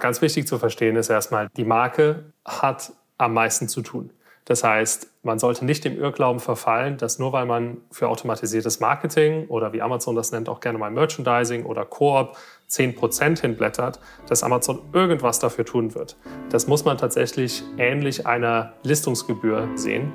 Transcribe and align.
Ganz 0.00 0.22
wichtig 0.22 0.48
zu 0.48 0.58
verstehen 0.58 0.96
ist 0.96 1.10
erstmal, 1.10 1.48
die 1.56 1.64
Marke 1.64 2.24
hat 2.44 2.92
am 3.18 3.34
meisten 3.34 3.68
zu 3.68 3.82
tun. 3.82 4.10
Das 4.46 4.64
heißt, 4.64 5.08
man 5.22 5.38
sollte 5.38 5.64
nicht 5.66 5.84
dem 5.84 5.96
Irrglauben 5.98 6.40
verfallen, 6.40 6.96
dass 6.96 7.18
nur 7.18 7.32
weil 7.32 7.44
man 7.44 7.76
für 7.92 8.08
automatisiertes 8.08 8.80
Marketing 8.80 9.46
oder 9.48 9.74
wie 9.74 9.82
Amazon 9.82 10.16
das 10.16 10.32
nennt, 10.32 10.48
auch 10.48 10.60
gerne 10.60 10.78
mal 10.78 10.90
Merchandising 10.90 11.66
oder 11.66 11.84
Koop 11.84 12.36
10% 12.68 13.42
hinblättert, 13.42 14.00
dass 14.26 14.42
Amazon 14.42 14.80
irgendwas 14.92 15.38
dafür 15.38 15.66
tun 15.66 15.94
wird. 15.94 16.16
Das 16.48 16.66
muss 16.66 16.84
man 16.84 16.96
tatsächlich 16.96 17.62
ähnlich 17.76 18.26
einer 18.26 18.72
Listungsgebühr 18.82 19.68
sehen. 19.76 20.12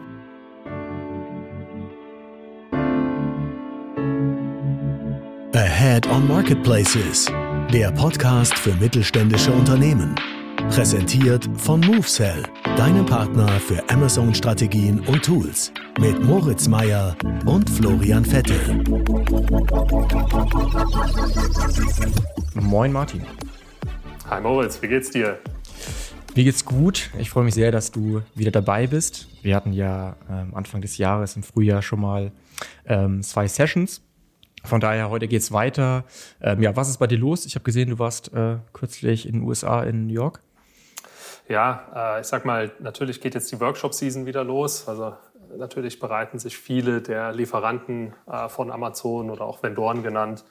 Ahead 5.53 6.09
on 6.09 6.27
Marketplaces, 6.27 7.31
der 7.71 7.91
Podcast 7.91 8.53
für 8.53 8.73
mittelständische 8.75 9.51
Unternehmen. 9.51 10.15
Präsentiert 10.69 11.49
von 11.57 11.79
MoveSell, 11.81 12.43
deinem 12.77 13.05
Partner 13.05 13.47
für 13.59 13.81
Amazon-Strategien 13.89 14.99
und 15.07 15.23
Tools. 15.23 15.71
Mit 15.99 16.23
Moritz 16.23 16.67
Meyer 16.67 17.15
und 17.45 17.69
Florian 17.69 18.23
Vettel. 18.23 18.83
Moin 22.53 22.91
Martin. 22.91 23.25
Hi 24.29 24.41
Moritz, 24.41 24.81
wie 24.81 24.87
geht's 24.87 25.09
dir? 25.09 25.39
Mir 26.35 26.43
geht's 26.43 26.65
gut. 26.65 27.09
Ich 27.17 27.29
freue 27.29 27.45
mich 27.45 27.53
sehr, 27.53 27.71
dass 27.71 27.91
du 27.91 28.21
wieder 28.35 28.51
dabei 28.51 28.87
bist. 28.87 29.27
Wir 29.41 29.55
hatten 29.55 29.73
ja 29.73 30.17
ähm, 30.29 30.53
Anfang 30.53 30.81
des 30.81 30.97
Jahres 30.97 31.35
im 31.35 31.43
Frühjahr 31.43 31.81
schon 31.81 32.01
mal 32.01 32.31
ähm, 32.85 33.23
zwei 33.23 33.47
Sessions 33.47 34.04
von 34.65 34.81
daher, 34.81 35.09
heute 35.09 35.27
geht's 35.27 35.51
weiter. 35.51 36.03
Ähm, 36.41 36.61
ja, 36.61 36.75
was 36.75 36.89
ist 36.89 36.97
bei 36.97 37.07
dir 37.07 37.17
los? 37.17 37.45
Ich 37.45 37.55
habe 37.55 37.63
gesehen, 37.63 37.89
du 37.89 37.99
warst 37.99 38.33
äh, 38.33 38.57
kürzlich 38.73 39.27
in 39.27 39.33
den 39.33 39.43
USA, 39.43 39.83
in 39.83 40.07
New 40.07 40.13
York. 40.13 40.41
Ja, 41.47 42.17
äh, 42.17 42.21
ich 42.21 42.27
sag 42.27 42.45
mal, 42.45 42.71
natürlich 42.79 43.21
geht 43.21 43.35
jetzt 43.35 43.51
die 43.51 43.59
Workshop-Season 43.59 44.25
wieder 44.25 44.43
los. 44.43 44.87
Also 44.87 45.13
natürlich 45.57 45.99
bereiten 45.99 46.39
sich 46.39 46.57
viele 46.57 47.01
der 47.01 47.31
Lieferanten 47.33 48.13
äh, 48.29 48.49
von 48.49 48.71
Amazon 48.71 49.29
oder 49.29 49.45
auch 49.45 49.61
Vendoren 49.61 50.03
genannt 50.03 50.43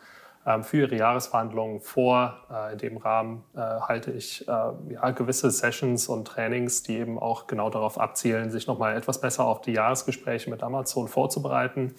ähm, 0.46 0.62
für 0.62 0.78
ihre 0.78 0.96
Jahresverhandlungen 0.96 1.80
vor. 1.80 2.38
Äh, 2.50 2.72
in 2.72 2.78
dem 2.78 2.96
Rahmen 2.98 3.44
äh, 3.54 3.58
halte 3.58 4.12
ich 4.12 4.46
äh, 4.46 4.52
ja, 4.92 5.10
gewisse 5.10 5.50
Sessions 5.50 6.08
und 6.08 6.26
Trainings, 6.28 6.82
die 6.82 6.98
eben 6.98 7.18
auch 7.18 7.46
genau 7.46 7.70
darauf 7.70 7.98
abzielen, 7.98 8.50
sich 8.50 8.66
nochmal 8.66 8.96
etwas 8.96 9.20
besser 9.20 9.44
auf 9.44 9.62
die 9.62 9.72
Jahresgespräche 9.72 10.50
mit 10.50 10.62
Amazon 10.62 11.08
vorzubereiten 11.08 11.94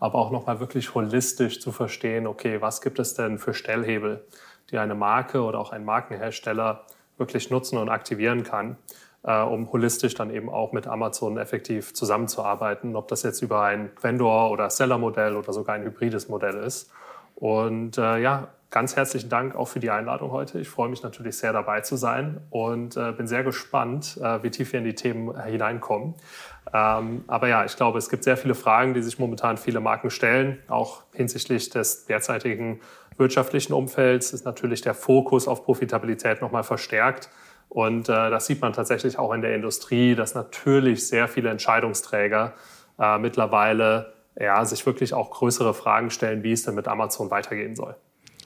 aber 0.00 0.18
auch 0.18 0.30
nochmal 0.30 0.60
wirklich 0.60 0.94
holistisch 0.94 1.60
zu 1.60 1.72
verstehen, 1.72 2.26
okay, 2.26 2.60
was 2.60 2.80
gibt 2.80 2.98
es 2.98 3.14
denn 3.14 3.38
für 3.38 3.54
Stellhebel, 3.54 4.24
die 4.70 4.78
eine 4.78 4.94
Marke 4.94 5.42
oder 5.42 5.58
auch 5.58 5.72
ein 5.72 5.84
Markenhersteller 5.84 6.84
wirklich 7.16 7.50
nutzen 7.50 7.78
und 7.78 7.88
aktivieren 7.88 8.42
kann, 8.42 8.76
äh, 9.22 9.40
um 9.40 9.70
holistisch 9.72 10.14
dann 10.14 10.30
eben 10.30 10.50
auch 10.50 10.72
mit 10.72 10.86
Amazon 10.86 11.38
effektiv 11.38 11.94
zusammenzuarbeiten, 11.94 12.96
ob 12.96 13.08
das 13.08 13.22
jetzt 13.22 13.42
über 13.42 13.62
ein 13.62 13.90
Vendor- 14.00 14.50
oder 14.50 14.70
Seller-Modell 14.70 15.36
oder 15.36 15.52
sogar 15.52 15.76
ein 15.76 15.84
hybrides 15.84 16.28
Modell 16.28 16.56
ist. 16.56 16.90
Und 17.36 17.98
äh, 17.98 18.18
ja, 18.18 18.48
ganz 18.74 18.96
herzlichen 18.96 19.30
Dank 19.30 19.54
auch 19.54 19.68
für 19.68 19.78
die 19.78 19.90
Einladung 19.90 20.32
heute. 20.32 20.58
Ich 20.58 20.68
freue 20.68 20.88
mich 20.88 21.04
natürlich 21.04 21.36
sehr 21.36 21.52
dabei 21.52 21.82
zu 21.82 21.94
sein 21.94 22.40
und 22.50 22.96
äh, 22.96 23.12
bin 23.12 23.28
sehr 23.28 23.44
gespannt, 23.44 24.18
äh, 24.20 24.42
wie 24.42 24.50
tief 24.50 24.72
wir 24.72 24.80
in 24.80 24.84
die 24.84 24.96
Themen 24.96 25.40
hineinkommen. 25.40 26.14
Ähm, 26.72 27.22
aber 27.28 27.46
ja, 27.46 27.64
ich 27.64 27.76
glaube, 27.76 27.98
es 27.98 28.08
gibt 28.08 28.24
sehr 28.24 28.36
viele 28.36 28.56
Fragen, 28.56 28.92
die 28.92 29.00
sich 29.00 29.20
momentan 29.20 29.58
viele 29.58 29.78
Marken 29.78 30.10
stellen, 30.10 30.58
auch 30.66 31.04
hinsichtlich 31.12 31.70
des 31.70 32.06
derzeitigen 32.06 32.80
wirtschaftlichen 33.16 33.74
Umfelds 33.74 34.32
ist 34.32 34.44
natürlich 34.44 34.80
der 34.80 34.94
Fokus 34.94 35.46
auf 35.46 35.64
Profitabilität 35.64 36.40
nochmal 36.40 36.64
verstärkt. 36.64 37.30
Und 37.68 38.08
äh, 38.08 38.28
das 38.28 38.46
sieht 38.46 38.60
man 38.60 38.72
tatsächlich 38.72 39.20
auch 39.20 39.32
in 39.32 39.40
der 39.40 39.54
Industrie, 39.54 40.16
dass 40.16 40.34
natürlich 40.34 41.06
sehr 41.06 41.28
viele 41.28 41.50
Entscheidungsträger 41.50 42.54
äh, 42.98 43.18
mittlerweile 43.18 44.14
ja, 44.36 44.64
sich 44.64 44.84
wirklich 44.84 45.14
auch 45.14 45.30
größere 45.30 45.74
Fragen 45.74 46.10
stellen, 46.10 46.42
wie 46.42 46.50
es 46.50 46.64
denn 46.64 46.74
mit 46.74 46.88
Amazon 46.88 47.30
weitergehen 47.30 47.76
soll. 47.76 47.94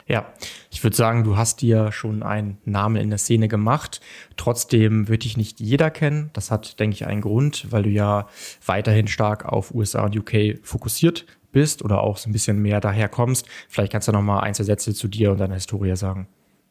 Ja, 0.09 0.33
ich 0.71 0.83
würde 0.83 0.97
sagen, 0.97 1.23
du 1.23 1.37
hast 1.37 1.61
dir 1.61 1.93
schon 1.93 2.23
einen 2.23 2.57
Namen 2.65 2.97
in 2.97 3.11
der 3.11 3.19
Szene 3.19 3.47
gemacht. 3.47 4.01
Trotzdem 4.39 5.07
wird 5.07 5.25
dich 5.25 5.37
nicht 5.37 5.61
jeder 5.61 5.91
kennen. 5.91 6.31
Das 6.33 6.51
hat, 6.51 6.81
denke 6.81 6.95
ich, 6.95 7.07
einen 7.07 7.21
Grund, 7.21 7.71
weil 7.71 7.83
du 7.83 7.91
ja 7.91 8.27
weiterhin 8.65 9.07
stark 9.07 9.45
auf 9.45 9.75
USA 9.75 10.05
und 10.05 10.17
UK 10.17 10.61
fokussiert 10.63 11.27
bist 11.53 11.85
oder 11.85 12.01
auch 12.01 12.17
so 12.17 12.31
ein 12.31 12.33
bisschen 12.33 12.61
mehr 12.61 12.81
daher 12.81 13.09
kommst. 13.09 13.47
Vielleicht 13.69 13.93
kannst 13.93 14.09
du 14.09 14.13
noch 14.13 14.23
mal 14.23 14.41
ein, 14.41 14.55
zwei 14.55 14.65
Sätze 14.65 14.95
zu 14.95 15.09
dir 15.09 15.31
und 15.31 15.41
deiner 15.41 15.55
Historie 15.55 15.95
sagen. 15.95 16.27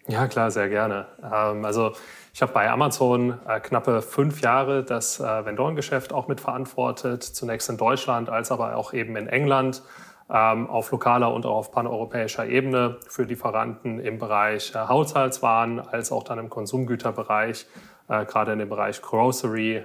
Ja, 0.08 0.28
klar, 0.28 0.50
sehr 0.50 0.70
gerne. 0.70 1.06
Ähm, 1.22 1.64
also 1.64 1.92
ich 2.34 2.42
habe 2.42 2.54
bei 2.54 2.70
Amazon 2.70 3.38
äh, 3.48 3.60
knappe 3.60 4.02
fünf 4.02 4.42
Jahre 4.42 4.84
das 4.84 5.20
äh, 5.20 5.46
Vendorengeschäft 5.46 6.14
auch 6.14 6.28
mitverantwortet, 6.28 7.24
zunächst 7.24 7.70
in 7.70 7.78
Deutschland, 7.78 8.30
als 8.30 8.52
aber 8.52 8.78
auch 8.78 8.94
eben 8.94 9.16
in 9.16 9.28
England 9.28 9.84
auf 10.30 10.92
lokaler 10.92 11.34
und 11.34 11.46
auch 11.46 11.56
auf 11.56 11.72
paneuropäischer 11.72 12.46
Ebene 12.46 12.98
für 13.08 13.24
Lieferanten 13.24 14.00
im 14.00 14.20
Bereich 14.20 14.76
äh, 14.76 14.80
Haushaltswaren 14.80 15.80
als 15.80 16.12
auch 16.12 16.24
dann 16.24 16.38
im 16.38 16.50
Konsumgüterbereich, 16.50 17.66
äh, 18.10 18.26
gerade 18.26 18.52
in 18.52 18.60
dem 18.60 18.68
Bereich 18.68 19.02
Grocery, 19.02 19.78
äh, 19.78 19.84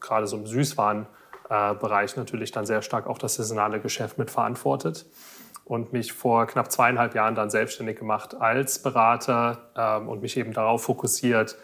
gerade 0.00 0.26
so 0.26 0.36
im 0.36 0.46
Süßwarenbereich 0.46 2.16
natürlich 2.16 2.52
dann 2.52 2.66
sehr 2.66 2.82
stark 2.82 3.06
auch 3.06 3.16
das 3.16 3.36
saisonale 3.36 3.80
Geschäft 3.80 4.18
mitverantwortet 4.18 5.06
und 5.64 5.92
mich 5.94 6.12
vor 6.12 6.46
knapp 6.46 6.70
zweieinhalb 6.70 7.14
Jahren 7.14 7.34
dann 7.34 7.48
selbstständig 7.48 7.98
gemacht 7.98 8.34
als 8.38 8.82
Berater 8.82 9.70
ähm, 9.76 10.08
und 10.08 10.20
mich 10.20 10.36
eben 10.36 10.52
darauf 10.52 10.82
fokussiert, 10.82 11.56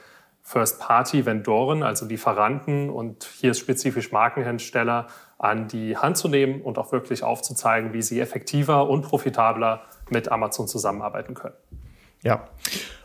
First-Party-Vendoren, 0.42 1.82
also 1.82 2.06
Lieferanten 2.06 2.88
und 2.88 3.24
hier 3.24 3.52
spezifisch 3.52 4.12
Markenhersteller 4.12 5.08
an 5.38 5.68
die 5.68 5.96
Hand 5.96 6.16
zu 6.16 6.28
nehmen 6.28 6.62
und 6.62 6.78
auch 6.78 6.92
wirklich 6.92 7.22
aufzuzeigen, 7.22 7.92
wie 7.92 8.02
sie 8.02 8.20
effektiver 8.20 8.88
und 8.88 9.02
profitabler 9.02 9.82
mit 10.08 10.30
Amazon 10.30 10.66
zusammenarbeiten 10.66 11.34
können. 11.34 11.54
Ja, 12.22 12.48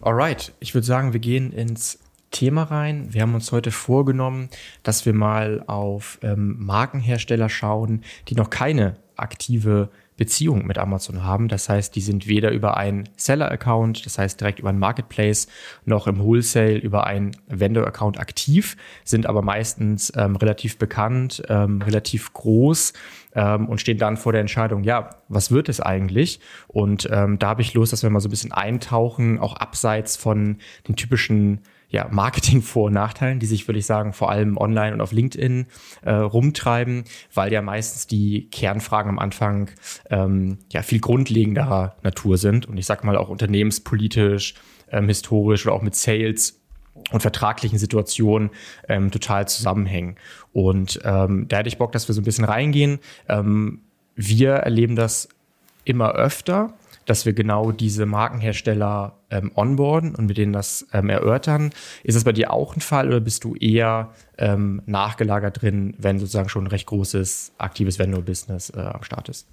alright. 0.02 0.54
Ich 0.60 0.74
würde 0.74 0.88
sagen, 0.88 1.14
wir 1.14 1.20
gehen 1.20 1.52
ins 1.52 2.00
Thema 2.32 2.64
rein. 2.64 3.14
Wir 3.14 3.22
haben 3.22 3.36
uns 3.36 3.52
heute 3.52 3.72
vorgenommen, 3.72 4.50
dass 4.84 5.06
wir 5.06 5.14
mal 5.14 5.64
auf 5.68 6.18
ähm, 6.22 6.56
Markenhersteller 6.60 7.50
schauen, 7.50 8.04
die 8.30 8.36
noch 8.36 8.50
keine 8.50 8.96
aktive 9.18 9.90
Beziehung 10.22 10.68
mit 10.68 10.78
Amazon 10.78 11.24
haben. 11.24 11.48
Das 11.48 11.68
heißt, 11.68 11.96
die 11.96 12.00
sind 12.00 12.28
weder 12.28 12.52
über 12.52 12.78
einen 12.78 13.10
Seller-Account, 13.18 14.06
das 14.06 14.20
heißt 14.20 14.40
direkt 14.40 14.60
über 14.60 14.70
einen 14.70 14.78
Marketplace, 14.78 15.48
noch 15.86 16.06
im 16.06 16.20
Wholesale 16.20 16.78
über 16.78 17.08
einen 17.08 17.32
Vendor-Account 17.48 18.20
aktiv, 18.20 18.78
sind 19.04 19.26
aber 19.26 19.42
meistens 19.42 20.14
ähm, 20.16 20.36
relativ 20.36 20.78
bekannt, 20.78 21.42
ähm, 21.50 21.82
relativ 21.82 22.34
groß 22.34 22.94
ähm, 23.34 23.68
und 23.68 23.82
stehen 23.82 23.98
dann 23.98 24.16
vor 24.16 24.32
der 24.32 24.42
Entscheidung, 24.42 24.84
ja, 24.84 25.10
was 25.28 25.50
wird 25.50 25.70
es 25.70 25.80
eigentlich? 25.82 26.40
Und 26.68 27.10
ähm, 27.12 27.40
da 27.40 27.48
habe 27.48 27.64
ich 27.64 27.74
Lust, 27.74 27.92
dass 27.92 28.04
wir 28.04 28.12
mal 28.12 28.20
so 28.20 28.28
ein 28.28 28.30
bisschen 28.30 28.52
eintauchen, 28.52 29.40
auch 29.40 29.56
abseits 29.56 30.18
von 30.18 30.58
den 30.88 30.96
typischen 30.96 31.62
ja, 31.92 32.08
Marketing-Vor- 32.10 32.86
und 32.86 32.94
Nachteilen, 32.94 33.40
die 33.40 33.46
sich, 33.46 33.68
würde 33.68 33.80
ich 33.80 33.86
sagen, 33.86 34.14
vor 34.14 34.32
allem 34.32 34.58
online 34.58 34.94
und 34.94 35.02
auf 35.02 35.12
LinkedIn 35.12 35.68
äh, 36.04 36.12
rumtreiben, 36.12 37.04
weil 37.34 37.52
ja 37.52 37.62
meistens 37.62 38.08
die 38.08 38.50
Kernfragen 38.50 39.10
am 39.10 39.20
Anfang 39.20 39.70
ähm, 40.10 40.58
ja 40.72 40.82
viel 40.82 41.02
grundlegenderer 41.02 41.98
Natur 42.02 42.38
sind 42.38 42.66
und 42.66 42.78
ich 42.78 42.86
sag 42.86 43.04
mal 43.04 43.18
auch 43.18 43.30
unternehmenspolitisch, 43.30 44.56
ähm, 44.90 45.08
historisch 45.10 45.66
oder 45.66 45.76
auch 45.76 45.82
mit 45.82 45.96
Sales 45.96 46.62
und 47.12 47.22
vertraglichen 47.22 47.78
Situationen 47.78 48.52
ähm, 48.88 49.12
total 49.12 49.48
zusammenhängen. 49.48 50.16
Und 50.54 51.00
ähm, 51.04 51.48
da 51.50 51.58
hätte 51.58 51.70
ich 51.70 51.78
Bock, 51.78 51.92
dass 51.92 52.08
wir 52.08 52.16
so 52.16 52.22
ein 52.22 52.26
bisschen 52.26 52.46
reingehen. 52.46 53.00
Ähm, 53.28 53.82
wir 54.16 54.52
erleben 54.54 54.96
das 54.96 55.28
immer 55.84 56.12
öfter, 56.14 56.74
dass 57.06 57.26
wir 57.26 57.34
genau 57.34 57.72
diese 57.72 58.06
Markenhersteller 58.06 59.18
ähm, 59.30 59.52
onboarden 59.56 60.16
und 60.16 60.28
mit 60.28 60.38
denen 60.38 60.54
das 60.54 60.86
ähm, 60.94 61.10
erörtern. 61.10 61.72
Ist 62.04 62.16
das 62.16 62.24
bei 62.24 62.32
dir 62.32 62.52
auch 62.52 62.76
ein 62.76 62.82
Fall 62.82 63.08
oder 63.08 63.20
bist 63.20 63.44
du 63.44 63.56
eher 63.56 64.10
ähm, 64.38 64.82
nachgelagert 64.86 65.62
drin, 65.62 65.96
wenn 65.98 66.20
sozusagen 66.20 66.50
schon 66.50 66.66
ein 66.66 66.68
recht 66.68 66.88
großes, 66.88 67.54
aktives 67.58 68.00
Vendor-Business 68.00 68.72
äh, 68.72 68.80
am 68.80 69.04
Start 69.04 69.30
ist? 69.30 69.48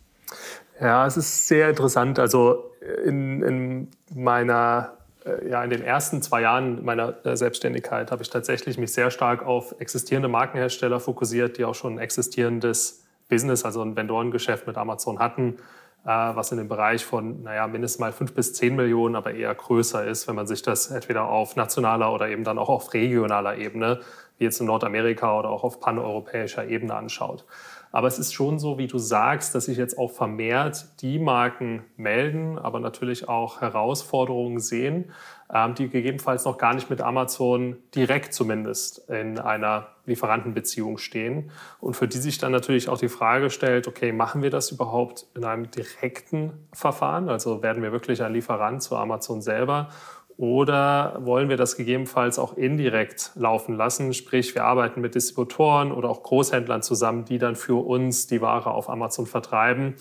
Ja, 0.80 1.06
es 1.06 1.16
ist 1.16 1.48
sehr 1.48 1.70
interessant. 1.70 2.18
Also 2.18 2.70
in, 3.04 3.42
in 3.42 3.88
meiner 4.14 4.98
äh, 5.24 5.48
ja, 5.48 5.64
in 5.64 5.70
den 5.70 5.82
ersten 5.82 6.22
zwei 6.22 6.42
Jahren 6.42 6.84
meiner 6.84 7.24
äh, 7.24 7.36
Selbstständigkeit 7.36 8.10
habe 8.10 8.22
ich 8.22 8.30
tatsächlich 8.30 8.78
mich 8.78 8.92
sehr 8.92 9.10
stark 9.10 9.44
auf 9.44 9.74
existierende 9.78 10.28
Markenhersteller 10.28 11.00
fokussiert, 11.00 11.58
die 11.58 11.64
auch 11.64 11.74
schon 11.74 11.94
ein 11.94 11.98
existierendes 11.98 13.04
Business, 13.28 13.64
also 13.64 13.82
ein 13.82 13.96
Vendorengeschäft 13.96 14.66
mit 14.66 14.76
Amazon 14.76 15.18
hatten 15.18 15.54
äh, 15.54 15.77
was 16.04 16.52
in 16.52 16.58
dem 16.58 16.68
Bereich 16.68 17.04
von, 17.04 17.42
naja, 17.42 17.66
mindestens 17.66 18.00
mal 18.00 18.12
fünf 18.12 18.32
bis 18.34 18.54
zehn 18.54 18.76
Millionen, 18.76 19.16
aber 19.16 19.34
eher 19.34 19.54
größer 19.54 20.06
ist, 20.06 20.26
wenn 20.28 20.36
man 20.36 20.46
sich 20.46 20.62
das 20.62 20.90
entweder 20.90 21.28
auf 21.28 21.56
nationaler 21.56 22.12
oder 22.12 22.28
eben 22.28 22.44
dann 22.44 22.58
auch 22.58 22.68
auf 22.68 22.94
regionaler 22.94 23.56
Ebene, 23.56 24.00
wie 24.38 24.44
jetzt 24.44 24.60
in 24.60 24.66
Nordamerika 24.66 25.38
oder 25.38 25.50
auch 25.50 25.64
auf 25.64 25.80
paneuropäischer 25.80 26.66
Ebene 26.66 26.94
anschaut. 26.94 27.44
Aber 27.92 28.06
es 28.06 28.18
ist 28.18 28.32
schon 28.32 28.58
so, 28.58 28.78
wie 28.78 28.86
du 28.86 28.98
sagst, 28.98 29.54
dass 29.54 29.66
sich 29.66 29.78
jetzt 29.78 29.98
auch 29.98 30.10
vermehrt 30.10 30.86
die 31.00 31.18
Marken 31.18 31.84
melden, 31.96 32.58
aber 32.58 32.80
natürlich 32.80 33.28
auch 33.28 33.60
Herausforderungen 33.60 34.60
sehen, 34.60 35.10
ähm, 35.52 35.74
die 35.74 35.88
gegebenenfalls 35.88 36.44
noch 36.44 36.58
gar 36.58 36.74
nicht 36.74 36.90
mit 36.90 37.00
Amazon 37.00 37.76
direkt 37.94 38.34
zumindest 38.34 39.08
in 39.08 39.38
einer 39.38 39.88
Lieferantenbeziehung 40.04 40.98
stehen 40.98 41.50
und 41.80 41.94
für 41.94 42.08
die 42.08 42.18
sich 42.18 42.38
dann 42.38 42.52
natürlich 42.52 42.88
auch 42.88 42.98
die 42.98 43.08
Frage 43.08 43.50
stellt, 43.50 43.88
okay, 43.88 44.12
machen 44.12 44.42
wir 44.42 44.50
das 44.50 44.70
überhaupt 44.70 45.26
in 45.34 45.44
einem 45.44 45.70
direkten 45.70 46.52
Verfahren? 46.72 47.28
Also 47.28 47.62
werden 47.62 47.82
wir 47.82 47.92
wirklich 47.92 48.22
ein 48.22 48.32
Lieferant 48.32 48.82
zu 48.82 48.96
Amazon 48.96 49.40
selber 49.40 49.88
oder 50.38 51.18
wollen 51.24 51.48
wir 51.48 51.56
das 51.56 51.76
gegebenenfalls 51.76 52.38
auch 52.38 52.56
indirekt 52.56 53.32
laufen 53.34 53.76
lassen? 53.76 54.14
Sprich, 54.14 54.54
wir 54.54 54.64
arbeiten 54.64 55.00
mit 55.00 55.16
Distributoren 55.16 55.90
oder 55.90 56.08
auch 56.08 56.22
Großhändlern 56.22 56.80
zusammen, 56.80 57.24
die 57.24 57.38
dann 57.38 57.56
für 57.56 57.84
uns 57.84 58.28
die 58.28 58.40
Ware 58.40 58.70
auf 58.70 58.88
Amazon 58.88 59.26
vertreiben. 59.26 59.96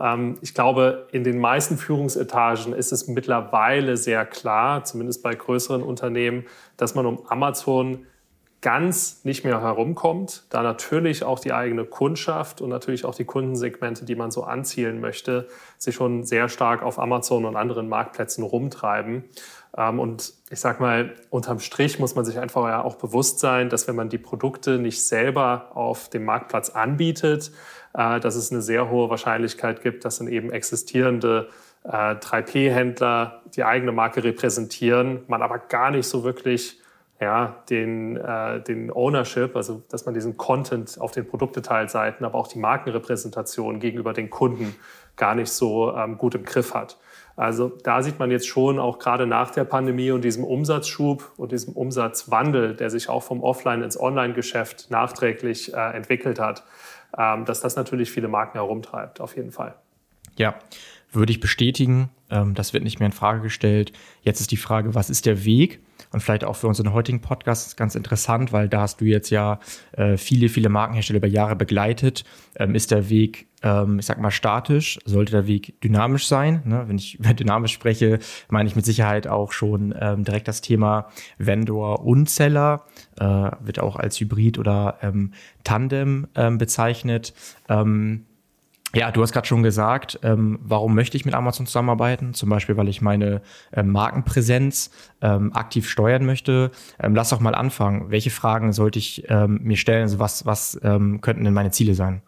Ähm, 0.00 0.36
ich 0.42 0.54
glaube, 0.54 1.08
in 1.10 1.24
den 1.24 1.40
meisten 1.40 1.76
Führungsetagen 1.76 2.72
ist 2.72 2.92
es 2.92 3.08
mittlerweile 3.08 3.96
sehr 3.96 4.24
klar, 4.24 4.84
zumindest 4.84 5.24
bei 5.24 5.34
größeren 5.34 5.82
Unternehmen, 5.82 6.46
dass 6.76 6.94
man 6.94 7.04
um 7.04 7.26
Amazon 7.26 8.06
ganz 8.64 9.24
nicht 9.24 9.44
mehr 9.44 9.60
herumkommt, 9.60 10.44
da 10.48 10.62
natürlich 10.62 11.22
auch 11.22 11.38
die 11.38 11.52
eigene 11.52 11.84
Kundschaft 11.84 12.62
und 12.62 12.70
natürlich 12.70 13.04
auch 13.04 13.14
die 13.14 13.26
Kundensegmente, 13.26 14.06
die 14.06 14.14
man 14.14 14.30
so 14.30 14.44
anzielen 14.44 15.00
möchte, 15.00 15.48
sich 15.76 15.94
schon 15.94 16.24
sehr 16.24 16.48
stark 16.48 16.82
auf 16.82 16.98
Amazon 16.98 17.44
und 17.44 17.56
anderen 17.56 17.90
Marktplätzen 17.90 18.42
rumtreiben. 18.42 19.24
Ähm, 19.76 19.98
und 19.98 20.32
ich 20.50 20.60
sag 20.60 20.80
mal, 20.80 21.14
unterm 21.30 21.60
Strich 21.60 21.98
muss 21.98 22.14
man 22.14 22.24
sich 22.24 22.38
einfach 22.38 22.66
ja 22.68 22.82
auch 22.82 22.96
bewusst 22.96 23.40
sein, 23.40 23.68
dass 23.68 23.88
wenn 23.88 23.96
man 23.96 24.08
die 24.08 24.18
Produkte 24.18 24.78
nicht 24.78 25.02
selber 25.04 25.70
auf 25.74 26.08
dem 26.10 26.24
Marktplatz 26.24 26.70
anbietet, 26.70 27.50
äh, 27.94 28.20
dass 28.20 28.36
es 28.36 28.52
eine 28.52 28.62
sehr 28.62 28.90
hohe 28.90 29.10
Wahrscheinlichkeit 29.10 29.82
gibt, 29.82 30.04
dass 30.04 30.18
dann 30.18 30.28
eben 30.28 30.50
existierende 30.50 31.48
3P-Händler 31.86 33.42
äh, 33.44 33.50
die 33.50 33.64
eigene 33.64 33.92
Marke 33.92 34.24
repräsentieren, 34.24 35.22
man 35.26 35.42
aber 35.42 35.58
gar 35.58 35.90
nicht 35.90 36.06
so 36.06 36.24
wirklich 36.24 36.80
ja, 37.20 37.62
den, 37.70 38.16
äh, 38.16 38.60
den 38.62 38.90
Ownership, 38.90 39.54
also 39.54 39.82
dass 39.88 40.04
man 40.04 40.14
diesen 40.14 40.36
Content 40.36 41.00
auf 41.00 41.12
den 41.12 41.26
Produktdetailseiten, 41.26 42.26
aber 42.26 42.38
auch 42.38 42.48
die 42.48 42.58
Markenrepräsentation 42.58 43.80
gegenüber 43.80 44.12
den 44.12 44.30
Kunden 44.30 44.74
gar 45.16 45.34
nicht 45.34 45.50
so 45.50 45.94
ähm, 45.94 46.18
gut 46.18 46.34
im 46.34 46.44
Griff 46.44 46.74
hat. 46.74 46.98
Also 47.36 47.72
da 47.82 48.02
sieht 48.02 48.18
man 48.18 48.30
jetzt 48.30 48.46
schon 48.46 48.78
auch 48.78 48.98
gerade 48.98 49.26
nach 49.26 49.50
der 49.50 49.64
Pandemie 49.64 50.12
und 50.12 50.22
diesem 50.22 50.44
Umsatzschub 50.44 51.32
und 51.36 51.50
diesem 51.50 51.74
Umsatzwandel, 51.74 52.74
der 52.74 52.90
sich 52.90 53.08
auch 53.08 53.22
vom 53.22 53.42
Offline 53.42 53.82
ins 53.82 53.98
Online-Geschäft 53.98 54.90
nachträglich 54.90 55.74
äh, 55.74 55.96
entwickelt 55.96 56.38
hat, 56.38 56.64
ähm, 57.18 57.44
dass 57.44 57.60
das 57.60 57.74
natürlich 57.74 58.10
viele 58.10 58.28
Marken 58.28 58.58
herumtreibt, 58.58 59.20
auf 59.20 59.36
jeden 59.36 59.50
Fall. 59.50 59.74
Ja, 60.36 60.54
würde 61.14 61.32
ich 61.32 61.40
bestätigen. 61.40 62.10
Ähm, 62.30 62.54
das 62.54 62.72
wird 62.72 62.84
nicht 62.84 62.98
mehr 62.98 63.06
in 63.06 63.12
Frage 63.12 63.42
gestellt. 63.42 63.92
Jetzt 64.22 64.40
ist 64.40 64.50
die 64.50 64.56
Frage, 64.56 64.94
was 64.94 65.10
ist 65.10 65.26
der 65.26 65.44
Weg? 65.44 65.80
Und 66.12 66.20
vielleicht 66.20 66.44
auch 66.44 66.54
für 66.54 66.68
unseren 66.68 66.92
heutigen 66.92 67.20
Podcast 67.20 67.76
ganz 67.76 67.96
interessant, 67.96 68.52
weil 68.52 68.68
da 68.68 68.82
hast 68.82 69.00
du 69.00 69.04
jetzt 69.04 69.30
ja 69.30 69.58
äh, 69.92 70.16
viele, 70.16 70.48
viele 70.48 70.68
Markenhersteller 70.68 71.18
über 71.18 71.26
Jahre 71.26 71.56
begleitet. 71.56 72.24
Ähm, 72.54 72.76
ist 72.76 72.92
der 72.92 73.10
Weg, 73.10 73.48
ähm, 73.62 73.98
ich 73.98 74.06
sag 74.06 74.20
mal, 74.20 74.30
statisch? 74.30 75.00
Sollte 75.04 75.32
der 75.32 75.48
Weg 75.48 75.80
dynamisch 75.82 76.28
sein? 76.28 76.62
Ne? 76.64 76.84
Wenn 76.86 76.98
ich 76.98 77.14
über 77.18 77.34
dynamisch 77.34 77.72
spreche, 77.72 78.20
meine 78.48 78.68
ich 78.68 78.76
mit 78.76 78.84
Sicherheit 78.84 79.26
auch 79.26 79.50
schon 79.50 79.92
ähm, 79.98 80.22
direkt 80.22 80.46
das 80.46 80.60
Thema 80.60 81.08
Vendor 81.38 82.04
und 82.04 82.30
Seller. 82.30 82.84
Äh, 83.18 83.24
wird 83.60 83.80
auch 83.80 83.96
als 83.96 84.20
Hybrid 84.20 84.58
oder 84.58 84.98
ähm, 85.02 85.32
Tandem 85.64 86.28
ähm, 86.36 86.58
bezeichnet. 86.58 87.34
Ja, 88.94 89.10
du 89.10 89.22
hast 89.22 89.32
gerade 89.32 89.46
schon 89.46 89.62
gesagt, 89.64 90.20
ähm, 90.22 90.58
warum 90.62 90.94
möchte 90.94 91.16
ich 91.16 91.24
mit 91.24 91.34
Amazon 91.34 91.66
zusammenarbeiten? 91.66 92.32
Zum 92.32 92.48
Beispiel, 92.48 92.76
weil 92.76 92.88
ich 92.88 93.02
meine 93.02 93.42
ähm, 93.72 93.90
Markenpräsenz 93.90 94.90
ähm, 95.20 95.52
aktiv 95.52 95.88
steuern 95.88 96.24
möchte. 96.24 96.70
Ähm, 97.00 97.14
lass 97.14 97.30
doch 97.30 97.40
mal 97.40 97.54
anfangen. 97.56 98.10
Welche 98.10 98.30
Fragen 98.30 98.72
sollte 98.72 99.00
ich 99.00 99.28
ähm, 99.28 99.60
mir 99.62 99.76
stellen? 99.76 100.02
Also 100.02 100.20
was, 100.20 100.46
was 100.46 100.78
ähm, 100.84 101.20
könnten 101.20 101.44
denn 101.44 101.54
meine 101.54 101.72
Ziele 101.72 101.94
sein? 101.94 102.22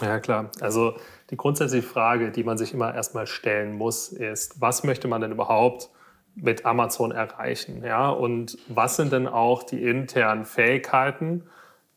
Ja, 0.00 0.18
klar. 0.18 0.50
Also 0.60 0.94
die 1.30 1.36
grundsätzliche 1.36 1.86
Frage, 1.86 2.30
die 2.30 2.42
man 2.42 2.56
sich 2.56 2.72
immer 2.72 2.94
erstmal 2.94 3.26
stellen 3.26 3.76
muss, 3.76 4.08
ist, 4.08 4.60
was 4.60 4.84
möchte 4.84 5.08
man 5.08 5.20
denn 5.20 5.32
überhaupt 5.32 5.90
mit 6.34 6.64
Amazon 6.64 7.12
erreichen? 7.12 7.84
Ja, 7.84 8.08
und 8.08 8.56
was 8.68 8.96
sind 8.96 9.12
denn 9.12 9.26
auch 9.26 9.62
die 9.62 9.82
internen 9.82 10.46
Fähigkeiten, 10.46 11.44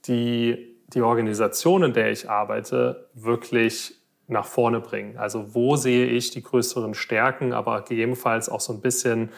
die 0.05 0.74
die 0.95 1.01
Organisation, 1.01 1.83
in 1.83 1.93
der 1.93 2.11
ich 2.11 2.29
arbeite, 2.29 3.09
wirklich 3.13 3.95
nach 4.27 4.45
vorne 4.45 4.79
bringen. 4.79 5.17
Also 5.17 5.53
wo 5.53 5.75
sehe 5.75 6.07
ich 6.07 6.31
die 6.31 6.41
größeren 6.41 6.95
Stärken, 6.95 7.53
aber 7.53 7.81
gegebenenfalls 7.81 8.49
auch 8.49 8.61
so 8.61 8.73
ein 8.73 8.81
bisschen 8.81 9.29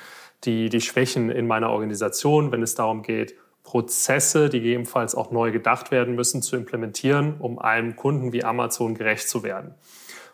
die, 0.43 0.69
die 0.69 0.81
Schwächen 0.81 1.29
in 1.29 1.47
meiner 1.47 1.71
Organisation, 1.71 2.51
wenn 2.51 2.61
es 2.61 2.75
darum 2.75 3.01
geht, 3.01 3.35
Prozesse, 3.63 4.47
die 4.47 4.61
gegebenenfalls 4.61 5.13
auch 5.13 5.31
neu 5.31 5.51
gedacht 5.51 5.91
werden 5.91 6.15
müssen, 6.15 6.41
zu 6.41 6.55
implementieren, 6.55 7.35
um 7.39 7.59
einem 7.59 7.97
Kunden 7.97 8.31
wie 8.31 8.45
Amazon 8.45 8.95
gerecht 8.95 9.27
zu 9.27 9.43
werden. 9.43 9.75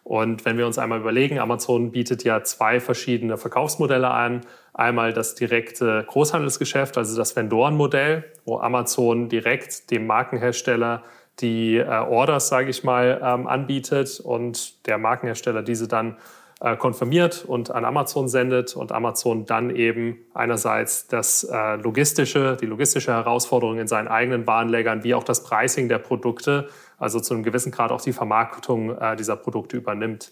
Und 0.04 0.44
wenn 0.44 0.58
wir 0.58 0.68
uns 0.68 0.78
einmal 0.78 1.00
überlegen, 1.00 1.40
Amazon 1.40 1.92
bietet 1.92 2.24
ja 2.24 2.44
zwei 2.44 2.80
verschiedene 2.80 3.38
Verkaufsmodelle 3.38 4.10
an. 4.10 4.42
Einmal 4.74 5.14
das 5.14 5.36
direkte 5.36 6.04
Großhandelsgeschäft, 6.08 6.98
also 6.98 7.16
das 7.16 7.36
Vendorenmodell, 7.36 8.26
wo 8.46 8.60
Amazon 8.60 9.30
direkt 9.30 9.92
dem 9.92 10.06
Markenhersteller 10.06 11.04
die 11.40 11.78
äh, 11.78 11.86
Orders, 11.88 12.50
sage 12.50 12.70
ich 12.70 12.84
mal, 12.84 13.20
ähm, 13.24 13.48
anbietet 13.48 14.20
und 14.20 14.86
der 14.88 14.98
Markenhersteller 14.98 15.64
diese 15.64 15.88
dann 15.88 16.18
äh, 16.60 16.78
konfirmiert 16.78 17.44
und 17.46 17.72
an 17.72 17.86
Amazon 17.86 18.28
sendet 18.28 18.76
und 18.76 18.92
Amazon 18.92 19.46
dann 19.46 19.76
eben 19.76 20.20
einerseits 20.34 21.08
das 21.08 21.44
äh, 21.44 21.76
logistische, 21.76 22.58
die 22.60 22.68
logistische 22.68 23.12
Herausforderung 23.12 23.80
in 23.80 23.88
seinen 23.88 24.08
eigenen 24.08 24.48
Warenlägern 24.48 25.04
wie 25.04 25.14
auch 25.14 25.24
das 25.24 25.44
Pricing 25.44 25.90
der 25.90 25.98
Produkte, 25.98 26.70
also 26.98 27.20
zu 27.20 27.34
einem 27.34 27.44
gewissen 27.44 27.72
Grad 27.72 27.92
auch 27.92 28.02
die 28.02 28.14
Vermarktung 28.14 28.98
äh, 28.98 29.16
dieser 29.16 29.36
Produkte 29.36 29.78
übernimmt. 29.78 30.32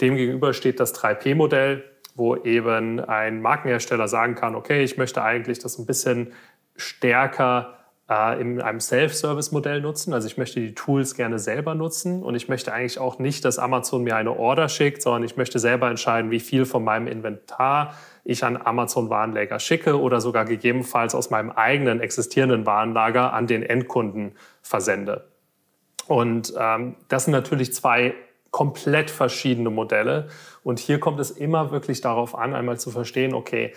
Demgegenüber 0.00 0.52
steht 0.52 0.80
das 0.80 0.94
3P-Modell, 0.94 1.84
wo 2.14 2.36
eben 2.36 3.00
ein 3.00 3.40
Markenhersteller 3.40 4.08
sagen 4.08 4.34
kann, 4.34 4.54
okay, 4.54 4.82
ich 4.84 4.98
möchte 4.98 5.22
eigentlich 5.22 5.58
das 5.58 5.78
ein 5.78 5.86
bisschen 5.86 6.32
stärker 6.76 7.78
äh, 8.08 8.40
in 8.40 8.60
einem 8.60 8.80
Self-Service-Modell 8.80 9.80
nutzen. 9.80 10.12
Also 10.12 10.26
ich 10.26 10.36
möchte 10.36 10.60
die 10.60 10.74
Tools 10.74 11.14
gerne 11.14 11.38
selber 11.38 11.74
nutzen 11.74 12.22
und 12.22 12.34
ich 12.34 12.48
möchte 12.48 12.72
eigentlich 12.72 12.98
auch 12.98 13.18
nicht, 13.18 13.44
dass 13.44 13.58
Amazon 13.58 14.02
mir 14.02 14.16
eine 14.16 14.36
Order 14.36 14.68
schickt, 14.68 15.02
sondern 15.02 15.24
ich 15.24 15.36
möchte 15.36 15.58
selber 15.58 15.88
entscheiden, 15.88 16.30
wie 16.30 16.40
viel 16.40 16.64
von 16.64 16.84
meinem 16.84 17.06
Inventar 17.06 17.94
ich 18.24 18.44
an 18.44 18.56
Amazon 18.56 19.10
Warenlager 19.10 19.58
schicke 19.58 20.00
oder 20.00 20.20
sogar 20.20 20.44
gegebenenfalls 20.44 21.14
aus 21.14 21.30
meinem 21.30 21.50
eigenen 21.50 22.00
existierenden 22.00 22.66
Warenlager 22.66 23.32
an 23.32 23.46
den 23.46 23.62
Endkunden 23.62 24.32
versende. 24.62 25.31
Und 26.08 26.52
ähm, 26.58 26.96
das 27.08 27.24
sind 27.24 27.32
natürlich 27.32 27.72
zwei 27.74 28.14
komplett 28.50 29.10
verschiedene 29.10 29.70
Modelle. 29.70 30.28
Und 30.62 30.78
hier 30.78 31.00
kommt 31.00 31.20
es 31.20 31.30
immer 31.30 31.72
wirklich 31.72 32.00
darauf 32.00 32.36
an, 32.36 32.54
einmal 32.54 32.78
zu 32.78 32.90
verstehen, 32.90 33.34
okay, 33.34 33.72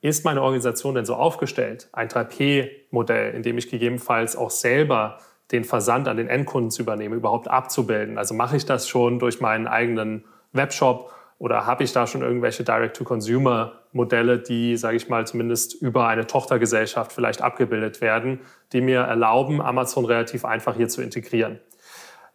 ist 0.00 0.24
meine 0.24 0.40
Organisation 0.42 0.94
denn 0.94 1.04
so 1.04 1.14
aufgestellt? 1.14 1.88
Ein 1.92 2.08
3P-Modell, 2.08 3.34
in 3.34 3.42
dem 3.42 3.58
ich 3.58 3.68
gegebenenfalls 3.68 4.36
auch 4.36 4.50
selber 4.50 5.18
den 5.52 5.64
Versand 5.64 6.08
an 6.08 6.16
den 6.16 6.28
Endkunden 6.28 6.70
zu 6.70 6.82
übernehmen, 6.82 7.16
überhaupt 7.16 7.48
abzubilden. 7.48 8.16
Also 8.16 8.34
mache 8.34 8.56
ich 8.56 8.64
das 8.64 8.88
schon 8.88 9.18
durch 9.18 9.40
meinen 9.40 9.66
eigenen 9.66 10.24
Webshop 10.52 11.12
oder 11.38 11.66
habe 11.66 11.84
ich 11.84 11.92
da 11.92 12.06
schon 12.06 12.22
irgendwelche 12.22 12.64
Direct-to-Consumer-Modelle, 12.64 14.38
die, 14.38 14.76
sage 14.76 14.96
ich 14.96 15.08
mal, 15.08 15.26
zumindest 15.26 15.74
über 15.74 16.06
eine 16.06 16.26
Tochtergesellschaft 16.26 17.12
vielleicht 17.12 17.42
abgebildet 17.42 18.00
werden, 18.00 18.40
die 18.72 18.80
mir 18.80 19.00
erlauben, 19.00 19.60
Amazon 19.60 20.04
relativ 20.04 20.44
einfach 20.44 20.76
hier 20.76 20.88
zu 20.88 21.02
integrieren. 21.02 21.58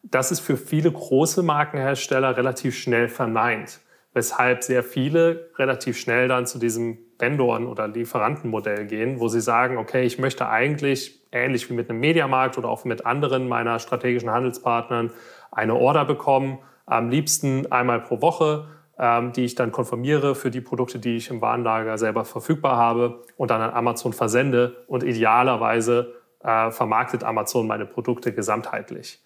Das 0.07 0.29
ist 0.31 0.39
für 0.39 0.55
viele 0.55 0.91
große 0.91 1.41
Markenhersteller 1.41 2.37
relativ 2.37 2.77
schnell 2.77 3.07
verneint, 3.07 3.79
weshalb 4.13 4.63
sehr 4.63 4.83
viele 4.83 5.49
relativ 5.57 5.97
schnell 5.97 6.27
dann 6.27 6.45
zu 6.45 6.59
diesem 6.59 6.99
Vendoren- 7.17 7.65
oder 7.65 7.87
Lieferantenmodell 7.87 8.85
gehen, 8.85 9.19
wo 9.19 9.29
sie 9.29 9.41
sagen, 9.41 9.77
okay, 9.77 10.03
ich 10.03 10.19
möchte 10.19 10.47
eigentlich 10.47 11.23
ähnlich 11.31 11.69
wie 11.71 11.73
mit 11.73 11.89
einem 11.89 12.01
Mediamarkt 12.01 12.59
oder 12.59 12.69
auch 12.69 12.85
mit 12.85 13.05
anderen 13.07 13.47
meiner 13.47 13.79
strategischen 13.79 14.29
Handelspartnern 14.29 15.11
eine 15.51 15.73
Order 15.73 16.05
bekommen, 16.05 16.59
am 16.85 17.09
liebsten 17.09 17.71
einmal 17.71 17.99
pro 17.99 18.21
Woche, 18.21 18.67
ähm, 18.99 19.31
die 19.33 19.45
ich 19.45 19.55
dann 19.55 19.71
konfirmiere 19.71 20.35
für 20.35 20.51
die 20.51 20.61
Produkte, 20.61 20.99
die 20.99 21.15
ich 21.15 21.31
im 21.31 21.41
Warenlager 21.41 21.97
selber 21.97 22.25
verfügbar 22.25 22.77
habe 22.77 23.23
und 23.37 23.49
dann 23.49 23.61
an 23.61 23.71
Amazon 23.71 24.13
versende 24.13 24.83
und 24.87 25.01
idealerweise 25.01 26.13
äh, 26.43 26.69
vermarktet 26.69 27.23
Amazon 27.23 27.65
meine 27.65 27.87
Produkte 27.87 28.33
gesamtheitlich. 28.33 29.24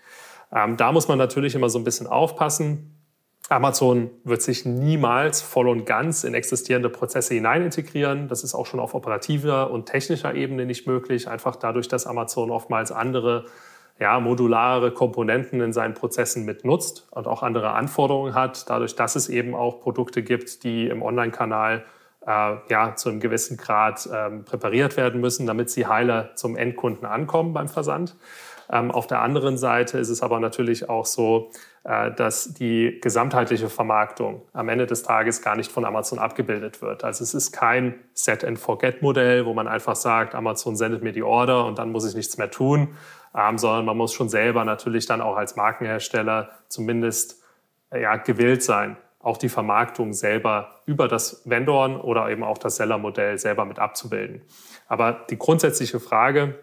Ähm, 0.53 0.77
da 0.77 0.91
muss 0.91 1.07
man 1.07 1.17
natürlich 1.17 1.55
immer 1.55 1.69
so 1.69 1.79
ein 1.79 1.83
bisschen 1.83 2.07
aufpassen, 2.07 2.99
Amazon 3.49 4.11
wird 4.23 4.43
sich 4.43 4.65
niemals 4.65 5.41
voll 5.41 5.67
und 5.67 5.85
ganz 5.85 6.23
in 6.23 6.35
existierende 6.35 6.89
Prozesse 6.89 7.33
hinein 7.33 7.63
integrieren. 7.63 8.27
Das 8.27 8.43
ist 8.43 8.53
auch 8.53 8.67
schon 8.67 8.79
auf 8.79 8.93
operativer 8.93 9.71
und 9.71 9.87
technischer 9.87 10.35
Ebene 10.35 10.67
nicht 10.67 10.85
möglich, 10.85 11.27
einfach 11.27 11.55
dadurch, 11.55 11.87
dass 11.87 12.05
Amazon 12.05 12.51
oftmals 12.51 12.91
andere 12.91 13.45
ja, 13.99 14.19
modulare 14.19 14.91
Komponenten 14.91 15.61
in 15.61 15.73
seinen 15.73 15.93
Prozessen 15.93 16.45
mitnutzt 16.45 17.07
und 17.11 17.27
auch 17.27 17.41
andere 17.41 17.71
Anforderungen 17.71 18.33
hat, 18.33 18.69
dadurch, 18.69 18.95
dass 18.95 19.15
es 19.15 19.27
eben 19.27 19.55
auch 19.55 19.81
Produkte 19.81 20.21
gibt, 20.21 20.63
die 20.63 20.87
im 20.87 21.01
Online-Kanal 21.01 21.83
äh, 22.25 22.55
ja, 22.69 22.95
zu 22.95 23.09
einem 23.09 23.19
gewissen 23.19 23.57
Grad 23.57 24.07
ähm, 24.13 24.45
präpariert 24.45 24.95
werden 24.95 25.19
müssen, 25.19 25.47
damit 25.47 25.69
sie 25.69 25.87
heiler 25.87 26.35
zum 26.35 26.55
Endkunden 26.55 27.05
ankommen 27.05 27.53
beim 27.53 27.67
Versand. 27.67 28.15
Ähm, 28.71 28.91
auf 28.91 29.07
der 29.07 29.21
anderen 29.21 29.57
Seite 29.57 29.97
ist 29.97 30.09
es 30.09 30.21
aber 30.21 30.39
natürlich 30.39 30.89
auch 30.89 31.05
so, 31.05 31.51
äh, 31.83 32.11
dass 32.11 32.53
die 32.53 32.99
gesamtheitliche 33.01 33.69
Vermarktung 33.69 34.43
am 34.53 34.69
Ende 34.69 34.85
des 34.85 35.01
Tages 35.03 35.41
gar 35.41 35.55
nicht 35.55 35.71
von 35.71 35.85
Amazon 35.85 36.19
abgebildet 36.19 36.81
wird. 36.81 37.03
Also 37.03 37.23
es 37.23 37.33
ist 37.33 37.51
kein 37.51 37.95
Set-and-Forget-Modell, 38.13 39.45
wo 39.45 39.53
man 39.53 39.67
einfach 39.67 39.95
sagt, 39.95 40.35
Amazon 40.35 40.75
sendet 40.75 41.01
mir 41.01 41.13
die 41.13 41.23
Order 41.23 41.65
und 41.65 41.79
dann 41.79 41.91
muss 41.91 42.07
ich 42.07 42.15
nichts 42.15 42.37
mehr 42.37 42.51
tun, 42.51 42.95
ähm, 43.35 43.57
sondern 43.57 43.85
man 43.85 43.97
muss 43.97 44.13
schon 44.13 44.29
selber 44.29 44.63
natürlich 44.65 45.07
dann 45.07 45.21
auch 45.21 45.35
als 45.35 45.55
Markenhersteller 45.55 46.49
zumindest 46.67 47.41
äh, 47.89 48.03
ja, 48.03 48.17
gewillt 48.17 48.61
sein, 48.61 48.97
auch 49.19 49.37
die 49.37 49.49
Vermarktung 49.49 50.13
selber 50.13 50.75
über 50.85 51.07
das 51.07 51.41
Vendoren 51.45 51.99
oder 51.99 52.29
eben 52.29 52.43
auch 52.43 52.59
das 52.59 52.75
Seller-Modell 52.75 53.39
selber 53.39 53.65
mit 53.65 53.79
abzubilden. 53.79 54.43
Aber 54.87 55.25
die 55.29 55.39
grundsätzliche 55.39 55.99
Frage, 55.99 56.55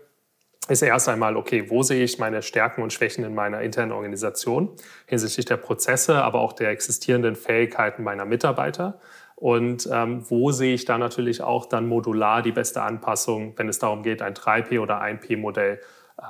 ist 0.68 0.82
erst 0.82 1.08
einmal, 1.08 1.37
okay, 1.37 1.70
wo 1.70 1.82
sehe 1.82 2.02
ich 2.02 2.18
meine 2.18 2.42
Stärken 2.42 2.82
und 2.82 2.92
Schwächen 2.92 3.25
in 3.25 3.35
meiner 3.35 3.61
internen 3.61 3.92
Organisation 3.92 4.70
hinsichtlich 5.06 5.46
der 5.46 5.56
Prozesse, 5.56 6.23
aber 6.23 6.40
auch 6.40 6.52
der 6.52 6.70
existierenden 6.70 7.37
Fähigkeiten 7.37 8.02
meiner 8.02 8.25
Mitarbeiter. 8.25 8.99
Und 9.37 9.88
ähm, 9.92 10.25
wo 10.28 10.50
sehe 10.50 10.75
ich 10.75 10.87
da 10.87 10.96
natürlich 10.99 11.42
auch 11.42 11.66
dann 11.66 11.87
modular 11.87 12.42
die 12.42 12.52
beste 12.52 12.82
Anpassung, 12.82 13.52
wenn 13.56 13.68
es 13.68 13.78
darum 13.78 14.02
geht, 14.02 14.23
ein 14.23 14.35
3P 14.35 14.80
oder 14.80 15.00
1P-Modell 15.02 15.80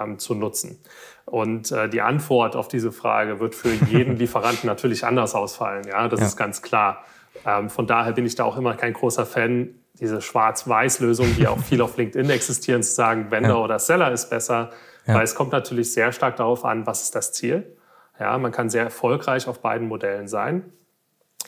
ähm, 0.01 0.19
zu 0.19 0.35
nutzen. 0.35 0.81
Und 1.25 1.71
äh, 1.71 1.89
die 1.89 2.01
Antwort 2.01 2.57
auf 2.57 2.69
diese 2.69 2.93
Frage 2.93 3.39
wird 3.39 3.55
für 3.55 3.73
jeden 3.91 4.17
Lieferanten 4.17 4.67
natürlich 4.67 5.05
anders 5.05 5.35
ausfallen. 5.35 5.87
Ja, 5.87 6.09
das 6.09 6.21
ja. 6.21 6.27
ist 6.27 6.37
ganz 6.37 6.63
klar. 6.63 7.05
Ähm, 7.45 7.71
von 7.71 7.87
daher 7.87 8.13
bin 8.13 8.27
ich 8.27 8.35
da 8.35 8.45
auch 8.45 8.57
immer 8.57 8.75
kein 8.75 8.93
großer 8.93 9.25
Fan 9.25 9.75
diese 10.01 10.21
Schwarz-Weiß-Lösung, 10.21 11.35
die 11.37 11.49
auch 11.49 11.59
viel 11.59 11.81
auf 11.81 11.97
LinkedIn 11.97 12.31
existieren, 12.31 12.83
zu 12.83 12.93
sagen, 12.93 13.31
Vendor 13.31 13.59
ja. 13.59 13.65
oder 13.65 13.79
Seller 13.79 14.13
ist 14.13 14.31
besser, 14.31 14.71
ja. 15.07 15.15
weil 15.15 15.25
es 15.25 15.35
kommt 15.35 15.53
natürlich 15.53 15.93
sehr 15.93 16.13
stark 16.13 16.37
darauf 16.37 16.65
an, 16.65 16.87
was 16.87 17.03
ist 17.03 17.15
das 17.15 17.33
Ziel. 17.33 17.77
Ja, 18.19 18.37
man 18.39 18.53
kann 18.53 18.71
sehr 18.71 18.85
erfolgreich 18.85 19.47
auf 19.47 19.61
beiden 19.61 19.89
Modellen 19.89 20.29
sein. 20.29 20.73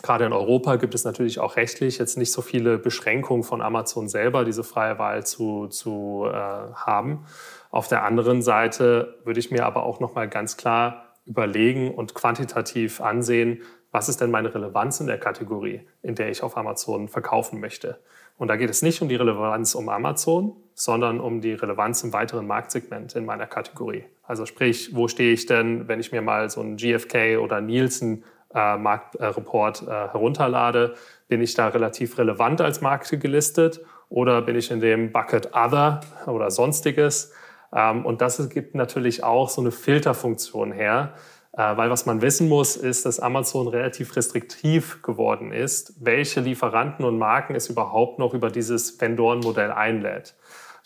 Gerade 0.03 0.27
in 0.27 0.33
Europa 0.33 0.77
gibt 0.77 0.95
es 0.95 1.05
natürlich 1.05 1.41
auch 1.41 1.57
rechtlich 1.57 1.99
jetzt 1.99 2.17
nicht 2.17 2.31
so 2.31 2.41
viele 2.41 2.79
Beschränkungen 2.79 3.43
von 3.43 3.61
Amazon 3.61 4.09
selber, 4.09 4.45
diese 4.45 4.63
freie 4.63 4.99
Wahl 4.99 5.27
zu, 5.27 5.67
zu 5.69 6.27
äh, 6.27 6.33
haben. 6.33 7.25
Auf 7.71 7.89
der 7.89 8.05
anderen 8.05 8.43
Seite 8.43 9.19
würde 9.25 9.41
ich 9.41 9.51
mir 9.51 9.67
aber 9.67 9.83
auch 9.83 9.99
noch 9.99 10.15
mal 10.15 10.29
ganz 10.29 10.57
klar 10.57 11.15
überlegen 11.25 11.93
und 11.93 12.15
quantitativ 12.15 13.01
ansehen, 13.01 13.63
was 13.91 14.09
ist 14.09 14.21
denn 14.21 14.31
meine 14.31 14.55
Relevanz 14.55 15.01
in 15.01 15.07
der 15.07 15.19
Kategorie, 15.19 15.87
in 16.03 16.15
der 16.15 16.31
ich 16.31 16.43
auf 16.43 16.57
Amazon 16.57 17.09
verkaufen 17.09 17.59
möchte. 17.61 17.99
Und 18.39 18.49
da 18.49 18.57
geht 18.57 18.71
es 18.71 18.83
nicht 18.83 19.03
um 19.03 19.09
die 19.09 19.17
Relevanz 19.17 19.75
um 19.75 19.89
Amazon, 19.89 20.57
sondern 20.75 21.21
um 21.21 21.41
die 21.41 21.53
Relevanz 21.53 22.05
im 22.05 22.13
weiteren 22.13 22.47
Marktsegment 22.47 23.17
in 23.17 23.27
meiner 23.27 23.47
Kategorie. 23.47 24.05
Also 24.23 24.47
sprich, 24.47 24.95
wo 24.95 25.09
stehe 25.09 25.33
ich 25.33 25.47
denn, 25.47 25.89
wenn 25.89 25.99
ich 25.99 26.13
mir 26.13 26.23
mal 26.23 26.49
so 26.49 26.61
einen 26.61 26.77
GFK 26.77 27.39
oder 27.39 27.61
Nielsen 27.61 28.23
äh, 28.55 28.77
Marktreport 28.77 29.83
äh, 29.83 29.87
herunterlade? 29.87 30.95
Bin 31.27 31.43
ich 31.43 31.55
da 31.55 31.69
relativ 31.69 32.17
relevant 32.17 32.61
als 32.61 32.81
Marke 32.81 33.19
gelistet 33.19 33.81
oder 34.09 34.41
bin 34.41 34.55
ich 34.55 34.71
in 34.71 34.81
dem 34.81 35.11
Bucket 35.11 35.53
Other 35.53 36.01
oder 36.27 36.51
Sonstiges? 36.53 37.33
Ähm, 37.75 38.07
und 38.07 38.21
das 38.21 38.49
gibt 38.49 38.77
natürlich 38.77 39.25
auch 39.25 39.49
so 39.49 39.61
eine 39.61 39.73
Filterfunktion 39.73 40.71
her, 40.71 41.13
weil 41.53 41.91
was 41.91 42.07
man 42.07 42.23
wissen 42.23 42.49
muss, 42.49 42.77
ist, 42.77 43.07
dass 43.07 43.21
Amazon 43.21 43.69
relativ 43.69 44.15
restriktiv 44.17 45.03
geworden 45.03 45.51
ist, 45.51 45.95
welche 46.05 46.41
Lieferanten 46.41 47.05
und 47.05 47.19
Marken 47.19 47.55
es 47.55 47.69
überhaupt 47.69 48.19
noch 48.19 48.35
über 48.35 48.51
dieses 48.51 49.01
Vendoren-Modell 49.01 49.73
einlädt. 49.73 50.37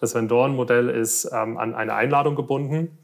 Das 0.03 0.17
Vendoren-Modell 0.17 0.89
ist 0.89 1.31
ähm, 1.33 1.59
an 1.59 1.77
eine 1.77 1.95
Einladung 1.95 2.35
gebunden. 2.35 2.99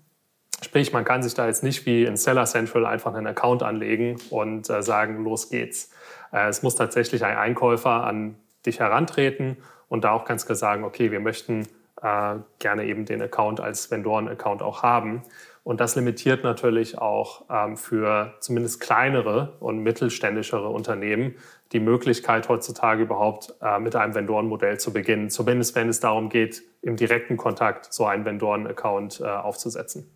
Sprich, 0.65 0.93
man 0.93 1.05
kann 1.05 1.23
sich 1.23 1.35
da 1.35 1.47
jetzt 1.47 1.63
nicht 1.63 1.87
wie 1.87 2.05
in 2.05 2.17
Seller 2.17 2.45
Central 2.45 2.87
einfach 2.87 3.15
einen 3.15 3.29
Account 3.29 3.63
anlegen 3.63 4.17
und 4.31 4.69
äh, 4.69 4.83
sagen, 4.83 5.23
los 5.23 5.49
geht's. 5.49 5.93
Äh, 6.33 6.49
es 6.49 6.65
muss 6.65 6.75
tatsächlich 6.75 7.25
ein 7.25 7.37
Einkäufer 7.37 8.03
an 8.05 8.35
dich 8.67 8.81
herantreten 8.81 9.59
und 9.89 10.03
da 10.03 10.11
auch 10.11 10.25
ganz 10.25 10.45
klar 10.45 10.57
sagen, 10.57 10.83
okay, 10.83 11.13
wir 11.13 11.21
möchten 11.21 11.69
äh, 12.03 12.35
gerne 12.59 12.85
eben 12.85 13.05
den 13.05 13.23
Account 13.23 13.61
als 13.61 13.93
Vendoren-Account 13.93 14.61
auch 14.63 14.83
haben. 14.83 15.23
Und 15.69 15.81
das 15.81 15.97
limitiert 15.97 16.45
natürlich 16.45 16.97
auch 16.97 17.45
ähm, 17.51 17.77
für 17.77 18.33
zumindest 18.41 18.81
kleinere 18.81 19.55
und 19.61 19.81
mittelständischere 19.81 20.67
Unternehmen 20.67 21.35
die 21.73 21.79
Möglichkeit 21.79 22.49
heutzutage 22.49 23.03
überhaupt 23.03 23.53
äh, 23.61 23.79
mit 23.79 23.95
einem 23.95 24.15
Vendorenmodell 24.15 24.81
zu 24.81 24.95
beginnen. 24.95 25.29
Zumindest 25.29 25.75
wenn 25.75 25.91
es 25.91 26.01
darum 26.01 26.31
geht, 26.31 26.63
im 26.81 26.97
direkten 26.97 27.37
Kontakt 27.37 27.93
so 27.93 28.07
einen 28.07 28.25
Vendoren-Account 28.25 29.21
äh, 29.21 29.27
aufzusetzen. 29.27 30.11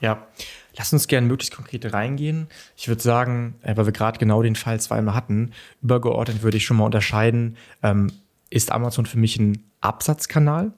Ja, 0.00 0.26
lass 0.76 0.92
uns 0.92 1.08
gerne 1.08 1.26
möglichst 1.26 1.56
konkret 1.56 1.90
reingehen. 1.94 2.48
Ich 2.76 2.86
würde 2.88 3.00
sagen, 3.00 3.54
äh, 3.62 3.74
weil 3.78 3.86
wir 3.86 3.94
gerade 3.94 4.18
genau 4.18 4.42
den 4.42 4.54
Fall 4.54 4.80
zweimal 4.80 5.14
hatten, 5.14 5.52
übergeordnet 5.80 6.42
würde 6.42 6.58
ich 6.58 6.66
schon 6.66 6.76
mal 6.76 6.84
unterscheiden, 6.84 7.56
ähm, 7.82 8.12
ist 8.50 8.70
Amazon 8.70 9.06
für 9.06 9.18
mich 9.18 9.38
ein 9.38 9.64
Absatzkanal 9.80 10.74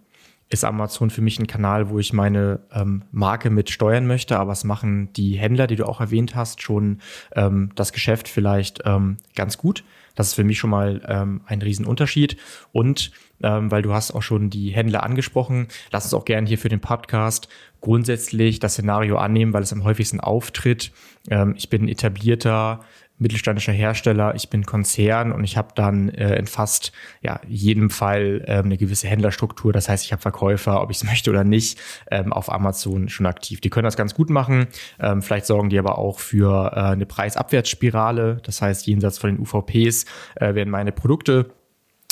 ist 0.49 0.65
Amazon 0.65 1.11
für 1.11 1.23
mich 1.23 1.39
ein 1.39 1.47
Kanal, 1.47 1.89
wo 1.89 1.99
ich 1.99 2.13
meine 2.13 2.61
ähm, 2.73 3.05
Marke 3.11 3.51
mit 3.51 3.71
steuern 3.71 4.07
möchte, 4.07 4.39
aber 4.39 4.53
es 4.53 4.65
machen 4.65 5.13
die 5.15 5.35
Händler, 5.35 5.67
die 5.67 5.77
du 5.77 5.87
auch 5.87 6.01
erwähnt 6.01 6.35
hast, 6.35 6.63
schon 6.63 6.99
ähm, 7.35 7.71
das 7.75 7.93
Geschäft 7.93 8.29
vielleicht 8.29 8.83
ähm, 8.85 9.17
ganz 9.35 9.57
gut. 9.57 9.85
Das 10.15 10.29
ist 10.29 10.35
für 10.35 10.45
mich 10.45 10.59
schon 10.59 10.71
mal 10.71 11.01
ähm, 11.09 11.41
ein 11.47 11.63
Riesenunterschied. 11.63 12.37
Und 12.73 13.13
ähm, 13.43 13.71
weil 13.71 13.83
du 13.83 13.93
hast 13.93 14.13
auch 14.13 14.23
schon 14.23 14.51
die 14.51 14.71
Händler 14.71 15.03
angesprochen, 15.03 15.69
lass 15.91 16.05
uns 16.05 16.15
auch 16.15 16.25
gerne 16.25 16.47
hier 16.47 16.59
für 16.59 16.69
den 16.69 16.81
Podcast 16.81 17.49
grundsätzlich 17.81 18.61
das 18.61 18.75
Szenario 18.75 19.17
annehmen, 19.17 19.53
weil 19.53 19.63
es 19.63 19.73
am 19.73 19.85
häufigsten 19.85 20.21
auftritt. 20.21 20.93
Ähm, 21.29 21.55
ich 21.57 21.69
bin 21.69 21.89
etablierter 21.89 22.85
mittelständischer 23.23 23.73
Hersteller, 23.73 24.35
ich 24.35 24.51
bin 24.51 24.67
Konzern 24.67 25.33
und 25.33 25.45
ich 25.45 25.57
habe 25.57 25.69
dann 25.75 26.11
äh, 26.11 26.37
in 26.37 26.47
fast 26.47 26.93
ja, 27.23 27.41
jedem 27.49 27.89
Fall 27.89 28.45
ähm, 28.47 28.67
eine 28.67 28.77
gewisse 28.77 29.09
Händlerstruktur. 29.09 29.73
Das 29.73 29.89
heißt, 29.89 30.05
ich 30.05 30.13
habe 30.13 30.21
Verkäufer, 30.21 30.83
ob 30.83 30.91
ich 30.91 30.99
es 30.99 31.05
möchte 31.09 31.31
oder 31.31 31.45
nicht, 31.45 31.81
ähm, 32.11 32.33
auf 32.33 32.53
Amazon 32.53 33.09
schon 33.09 33.27
aktiv. 33.27 33.61
Die 33.61 33.71
können 33.71 33.85
das 33.85 33.97
ganz 33.97 34.15
gut 34.15 34.29
machen. 34.29 34.67
Ähm, 35.01 35.23
vielleicht 35.23 35.47
sorgen 35.47 35.71
die 35.71 35.79
aber 35.79 35.99
auch 35.99 36.19
für 36.19 36.73
äh, 36.75 36.81
eine 36.81 37.07
Preisabwärtsspirale. 37.07 38.41
Das 38.43 38.61
heißt, 38.61 38.87
jenseits 38.87 39.19
von 39.19 39.31
den 39.31 39.41
UVPs 39.41 40.05
äh, 40.35 40.55
werden 40.55 40.71
meine 40.71 40.93
Produkte 40.93 41.51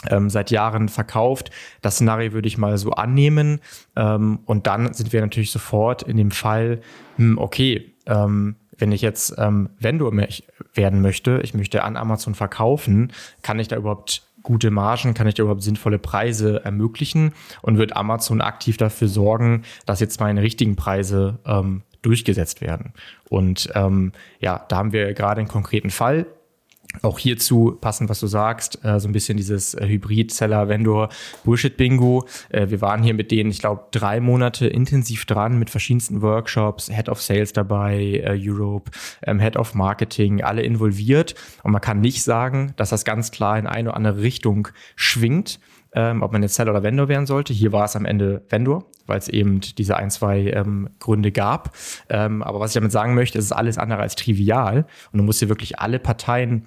ähm, 0.08 0.30
seit 0.30 0.50
Jahren 0.50 0.88
verkauft. 0.88 1.50
Das 1.82 1.96
Szenario 1.96 2.32
würde 2.32 2.48
ich 2.48 2.58
mal 2.58 2.78
so 2.78 2.92
annehmen. 2.92 3.60
Ähm, 3.96 4.40
und 4.46 4.66
dann 4.66 4.92
sind 4.94 5.12
wir 5.12 5.20
natürlich 5.20 5.50
sofort 5.50 6.02
in 6.02 6.16
dem 6.16 6.30
Fall, 6.30 6.80
hm, 7.16 7.38
okay, 7.38 7.92
ähm, 8.06 8.56
wenn 8.80 8.92
ich 8.92 9.02
jetzt 9.02 9.34
ähm, 9.38 9.70
Vendor 9.78 10.12
werden 10.74 11.00
möchte, 11.00 11.40
ich 11.42 11.54
möchte 11.54 11.84
an 11.84 11.96
Amazon 11.96 12.34
verkaufen, 12.34 13.12
kann 13.42 13.58
ich 13.58 13.68
da 13.68 13.76
überhaupt 13.76 14.22
gute 14.42 14.70
Margen, 14.70 15.14
kann 15.14 15.26
ich 15.26 15.34
da 15.34 15.42
überhaupt 15.42 15.62
sinnvolle 15.62 15.98
Preise 15.98 16.64
ermöglichen 16.64 17.32
und 17.62 17.78
wird 17.78 17.96
Amazon 17.96 18.40
aktiv 18.40 18.76
dafür 18.76 19.08
sorgen, 19.08 19.62
dass 19.86 20.00
jetzt 20.00 20.20
meine 20.20 20.42
richtigen 20.42 20.76
Preise 20.76 21.38
ähm, 21.44 21.82
durchgesetzt 22.02 22.60
werden. 22.60 22.94
Und 23.28 23.70
ähm, 23.74 24.12
ja, 24.40 24.64
da 24.68 24.76
haben 24.76 24.92
wir 24.92 25.12
gerade 25.12 25.40
einen 25.40 25.48
konkreten 25.48 25.90
Fall 25.90 26.26
auch 27.02 27.18
hierzu 27.18 27.76
passend, 27.80 28.10
was 28.10 28.20
du 28.20 28.26
sagst, 28.26 28.84
äh, 28.84 29.00
so 29.00 29.08
ein 29.08 29.12
bisschen 29.12 29.36
dieses 29.36 29.74
äh, 29.74 29.86
Hybrid-Seller-Vendor-Bullshit-Bingo. 29.86 32.26
Äh, 32.50 32.70
wir 32.70 32.80
waren 32.80 33.02
hier 33.02 33.14
mit 33.14 33.30
denen, 33.30 33.50
ich 33.50 33.60
glaube, 33.60 33.84
drei 33.90 34.20
Monate 34.20 34.66
intensiv 34.66 35.24
dran 35.24 35.58
mit 35.58 35.70
verschiedensten 35.70 36.22
Workshops, 36.22 36.90
Head 36.90 37.08
of 37.08 37.22
Sales 37.22 37.52
dabei, 37.52 38.22
äh, 38.24 38.38
Europe, 38.38 38.90
ähm, 39.22 39.40
Head 39.40 39.56
of 39.56 39.74
Marketing, 39.74 40.42
alle 40.42 40.62
involviert. 40.62 41.34
Und 41.62 41.72
man 41.72 41.80
kann 41.80 42.00
nicht 42.00 42.22
sagen, 42.22 42.72
dass 42.76 42.90
das 42.90 43.04
ganz 43.04 43.30
klar 43.30 43.58
in 43.58 43.66
eine 43.66 43.90
oder 43.90 43.96
andere 43.96 44.22
Richtung 44.22 44.68
schwingt, 44.96 45.60
ähm, 45.92 46.22
ob 46.22 46.32
man 46.32 46.42
jetzt 46.42 46.54
Seller 46.54 46.72
oder 46.72 46.82
Vendor 46.82 47.08
werden 47.08 47.26
sollte. 47.26 47.52
Hier 47.52 47.72
war 47.72 47.84
es 47.84 47.96
am 47.96 48.04
Ende 48.04 48.42
Vendor, 48.48 48.84
weil 49.06 49.18
es 49.18 49.28
eben 49.28 49.60
diese 49.60 49.96
ein, 49.96 50.10
zwei 50.10 50.50
ähm, 50.50 50.90
Gründe 50.98 51.32
gab. 51.32 51.76
Ähm, 52.08 52.42
aber 52.42 52.60
was 52.60 52.70
ich 52.70 52.74
damit 52.74 52.92
sagen 52.92 53.14
möchte, 53.14 53.38
es 53.38 53.46
ist 53.46 53.52
alles 53.52 53.78
andere 53.78 54.00
als 54.00 54.16
trivial. 54.16 54.86
Und 55.12 55.18
du 55.18 55.24
musst 55.24 55.40
hier 55.40 55.48
wirklich 55.48 55.78
alle 55.78 55.98
Parteien 55.98 56.66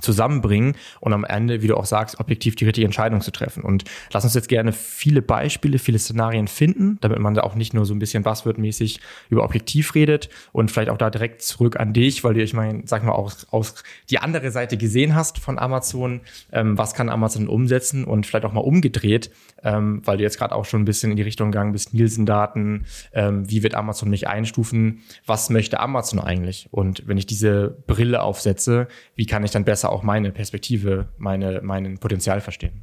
zusammenbringen 0.00 0.74
und 1.00 1.12
am 1.12 1.24
Ende, 1.24 1.62
wie 1.62 1.66
du 1.66 1.76
auch 1.76 1.84
sagst, 1.84 2.18
objektiv 2.18 2.56
die 2.56 2.64
richtige 2.64 2.84
Entscheidung 2.84 3.20
zu 3.20 3.30
treffen. 3.30 3.62
Und 3.62 3.84
lass 4.12 4.24
uns 4.24 4.34
jetzt 4.34 4.48
gerne 4.48 4.72
viele 4.72 5.22
Beispiele, 5.22 5.78
viele 5.78 5.98
Szenarien 5.98 6.48
finden, 6.48 6.98
damit 7.00 7.18
man 7.18 7.34
da 7.34 7.42
auch 7.42 7.54
nicht 7.54 7.74
nur 7.74 7.84
so 7.84 7.94
ein 7.94 7.98
bisschen 7.98 8.22
buzzwordmäßig 8.22 9.00
über 9.28 9.44
objektiv 9.44 9.94
redet 9.94 10.30
und 10.52 10.70
vielleicht 10.70 10.90
auch 10.90 10.98
da 10.98 11.10
direkt 11.10 11.42
zurück 11.42 11.78
an 11.78 11.92
dich, 11.92 12.24
weil 12.24 12.34
du, 12.34 12.42
ich 12.42 12.54
meine, 12.54 12.82
sag 12.86 13.04
mal, 13.04 13.12
auch 13.12 13.32
aus 13.50 13.84
die 14.10 14.18
andere 14.18 14.50
Seite 14.50 14.76
gesehen 14.76 15.14
hast 15.14 15.38
von 15.38 15.58
Amazon. 15.58 16.20
Ähm, 16.52 16.78
was 16.78 16.94
kann 16.94 17.08
Amazon 17.08 17.48
umsetzen 17.48 18.04
und 18.04 18.26
vielleicht 18.26 18.44
auch 18.44 18.52
mal 18.52 18.60
umgedreht, 18.60 19.30
ähm, 19.62 20.02
weil 20.04 20.16
du 20.16 20.22
jetzt 20.22 20.38
gerade 20.38 20.54
auch 20.54 20.64
schon 20.64 20.82
ein 20.82 20.84
bisschen 20.84 21.10
in 21.10 21.16
die 21.16 21.22
Richtung 21.22 21.52
gegangen 21.52 21.72
bist, 21.72 21.94
Nielsen-Daten, 21.94 22.86
ähm, 23.12 23.48
wie 23.50 23.62
wird 23.62 23.74
Amazon 23.74 24.10
mich 24.10 24.26
einstufen, 24.26 25.02
was 25.26 25.50
möchte 25.50 25.80
Amazon 25.80 26.18
eigentlich? 26.18 26.68
Und 26.70 27.06
wenn 27.06 27.18
ich 27.18 27.26
diese 27.26 27.76
Brille 27.86 28.22
aufsetze, 28.22 28.88
wie 29.14 29.26
kann 29.26 29.44
ich 29.44 29.50
dann 29.50 29.64
besser 29.64 29.81
auch 29.88 30.02
meine 30.02 30.30
Perspektive, 30.30 31.08
meine, 31.18 31.60
meinen 31.62 31.98
Potenzial 31.98 32.40
verstehen? 32.40 32.82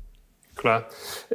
Klar. 0.59 0.87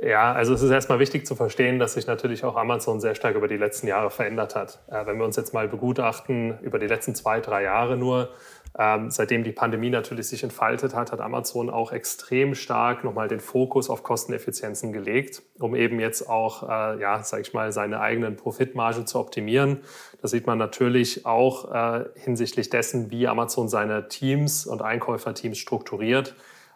Ja, 0.03 0.35
also 0.35 0.53
es 0.53 0.61
ist 0.61 0.71
erstmal 0.71 0.99
wichtig 0.99 1.27
zu 1.27 1.35
verstehen, 1.35 1.79
dass 1.79 1.95
sich 1.95 2.07
natürlich 2.07 2.45
auch 2.45 2.57
Amazon 2.57 3.01
sehr 3.01 3.15
stark 3.15 3.37
über 3.37 3.49
die 3.49 3.57
letzten 3.57 3.87
Jahre 3.87 4.11
verändert 4.11 4.55
hat. 4.55 4.81
Äh, 4.89 5.07
wenn 5.07 5.17
wir 5.17 5.25
uns 5.25 5.37
jetzt 5.37 5.55
mal 5.55 5.67
begutachten, 5.67 6.59
über 6.61 6.79
die 6.79 6.87
letzten 6.87 7.15
zwei, 7.15 7.41
drei 7.41 7.63
Jahre 7.63 7.97
nur, 7.97 8.29
ähm, 8.77 9.11
seitdem 9.11 9.45
die 9.45 9.53
Pandemie 9.53 9.91
natürlich 9.91 10.29
sich 10.29 10.43
entfaltet 10.43 10.95
hat, 10.95 11.13
hat 11.13 11.21
Amazon 11.21 11.71
auch 11.71 11.93
extrem 11.93 12.57
stark 12.57 13.05
nochmal 13.05 13.29
den 13.29 13.39
Fokus 13.39 13.89
auf 13.89 14.03
Kosteneffizienzen 14.03 14.93
gelegt, 14.93 15.43
um 15.61 15.77
eben 15.77 16.01
jetzt 16.01 16.29
auch, 16.29 16.69
äh, 16.69 17.01
ja, 17.01 17.23
sag 17.23 17.43
ich 17.43 17.55
mal, 17.55 17.71
seine 17.71 18.01
eigenen 18.01 18.37
Profitmarge 18.37 19.05
zu 19.05 19.21
optimieren. 19.21 19.81
Das 20.21 20.33
sieht 20.33 20.49
man 20.49 20.59
natürlich 20.59 21.25
auch 21.25 21.73
äh, 21.73 22.05
hinsichtlich 22.17 22.69
dessen, 22.69 23.13
wie 23.13 23.29
Amazon 23.29 23.69
seine 23.69 24.09
Teams 24.09 24.67
und 24.67 24.83
Einkäuferteams 24.83 25.57
strukturiert. 25.57 26.35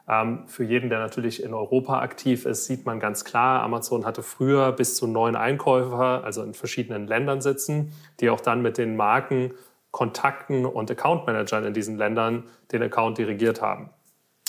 Ähm, 0.09 0.45
für 0.47 0.65
jeden, 0.65 0.91
der 0.91 1.01
natürlich 1.01 1.43
in 1.43 1.53
Europa 1.53 2.01
aktiv 2.01 2.47
ist, 2.47 2.67
sieht 2.67 2.87
man 2.87 3.01
ganz 3.01 3.25
klar, 3.25 3.63
Amazon 3.63 4.07
hatte 4.07 4.23
früher 4.23 4.71
bis 4.71 4.95
zu 4.95 5.09
neun 5.09 5.37
Einkäufer, 5.37 6.23
also 6.25 6.45
in 6.45 6.55
verschiedenen 6.55 7.07
Ländern 7.09 7.41
sitzen, 7.41 7.93
die 8.21 8.31
auch 8.31 8.41
dann 8.41 8.63
mit 8.63 8.79
den 8.79 8.97
Marken 8.97 9.53
Kontakten 9.91 10.67
und 10.67 10.91
Account 10.91 11.27
Managern 11.27 11.65
in 11.65 11.75
diesen 11.75 11.97
Ländern 11.97 12.45
den 12.73 12.83
Account 12.83 13.19
dirigiert 13.19 13.63
haben. 13.63 13.91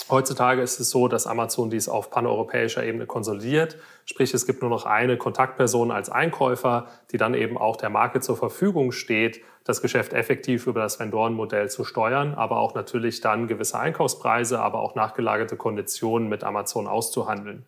Heutzutage 0.09 0.63
ist 0.63 0.79
es 0.79 0.89
so, 0.89 1.07
dass 1.07 1.27
Amazon 1.27 1.69
dies 1.69 1.87
auf 1.87 2.09
paneuropäischer 2.09 2.83
Ebene 2.83 3.05
konsolidiert. 3.05 3.77
Sprich, 4.05 4.33
es 4.33 4.47
gibt 4.47 4.61
nur 4.61 4.71
noch 4.71 4.87
eine 4.87 5.17
Kontaktperson 5.17 5.91
als 5.91 6.09
Einkäufer, 6.09 6.87
die 7.11 7.17
dann 7.17 7.35
eben 7.35 7.59
auch 7.59 7.75
der 7.75 7.91
Marke 7.91 8.19
zur 8.19 8.35
Verfügung 8.35 8.91
steht, 8.91 9.41
das 9.65 9.83
Geschäft 9.83 10.13
effektiv 10.13 10.65
über 10.65 10.81
das 10.81 10.99
Vendorenmodell 10.99 11.69
zu 11.69 11.83
steuern, 11.83 12.33
aber 12.33 12.57
auch 12.57 12.73
natürlich 12.73 13.21
dann 13.21 13.47
gewisse 13.47 13.77
Einkaufspreise, 13.77 14.59
aber 14.59 14.79
auch 14.79 14.95
nachgelagerte 14.95 15.57
Konditionen 15.57 16.27
mit 16.27 16.43
Amazon 16.43 16.87
auszuhandeln. 16.87 17.67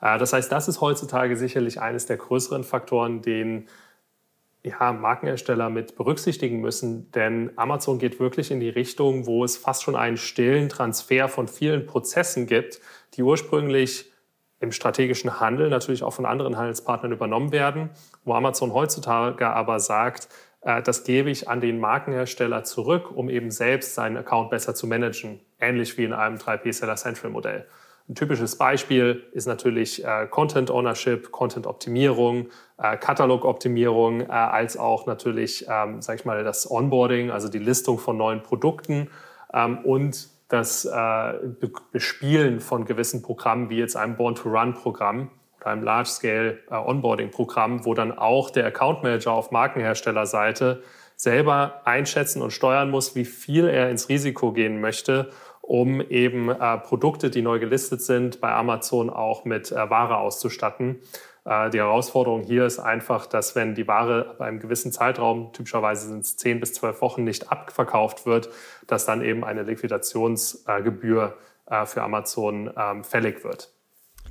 Äh, 0.00 0.18
das 0.18 0.32
heißt, 0.32 0.50
das 0.50 0.66
ist 0.66 0.80
heutzutage 0.80 1.36
sicherlich 1.36 1.80
eines 1.80 2.06
der 2.06 2.16
größeren 2.16 2.64
Faktoren, 2.64 3.22
den 3.22 3.68
ja, 4.66 4.92
Markenhersteller 4.92 5.70
mit 5.70 5.96
berücksichtigen 5.96 6.60
müssen. 6.60 7.10
Denn 7.12 7.50
Amazon 7.56 7.98
geht 7.98 8.18
wirklich 8.18 8.50
in 8.50 8.60
die 8.60 8.68
Richtung, 8.68 9.26
wo 9.26 9.44
es 9.44 9.56
fast 9.56 9.82
schon 9.82 9.96
einen 9.96 10.16
stillen 10.16 10.68
Transfer 10.68 11.28
von 11.28 11.48
vielen 11.48 11.86
Prozessen 11.86 12.46
gibt, 12.46 12.80
die 13.14 13.22
ursprünglich 13.22 14.10
im 14.60 14.72
strategischen 14.72 15.38
Handel 15.38 15.68
natürlich 15.68 16.02
auch 16.02 16.12
von 16.12 16.26
anderen 16.26 16.56
Handelspartnern 16.56 17.12
übernommen 17.12 17.52
werden, 17.52 17.90
wo 18.24 18.34
Amazon 18.34 18.72
heutzutage 18.72 19.46
aber 19.48 19.80
sagt, 19.80 20.28
äh, 20.62 20.82
das 20.82 21.04
gebe 21.04 21.30
ich 21.30 21.48
an 21.48 21.60
den 21.60 21.78
Markenhersteller 21.78 22.64
zurück, 22.64 23.10
um 23.14 23.28
eben 23.28 23.50
selbst 23.50 23.94
seinen 23.94 24.16
Account 24.16 24.50
besser 24.50 24.74
zu 24.74 24.86
managen, 24.86 25.40
ähnlich 25.60 25.96
wie 25.98 26.04
in 26.04 26.12
einem 26.12 26.36
3P 26.36 26.72
Seller 26.72 26.96
Central 26.96 27.30
Modell. 27.30 27.66
Ein 28.08 28.14
typisches 28.14 28.56
Beispiel 28.56 29.24
ist 29.32 29.46
natürlich 29.46 30.04
äh, 30.04 30.28
Content 30.30 30.70
Ownership, 30.70 31.32
Content 31.32 31.66
Optimierung, 31.66 32.50
äh, 32.78 32.96
Katalogoptimierung, 32.96 34.20
äh, 34.20 34.26
als 34.26 34.76
auch 34.76 35.06
natürlich, 35.06 35.66
ähm, 35.68 36.00
sag 36.00 36.20
ich 36.20 36.24
mal, 36.24 36.44
das 36.44 36.70
Onboarding, 36.70 37.32
also 37.32 37.48
die 37.48 37.58
Listung 37.58 37.98
von 37.98 38.16
neuen 38.16 38.44
Produkten 38.44 39.10
ähm, 39.52 39.78
und 39.78 40.28
das 40.48 40.84
äh, 40.84 41.32
Bespielen 41.90 42.60
von 42.60 42.84
gewissen 42.84 43.22
Programmen, 43.22 43.70
wie 43.70 43.78
jetzt 43.78 43.96
einem 43.96 44.16
Born-to-Run-Programm 44.16 45.30
oder 45.60 45.66
einem 45.66 45.82
Large-Scale 45.82 46.58
äh, 46.70 47.84
wo 47.84 47.94
dann 47.94 48.16
auch 48.16 48.50
der 48.50 48.66
Account 48.66 49.02
Manager 49.02 49.32
auf 49.32 49.50
Markenherstellerseite 49.50 50.82
selber 51.16 51.80
einschätzen 51.84 52.42
und 52.42 52.52
steuern 52.52 52.90
muss, 52.90 53.16
wie 53.16 53.24
viel 53.24 53.66
er 53.66 53.90
ins 53.90 54.08
Risiko 54.08 54.52
gehen 54.52 54.80
möchte, 54.80 55.30
um 55.66 56.00
eben 56.00 56.48
äh, 56.48 56.78
Produkte, 56.78 57.28
die 57.28 57.42
neu 57.42 57.58
gelistet 57.58 58.00
sind, 58.00 58.40
bei 58.40 58.52
Amazon 58.52 59.10
auch 59.10 59.44
mit 59.44 59.72
äh, 59.72 59.90
Ware 59.90 60.18
auszustatten. 60.18 61.00
Äh, 61.44 61.70
die 61.70 61.78
Herausforderung 61.78 62.44
hier 62.44 62.66
ist 62.66 62.78
einfach, 62.78 63.26
dass 63.26 63.56
wenn 63.56 63.74
die 63.74 63.88
Ware 63.88 64.36
bei 64.38 64.46
einem 64.46 64.60
gewissen 64.60 64.92
Zeitraum, 64.92 65.52
typischerweise 65.52 66.06
sind 66.06 66.20
es 66.20 66.36
10 66.36 66.60
bis 66.60 66.74
12 66.74 67.00
Wochen, 67.00 67.24
nicht 67.24 67.50
abverkauft 67.50 68.26
wird, 68.26 68.48
dass 68.86 69.06
dann 69.06 69.22
eben 69.22 69.44
eine 69.44 69.64
Liquidationsgebühr 69.64 71.36
äh, 71.66 71.84
für 71.84 72.02
Amazon 72.02 72.70
ähm, 72.76 73.02
fällig 73.02 73.42
wird. 73.42 73.72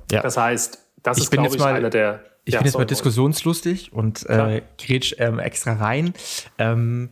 Ja. 0.09 0.21
Das 0.21 0.37
heißt, 0.37 0.85
das 1.03 1.17
ich 1.17 1.25
ist, 1.25 1.31
glaube 1.31 1.49
ich, 1.49 1.59
mal, 1.59 1.73
eine 1.73 1.89
der... 1.89 2.21
Ich 2.45 2.53
ja, 2.53 2.59
bin 2.59 2.67
jetzt 2.67 2.77
mal 2.77 2.85
diskussionslustig 2.85 3.91
und 3.91 4.25
äh, 4.29 4.61
grätsch 4.77 5.15
ähm, 5.17 5.39
extra 5.39 5.73
rein. 5.73 6.13
Ähm, 6.59 7.09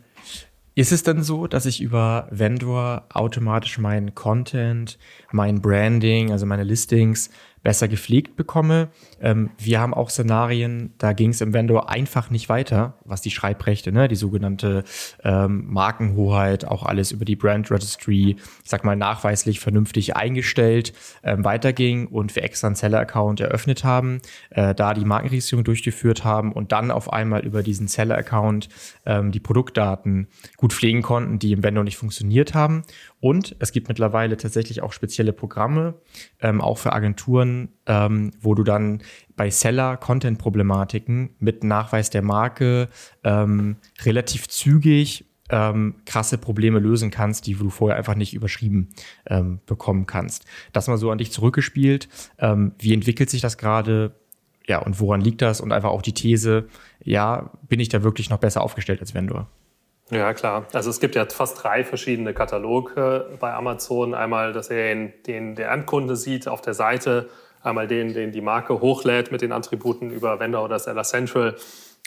ist 0.74 0.92
es 0.92 1.02
denn 1.02 1.22
so, 1.22 1.46
dass 1.46 1.66
ich 1.66 1.80
über 1.80 2.28
Vendor 2.30 3.06
automatisch 3.12 3.78
meinen 3.78 4.14
Content, 4.14 4.98
mein 5.30 5.60
Branding, 5.60 6.32
also 6.32 6.46
meine 6.46 6.64
Listings 6.64 7.30
besser 7.64 7.88
gepflegt 7.88 8.36
bekomme. 8.36 8.90
Ähm, 9.20 9.50
wir 9.58 9.80
haben 9.80 9.94
auch 9.94 10.10
Szenarien, 10.10 10.92
da 10.98 11.14
ging 11.14 11.30
es 11.30 11.40
im 11.40 11.52
Vendor 11.52 11.90
einfach 11.90 12.30
nicht 12.30 12.48
weiter, 12.48 12.98
was 13.04 13.22
die 13.22 13.30
Schreibrechte, 13.30 13.90
ne, 13.90 14.06
die 14.06 14.14
sogenannte 14.14 14.84
ähm, 15.24 15.64
Markenhoheit, 15.66 16.66
auch 16.66 16.84
alles 16.84 17.10
über 17.10 17.24
die 17.24 17.36
Brand 17.36 17.70
Registry, 17.70 18.36
ich 18.38 18.70
sag 18.70 18.84
mal 18.84 18.96
nachweislich 18.96 19.60
vernünftig 19.60 20.14
eingestellt, 20.14 20.92
ähm, 21.24 21.44
weiterging 21.44 22.06
und 22.06 22.36
wir 22.36 22.44
extra 22.44 22.68
einen 22.68 22.76
Seller-Account 22.76 23.40
eröffnet 23.40 23.82
haben, 23.82 24.20
äh, 24.50 24.74
da 24.74 24.92
die 24.92 25.06
Markenregistrierung 25.06 25.64
durchgeführt 25.64 26.22
haben 26.22 26.52
und 26.52 26.70
dann 26.70 26.90
auf 26.90 27.12
einmal 27.12 27.44
über 27.46 27.62
diesen 27.62 27.88
Seller-Account 27.88 28.68
ähm, 29.06 29.32
die 29.32 29.40
Produktdaten 29.40 30.28
gut 30.58 30.74
pflegen 30.74 31.00
konnten, 31.00 31.38
die 31.38 31.52
im 31.52 31.62
Vendor 31.62 31.84
nicht 31.84 31.96
funktioniert 31.96 32.52
haben. 32.52 32.82
Und 33.20 33.56
es 33.58 33.72
gibt 33.72 33.88
mittlerweile 33.88 34.36
tatsächlich 34.36 34.82
auch 34.82 34.92
spezielle 34.92 35.32
Programme, 35.32 35.94
ähm, 36.42 36.60
auch 36.60 36.76
für 36.76 36.92
Agenturen, 36.92 37.53
ähm, 37.86 38.32
wo 38.40 38.54
du 38.54 38.62
dann 38.62 39.02
bei 39.36 39.50
Seller-Content-Problematiken 39.50 41.30
mit 41.38 41.64
Nachweis 41.64 42.10
der 42.10 42.22
Marke 42.22 42.88
ähm, 43.24 43.76
relativ 44.04 44.48
zügig 44.48 45.26
ähm, 45.50 45.96
krasse 46.06 46.38
Probleme 46.38 46.78
lösen 46.78 47.10
kannst, 47.10 47.46
die 47.46 47.54
du 47.54 47.70
vorher 47.70 47.96
einfach 47.98 48.14
nicht 48.14 48.34
überschrieben 48.34 48.88
ähm, 49.26 49.60
bekommen 49.66 50.06
kannst. 50.06 50.46
Das 50.72 50.88
mal 50.88 50.96
so 50.96 51.10
an 51.10 51.18
dich 51.18 51.32
zurückgespielt. 51.32 52.08
Ähm, 52.38 52.72
wie 52.78 52.94
entwickelt 52.94 53.30
sich 53.30 53.40
das 53.40 53.58
gerade? 53.58 54.14
Ja, 54.66 54.78
und 54.78 54.98
woran 55.00 55.20
liegt 55.20 55.42
das? 55.42 55.60
Und 55.60 55.72
einfach 55.72 55.90
auch 55.90 56.02
die 56.02 56.14
These, 56.14 56.68
ja, 57.02 57.50
bin 57.68 57.80
ich 57.80 57.90
da 57.90 58.02
wirklich 58.02 58.30
noch 58.30 58.38
besser 58.38 58.62
aufgestellt 58.62 59.00
als 59.00 59.12
Vendor? 59.12 59.48
Ja, 60.10 60.34
klar. 60.34 60.66
Also 60.72 60.90
es 60.90 61.00
gibt 61.00 61.14
ja 61.14 61.24
fast 61.26 61.62
drei 61.62 61.82
verschiedene 61.82 62.34
Kataloge 62.34 63.36
bei 63.40 63.54
Amazon. 63.54 64.14
Einmal, 64.14 64.52
dass 64.52 64.68
er 64.68 64.94
den, 64.94 65.12
den 65.26 65.54
der 65.54 65.70
Endkunde 65.70 66.16
sieht 66.16 66.46
auf 66.46 66.60
der 66.60 66.74
Seite, 66.74 67.30
einmal 67.62 67.86
den, 67.86 68.12
den 68.12 68.30
die 68.30 68.42
Marke 68.42 68.80
hochlädt 68.80 69.32
mit 69.32 69.40
den 69.40 69.52
Attributen 69.52 70.10
über 70.10 70.38
Vendor 70.40 70.64
oder 70.64 70.78
Seller 70.78 71.04
Central. 71.04 71.56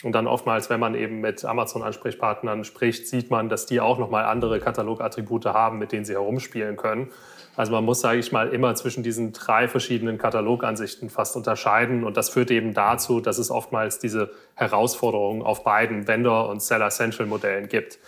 Und 0.04 0.12
dann 0.12 0.28
oftmals, 0.28 0.70
wenn 0.70 0.78
man 0.78 0.94
eben 0.94 1.20
mit 1.20 1.44
Amazon-Ansprechpartnern 1.44 2.62
spricht, 2.62 3.08
sieht 3.08 3.32
man, 3.32 3.48
dass 3.48 3.66
die 3.66 3.80
auch 3.80 3.98
nochmal 3.98 4.26
andere 4.26 4.60
Katalogattribute 4.60 5.46
haben, 5.46 5.78
mit 5.78 5.90
denen 5.90 6.04
sie 6.04 6.12
herumspielen 6.12 6.76
können. 6.76 7.10
Also 7.58 7.72
man 7.72 7.84
muss, 7.84 8.00
sage 8.00 8.20
ich 8.20 8.30
mal, 8.30 8.50
immer 8.50 8.76
zwischen 8.76 9.02
diesen 9.02 9.32
drei 9.32 9.66
verschiedenen 9.66 10.16
Katalogansichten 10.16 11.10
fast 11.10 11.34
unterscheiden. 11.34 12.04
Und 12.04 12.16
das 12.16 12.30
führt 12.30 12.52
eben 12.52 12.72
dazu, 12.72 13.20
dass 13.20 13.38
es 13.38 13.50
oftmals 13.50 13.98
diese 13.98 14.30
Herausforderungen 14.54 15.42
auf 15.42 15.64
beiden 15.64 16.06
Vendor- 16.06 16.50
und 16.50 16.62
Seller 16.62 16.90
Central-Modellen 16.90 17.66
gibt. 17.66 17.98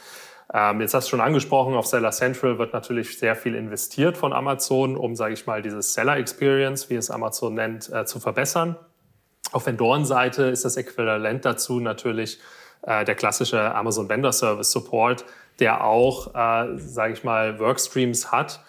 Ähm, 0.54 0.80
jetzt 0.80 0.94
hast 0.94 1.08
du 1.08 1.10
schon 1.10 1.20
angesprochen, 1.20 1.74
auf 1.74 1.86
Seller 1.86 2.12
Central 2.12 2.60
wird 2.60 2.72
natürlich 2.72 3.18
sehr 3.18 3.34
viel 3.34 3.56
investiert 3.56 4.16
von 4.16 4.32
Amazon, 4.32 4.96
um, 4.96 5.16
sage 5.16 5.34
ich 5.34 5.48
mal, 5.48 5.62
dieses 5.62 5.94
Seller 5.94 6.16
Experience, 6.16 6.88
wie 6.88 6.94
es 6.94 7.10
Amazon 7.10 7.54
nennt, 7.54 7.92
äh, 7.92 8.04
zu 8.04 8.20
verbessern. 8.20 8.76
Auf 9.50 9.66
Vendorenseite 9.66 10.44
ist 10.44 10.64
das 10.64 10.76
Äquivalent 10.76 11.44
dazu 11.44 11.80
natürlich 11.80 12.38
äh, 12.82 13.04
der 13.04 13.16
klassische 13.16 13.74
Amazon 13.74 14.08
Vendor 14.08 14.32
Service 14.32 14.70
Support, 14.70 15.24
der 15.58 15.82
auch, 15.82 16.36
äh, 16.36 16.78
sage 16.78 17.14
ich 17.14 17.24
mal, 17.24 17.58
Workstreams 17.58 18.30
hat, 18.30 18.60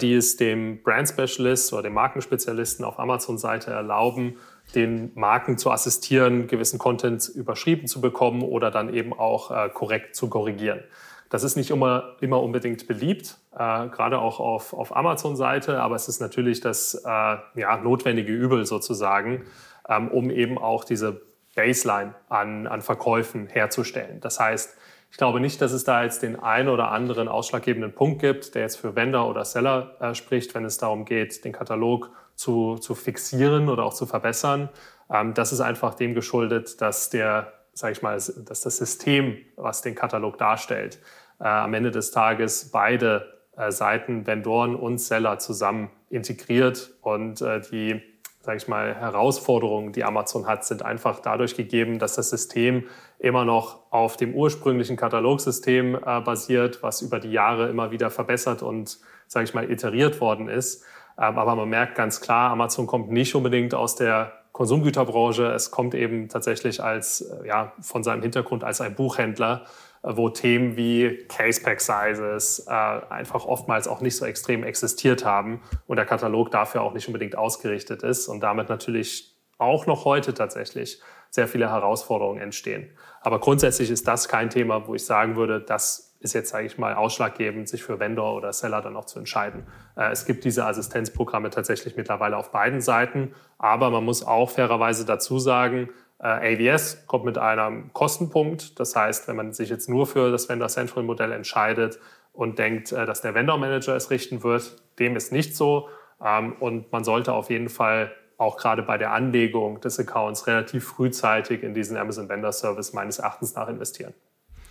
die 0.00 0.14
es 0.14 0.36
dem 0.36 0.82
Brand 0.82 1.08
Specialist 1.08 1.72
oder 1.72 1.82
dem 1.82 1.94
Markenspezialisten 1.94 2.84
auf 2.84 2.98
Amazon-Seite 2.98 3.70
erlauben, 3.70 4.36
den 4.74 5.12
Marken 5.14 5.58
zu 5.58 5.70
assistieren, 5.70 6.46
gewissen 6.46 6.78
Content 6.78 7.28
überschrieben 7.28 7.86
zu 7.86 8.00
bekommen 8.00 8.42
oder 8.42 8.70
dann 8.70 8.92
eben 8.92 9.12
auch 9.12 9.50
äh, 9.50 9.68
korrekt 9.68 10.16
zu 10.16 10.28
korrigieren. 10.28 10.80
Das 11.28 11.44
ist 11.44 11.56
nicht 11.56 11.70
immer, 11.70 12.16
immer 12.20 12.42
unbedingt 12.42 12.86
beliebt, 12.86 13.38
äh, 13.54 13.88
gerade 13.88 14.18
auch 14.18 14.40
auf, 14.40 14.72
auf 14.72 14.94
Amazon-Seite, 14.94 15.80
aber 15.80 15.96
es 15.96 16.08
ist 16.08 16.20
natürlich 16.20 16.60
das 16.60 16.94
äh, 16.94 17.08
ja, 17.08 17.76
notwendige 17.82 18.32
Übel 18.32 18.66
sozusagen, 18.66 19.44
ähm, 19.88 20.08
um 20.08 20.30
eben 20.30 20.58
auch 20.58 20.84
diese 20.84 21.22
Baseline 21.54 22.14
an, 22.28 22.66
an 22.66 22.82
Verkäufen 22.82 23.46
herzustellen. 23.46 24.20
Das 24.20 24.40
heißt, 24.40 24.76
ich 25.12 25.18
glaube 25.18 25.40
nicht, 25.40 25.60
dass 25.60 25.72
es 25.72 25.84
da 25.84 26.02
jetzt 26.02 26.22
den 26.22 26.42
einen 26.42 26.70
oder 26.70 26.90
anderen 26.90 27.28
ausschlaggebenden 27.28 27.92
Punkt 27.92 28.18
gibt, 28.22 28.54
der 28.54 28.62
jetzt 28.62 28.76
für 28.76 28.96
Vendor 28.96 29.28
oder 29.28 29.44
Seller 29.44 29.94
äh, 30.00 30.14
spricht, 30.14 30.54
wenn 30.54 30.64
es 30.64 30.78
darum 30.78 31.04
geht, 31.04 31.44
den 31.44 31.52
Katalog 31.52 32.10
zu, 32.34 32.76
zu 32.76 32.94
fixieren 32.94 33.68
oder 33.68 33.84
auch 33.84 33.92
zu 33.92 34.06
verbessern. 34.06 34.70
Ähm, 35.10 35.34
das 35.34 35.52
ist 35.52 35.60
einfach 35.60 35.92
dem 35.92 36.14
geschuldet, 36.14 36.80
dass 36.80 37.10
der, 37.10 37.52
sage 37.74 37.92
ich 37.92 38.00
mal, 38.00 38.14
dass 38.14 38.62
das 38.62 38.76
System, 38.78 39.36
was 39.56 39.82
den 39.82 39.94
Katalog 39.94 40.38
darstellt, 40.38 40.98
äh, 41.38 41.44
am 41.44 41.74
Ende 41.74 41.90
des 41.90 42.10
Tages 42.10 42.70
beide 42.70 43.34
äh, 43.54 43.70
Seiten, 43.70 44.26
Vendoren 44.26 44.74
und 44.74 44.96
Seller 44.96 45.38
zusammen 45.38 45.90
integriert 46.08 46.94
und 47.02 47.42
äh, 47.42 47.60
die 47.60 48.00
sage 48.42 48.58
ich 48.58 48.68
mal, 48.68 48.94
Herausforderungen, 48.94 49.92
die 49.92 50.04
Amazon 50.04 50.46
hat, 50.46 50.64
sind 50.64 50.84
einfach 50.84 51.20
dadurch 51.20 51.56
gegeben, 51.56 51.98
dass 51.98 52.16
das 52.16 52.30
System 52.30 52.84
immer 53.18 53.44
noch 53.44 53.80
auf 53.90 54.16
dem 54.16 54.34
ursprünglichen 54.34 54.96
Katalogsystem 54.96 55.94
äh, 55.94 56.20
basiert, 56.20 56.82
was 56.82 57.02
über 57.02 57.20
die 57.20 57.30
Jahre 57.30 57.68
immer 57.68 57.92
wieder 57.92 58.10
verbessert 58.10 58.62
und, 58.62 58.98
sage 59.28 59.44
ich 59.44 59.54
mal, 59.54 59.70
iteriert 59.70 60.20
worden 60.20 60.48
ist. 60.48 60.84
Ähm, 61.16 61.38
aber 61.38 61.54
man 61.54 61.68
merkt 61.68 61.94
ganz 61.94 62.20
klar, 62.20 62.50
Amazon 62.50 62.88
kommt 62.88 63.10
nicht 63.12 63.34
unbedingt 63.36 63.74
aus 63.74 63.94
der 63.94 64.32
Konsumgüterbranche. 64.50 65.46
Es 65.52 65.70
kommt 65.70 65.94
eben 65.94 66.28
tatsächlich 66.28 66.82
als, 66.82 67.20
äh, 67.20 67.46
ja, 67.46 67.72
von 67.80 68.02
seinem 68.02 68.22
Hintergrund 68.22 68.64
als 68.64 68.80
ein 68.80 68.94
Buchhändler 68.94 69.66
wo 70.02 70.28
Themen 70.28 70.76
wie 70.76 71.24
Case-Pack-Sizes 71.28 72.66
äh, 72.68 72.70
einfach 72.70 73.44
oftmals 73.44 73.86
auch 73.86 74.00
nicht 74.00 74.16
so 74.16 74.24
extrem 74.24 74.64
existiert 74.64 75.24
haben 75.24 75.62
und 75.86 75.96
der 75.96 76.06
Katalog 76.06 76.50
dafür 76.50 76.82
auch 76.82 76.92
nicht 76.92 77.06
unbedingt 77.06 77.36
ausgerichtet 77.36 78.02
ist 78.02 78.28
und 78.28 78.40
damit 78.40 78.68
natürlich 78.68 79.36
auch 79.58 79.86
noch 79.86 80.04
heute 80.04 80.34
tatsächlich 80.34 81.00
sehr 81.30 81.48
viele 81.48 81.70
Herausforderungen 81.70 82.40
entstehen. 82.40 82.90
Aber 83.20 83.38
grundsätzlich 83.38 83.90
ist 83.90 84.06
das 84.08 84.28
kein 84.28 84.50
Thema, 84.50 84.86
wo 84.86 84.94
ich 84.94 85.06
sagen 85.06 85.36
würde, 85.36 85.60
das 85.60 86.12
ist 86.20 86.34
jetzt, 86.34 86.50
sage 86.50 86.66
ich 86.66 86.78
mal, 86.78 86.94
ausschlaggebend, 86.94 87.68
sich 87.68 87.82
für 87.82 87.98
Vendor 87.98 88.34
oder 88.34 88.52
Seller 88.52 88.80
dann 88.80 88.96
auch 88.96 89.06
zu 89.06 89.18
entscheiden. 89.18 89.66
Äh, 89.96 90.10
es 90.10 90.24
gibt 90.24 90.44
diese 90.44 90.66
Assistenzprogramme 90.66 91.50
tatsächlich 91.50 91.96
mittlerweile 91.96 92.36
auf 92.36 92.52
beiden 92.52 92.80
Seiten, 92.80 93.34
aber 93.58 93.90
man 93.90 94.04
muss 94.04 94.24
auch 94.24 94.50
fairerweise 94.50 95.04
dazu 95.04 95.38
sagen, 95.38 95.88
AWS 96.26 97.06
kommt 97.06 97.24
mit 97.24 97.38
einem 97.38 97.92
Kostenpunkt. 97.92 98.78
Das 98.78 98.94
heißt, 98.94 99.28
wenn 99.28 99.36
man 99.36 99.52
sich 99.52 99.70
jetzt 99.70 99.88
nur 99.88 100.06
für 100.06 100.30
das 100.30 100.48
Vendor 100.48 100.68
Central 100.68 101.02
Modell 101.02 101.32
entscheidet 101.32 101.98
und 102.32 102.58
denkt, 102.58 102.92
äh, 102.92 103.06
dass 103.06 103.20
der 103.20 103.34
Vendor 103.34 103.58
Manager 103.58 103.96
es 103.96 104.10
richten 104.10 104.42
wird, 104.42 104.76
dem 104.98 105.16
ist 105.16 105.32
nicht 105.32 105.56
so. 105.56 105.88
Ähm, 106.24 106.54
und 106.60 106.92
man 106.92 107.04
sollte 107.04 107.32
auf 107.32 107.50
jeden 107.50 107.68
Fall 107.68 108.12
auch 108.38 108.56
gerade 108.56 108.82
bei 108.82 108.98
der 108.98 109.12
Anlegung 109.12 109.80
des 109.80 109.98
Accounts 109.98 110.46
relativ 110.46 110.84
frühzeitig 110.84 111.62
in 111.62 111.74
diesen 111.74 111.96
Amazon 111.96 112.28
Vendor 112.28 112.52
Service 112.52 112.92
meines 112.92 113.18
Erachtens 113.18 113.54
nach 113.54 113.68
investieren. 113.68 114.14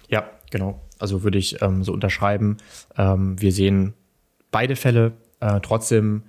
Ja, 0.08 0.30
genau. 0.52 0.82
Also 1.00 1.24
würde 1.24 1.38
ich 1.38 1.62
ähm, 1.62 1.84
so 1.84 1.94
unterschreiben. 1.94 2.58
Ähm, 2.98 3.40
wir 3.42 3.52
sehen 3.52 3.94
beide 4.52 4.76
Fälle. 4.76 5.14
Äh, 5.40 5.62
trotzdem 5.62 6.24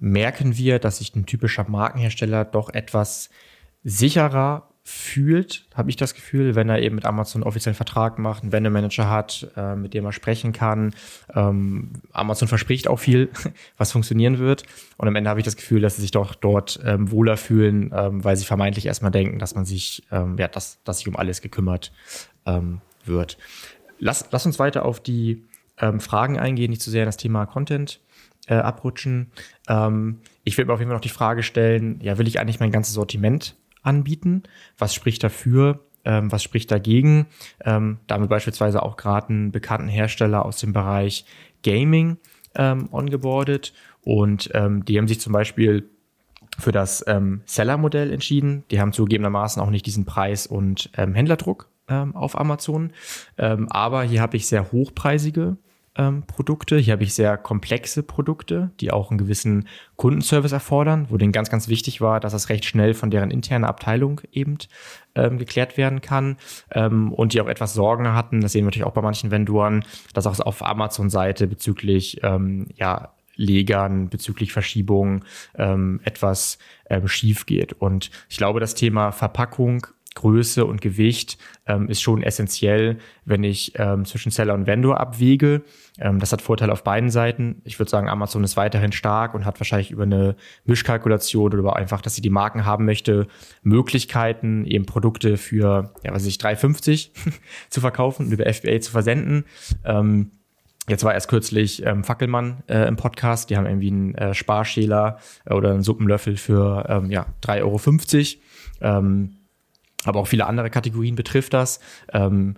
merken 0.00 0.56
wir, 0.56 0.78
dass 0.78 0.98
sich 0.98 1.14
ein 1.14 1.26
typischer 1.26 1.68
Markenhersteller 1.68 2.44
doch 2.44 2.70
etwas 2.70 3.30
sicherer 3.88 4.68
fühlt, 4.82 5.66
habe 5.74 5.90
ich 5.90 5.96
das 5.96 6.14
Gefühl, 6.14 6.54
wenn 6.54 6.68
er 6.70 6.80
eben 6.80 6.94
mit 6.94 7.04
Amazon 7.04 7.42
offiziellen 7.42 7.74
Vertrag 7.76 8.18
macht, 8.18 8.42
einen 8.42 8.52
Vendor-Manager 8.52 9.08
hat, 9.10 9.50
äh, 9.54 9.76
mit 9.76 9.92
dem 9.92 10.04
er 10.06 10.12
sprechen 10.12 10.52
kann. 10.52 10.94
Ähm, 11.34 11.92
Amazon 12.12 12.48
verspricht 12.48 12.88
auch 12.88 12.98
viel, 12.98 13.28
was 13.76 13.92
funktionieren 13.92 14.38
wird. 14.38 14.64
Und 14.96 15.08
am 15.08 15.14
Ende 15.14 15.28
habe 15.28 15.40
ich 15.40 15.44
das 15.44 15.56
Gefühl, 15.56 15.80
dass 15.82 15.96
sie 15.96 16.02
sich 16.02 16.10
doch 16.10 16.34
dort 16.34 16.80
ähm, 16.84 17.10
wohler 17.10 17.36
fühlen, 17.36 17.92
ähm, 17.94 18.24
weil 18.24 18.36
sie 18.36 18.46
vermeintlich 18.46 18.86
erstmal 18.86 19.10
denken, 19.10 19.38
dass 19.38 19.54
man 19.54 19.66
sich, 19.66 20.04
ähm, 20.10 20.36
ja, 20.38 20.48
dass, 20.48 20.82
dass 20.84 20.98
sich 20.98 21.08
um 21.08 21.16
alles 21.16 21.42
gekümmert 21.42 21.92
ähm, 22.46 22.80
wird. 23.04 23.36
Lass, 23.98 24.26
lass 24.30 24.46
uns 24.46 24.58
weiter 24.58 24.86
auf 24.86 25.00
die 25.00 25.44
ähm, 25.78 26.00
Fragen 26.00 26.38
eingehen, 26.38 26.70
nicht 26.70 26.82
zu 26.82 26.90
sehr 26.90 27.02
in 27.02 27.08
das 27.08 27.18
Thema 27.18 27.44
Content 27.44 28.00
äh, 28.46 28.54
abrutschen. 28.54 29.30
ich 30.44 30.56
will 30.56 30.64
mir 30.64 30.72
auf 30.72 30.78
jeden 30.78 30.88
Fall 30.88 30.96
noch 30.96 31.02
die 31.02 31.10
Frage 31.10 31.42
stellen, 31.42 32.00
ja, 32.00 32.16
will 32.16 32.26
ich 32.26 32.40
eigentlich 32.40 32.60
mein 32.60 32.72
ganzes 32.72 32.94
Sortiment 32.94 33.54
anbieten? 33.82 34.42
Was 34.76 34.94
spricht 34.94 35.22
dafür? 35.24 35.84
Ähm, 36.04 36.30
was 36.30 36.42
spricht 36.42 36.70
dagegen? 36.70 37.26
Ähm, 37.64 37.98
da 38.06 38.14
haben 38.14 38.24
wir 38.24 38.28
beispielsweise 38.28 38.82
auch 38.82 38.96
gerade 38.96 39.30
einen 39.30 39.52
bekannten 39.52 39.88
Hersteller 39.88 40.44
aus 40.44 40.58
dem 40.58 40.72
Bereich 40.72 41.24
Gaming 41.62 42.18
ähm, 42.54 42.88
ongeboardet 42.92 43.72
und 44.02 44.50
ähm, 44.54 44.84
die 44.84 44.96
haben 44.96 45.08
sich 45.08 45.20
zum 45.20 45.32
Beispiel 45.32 45.88
für 46.58 46.72
das 46.72 47.04
ähm, 47.06 47.42
Seller-Modell 47.44 48.12
entschieden. 48.12 48.64
Die 48.70 48.80
haben 48.80 48.92
zugegebenermaßen 48.92 49.62
auch 49.62 49.70
nicht 49.70 49.86
diesen 49.86 50.04
Preis 50.04 50.46
und 50.46 50.90
ähm, 50.96 51.14
Händlerdruck 51.14 51.68
ähm, 51.88 52.16
auf 52.16 52.38
Amazon. 52.38 52.92
Ähm, 53.36 53.68
aber 53.70 54.02
hier 54.02 54.20
habe 54.20 54.36
ich 54.36 54.46
sehr 54.46 54.72
hochpreisige 54.72 55.56
ähm, 55.98 56.22
Produkte. 56.26 56.78
Hier 56.78 56.92
habe 56.92 57.02
ich 57.02 57.12
sehr 57.12 57.36
komplexe 57.36 58.02
Produkte, 58.02 58.70
die 58.80 58.90
auch 58.90 59.10
einen 59.10 59.18
gewissen 59.18 59.68
Kundenservice 59.96 60.52
erfordern, 60.52 61.06
wo 61.10 61.16
denen 61.16 61.32
ganz, 61.32 61.50
ganz 61.50 61.68
wichtig 61.68 62.00
war, 62.00 62.20
dass 62.20 62.32
das 62.32 62.48
recht 62.48 62.64
schnell 62.64 62.94
von 62.94 63.10
deren 63.10 63.30
internen 63.30 63.64
Abteilung 63.64 64.20
eben 64.32 64.58
ähm, 65.14 65.38
geklärt 65.38 65.76
werden 65.76 66.00
kann 66.00 66.36
ähm, 66.70 67.12
und 67.12 67.34
die 67.34 67.40
auch 67.40 67.48
etwas 67.48 67.74
Sorgen 67.74 68.14
hatten, 68.14 68.40
das 68.40 68.52
sehen 68.52 68.62
wir 68.62 68.66
natürlich 68.66 68.86
auch 68.86 68.92
bei 68.92 69.02
manchen 69.02 69.30
Vendoren, 69.30 69.84
dass 70.14 70.26
auch 70.26 70.38
auf 70.40 70.64
Amazon-Seite 70.64 71.48
bezüglich 71.48 72.22
ähm, 72.22 72.68
ja, 72.76 73.12
Legern 73.38 74.08
bezüglich 74.10 74.52
Verschiebung 74.52 75.24
ähm, 75.54 76.00
etwas 76.04 76.58
ähm, 76.90 77.08
schief 77.08 77.46
geht. 77.46 77.72
Und 77.72 78.10
ich 78.28 78.36
glaube, 78.36 78.60
das 78.60 78.74
Thema 78.74 79.12
Verpackung 79.12 79.86
Größe 80.14 80.64
und 80.64 80.80
Gewicht 80.80 81.38
ähm, 81.66 81.88
ist 81.88 82.00
schon 82.00 82.22
essentiell, 82.22 82.98
wenn 83.24 83.44
ich 83.44 83.72
ähm, 83.76 84.04
zwischen 84.04 84.32
Seller 84.32 84.54
und 84.54 84.66
Vendor 84.66 84.98
abwäge. 84.98 85.62
Ähm, 85.98 86.18
das 86.18 86.32
hat 86.32 86.42
Vorteile 86.42 86.72
auf 86.72 86.82
beiden 86.82 87.10
Seiten. 87.10 87.60
Ich 87.64 87.78
würde 87.78 87.90
sagen, 87.90 88.08
Amazon 88.08 88.42
ist 88.42 88.56
weiterhin 88.56 88.92
stark 88.92 89.34
und 89.34 89.44
hat 89.44 89.60
wahrscheinlich 89.60 89.90
über 89.90 90.02
eine 90.04 90.34
Mischkalkulation 90.64 91.52
oder 91.52 91.76
einfach, 91.76 92.00
dass 92.00 92.14
sie 92.14 92.22
die 92.22 92.30
Marken 92.30 92.64
haben 92.64 92.84
möchte, 92.84 93.28
Möglichkeiten, 93.62 94.64
eben 94.64 94.86
Produkte 94.86 95.36
für, 95.36 95.92
ja, 96.02 96.12
was 96.12 96.22
weiß 96.22 96.26
ich, 96.26 96.36
3,50 96.36 97.10
zu 97.70 97.80
verkaufen 97.80 98.26
und 98.26 98.32
über 98.32 98.52
FBA 98.52 98.80
zu 98.80 98.90
versenden. 98.90 99.44
Ähm, 99.84 100.32
Jetzt 100.88 101.04
war 101.04 101.12
erst 101.12 101.28
kürzlich 101.28 101.84
ähm, 101.84 102.02
Fackelmann 102.02 102.62
äh, 102.66 102.88
im 102.88 102.96
Podcast. 102.96 103.50
Die 103.50 103.58
haben 103.58 103.66
irgendwie 103.66 103.90
einen 103.90 104.14
äh, 104.14 104.32
Sparschäler 104.32 105.18
äh, 105.44 105.52
oder 105.52 105.72
einen 105.72 105.82
Suppenlöffel 105.82 106.38
für 106.38 106.86
ähm, 106.88 107.10
ja, 107.10 107.26
3,50 107.42 107.58
Euro. 107.60 108.98
Ähm, 108.98 109.37
aber 110.04 110.20
auch 110.20 110.28
viele 110.28 110.46
andere 110.46 110.70
Kategorien 110.70 111.14
betrifft 111.14 111.54
das. 111.54 111.80
Ähm, 112.12 112.56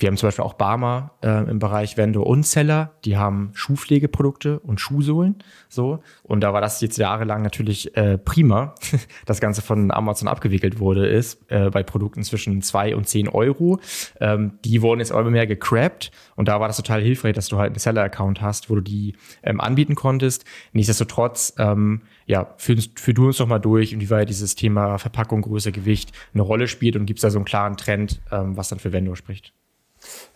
wir 0.00 0.08
haben 0.08 0.16
zum 0.16 0.28
Beispiel 0.28 0.44
auch 0.44 0.54
Barmer 0.54 1.12
äh, 1.22 1.50
im 1.50 1.58
Bereich 1.58 1.98
Vendor 1.98 2.26
und 2.26 2.46
Seller. 2.46 2.92
Die 3.04 3.18
haben 3.18 3.50
Schuhpflegeprodukte 3.52 4.58
und 4.58 4.80
Schuhsohlen. 4.80 5.36
So. 5.68 6.02
Und 6.22 6.40
da 6.40 6.54
war 6.54 6.62
das 6.62 6.80
jetzt 6.80 6.96
jahrelang 6.96 7.42
natürlich 7.42 7.94
äh, 7.96 8.16
prima, 8.16 8.74
das 9.26 9.40
Ganze 9.40 9.60
von 9.60 9.90
Amazon 9.90 10.26
abgewickelt 10.26 10.80
wurde, 10.80 11.06
ist 11.06 11.40
äh, 11.48 11.68
bei 11.68 11.82
Produkten 11.82 12.22
zwischen 12.22 12.62
zwei 12.62 12.96
und 12.96 13.08
zehn 13.08 13.28
Euro. 13.28 13.78
Ähm, 14.20 14.58
die 14.64 14.80
wurden 14.80 15.00
jetzt 15.00 15.12
aber 15.12 15.30
mehr 15.30 15.46
gecrappt. 15.46 16.10
Und 16.34 16.48
da 16.48 16.60
war 16.60 16.68
das 16.68 16.78
total 16.78 17.02
hilfreich, 17.02 17.34
dass 17.34 17.48
du 17.48 17.58
halt 17.58 17.72
einen 17.72 17.78
Seller-Account 17.78 18.40
hast, 18.40 18.70
wo 18.70 18.76
du 18.76 18.80
die 18.80 19.16
ähm, 19.42 19.60
anbieten 19.60 19.94
konntest. 19.94 20.46
Nichtsdestotrotz, 20.72 21.54
ähm, 21.58 22.02
ja, 22.24 22.54
führ, 22.56 22.76
führ 22.96 23.14
du 23.14 23.26
uns 23.26 23.36
doch 23.36 23.46
mal 23.46 23.58
durch, 23.58 23.92
inwieweit 23.92 24.30
dieses 24.30 24.54
Thema 24.54 24.96
Verpackung, 24.96 25.42
Größe, 25.42 25.72
Gewicht 25.72 26.12
eine 26.32 26.42
Rolle 26.42 26.68
spielt 26.68 26.96
und 26.96 27.04
gibt 27.04 27.18
es 27.18 27.22
da 27.22 27.30
so 27.30 27.38
einen 27.38 27.44
klaren 27.44 27.76
Trend, 27.76 28.22
ähm, 28.32 28.56
was 28.56 28.70
dann 28.70 28.78
für 28.78 28.92
Vendor 28.92 29.16
spricht? 29.16 29.52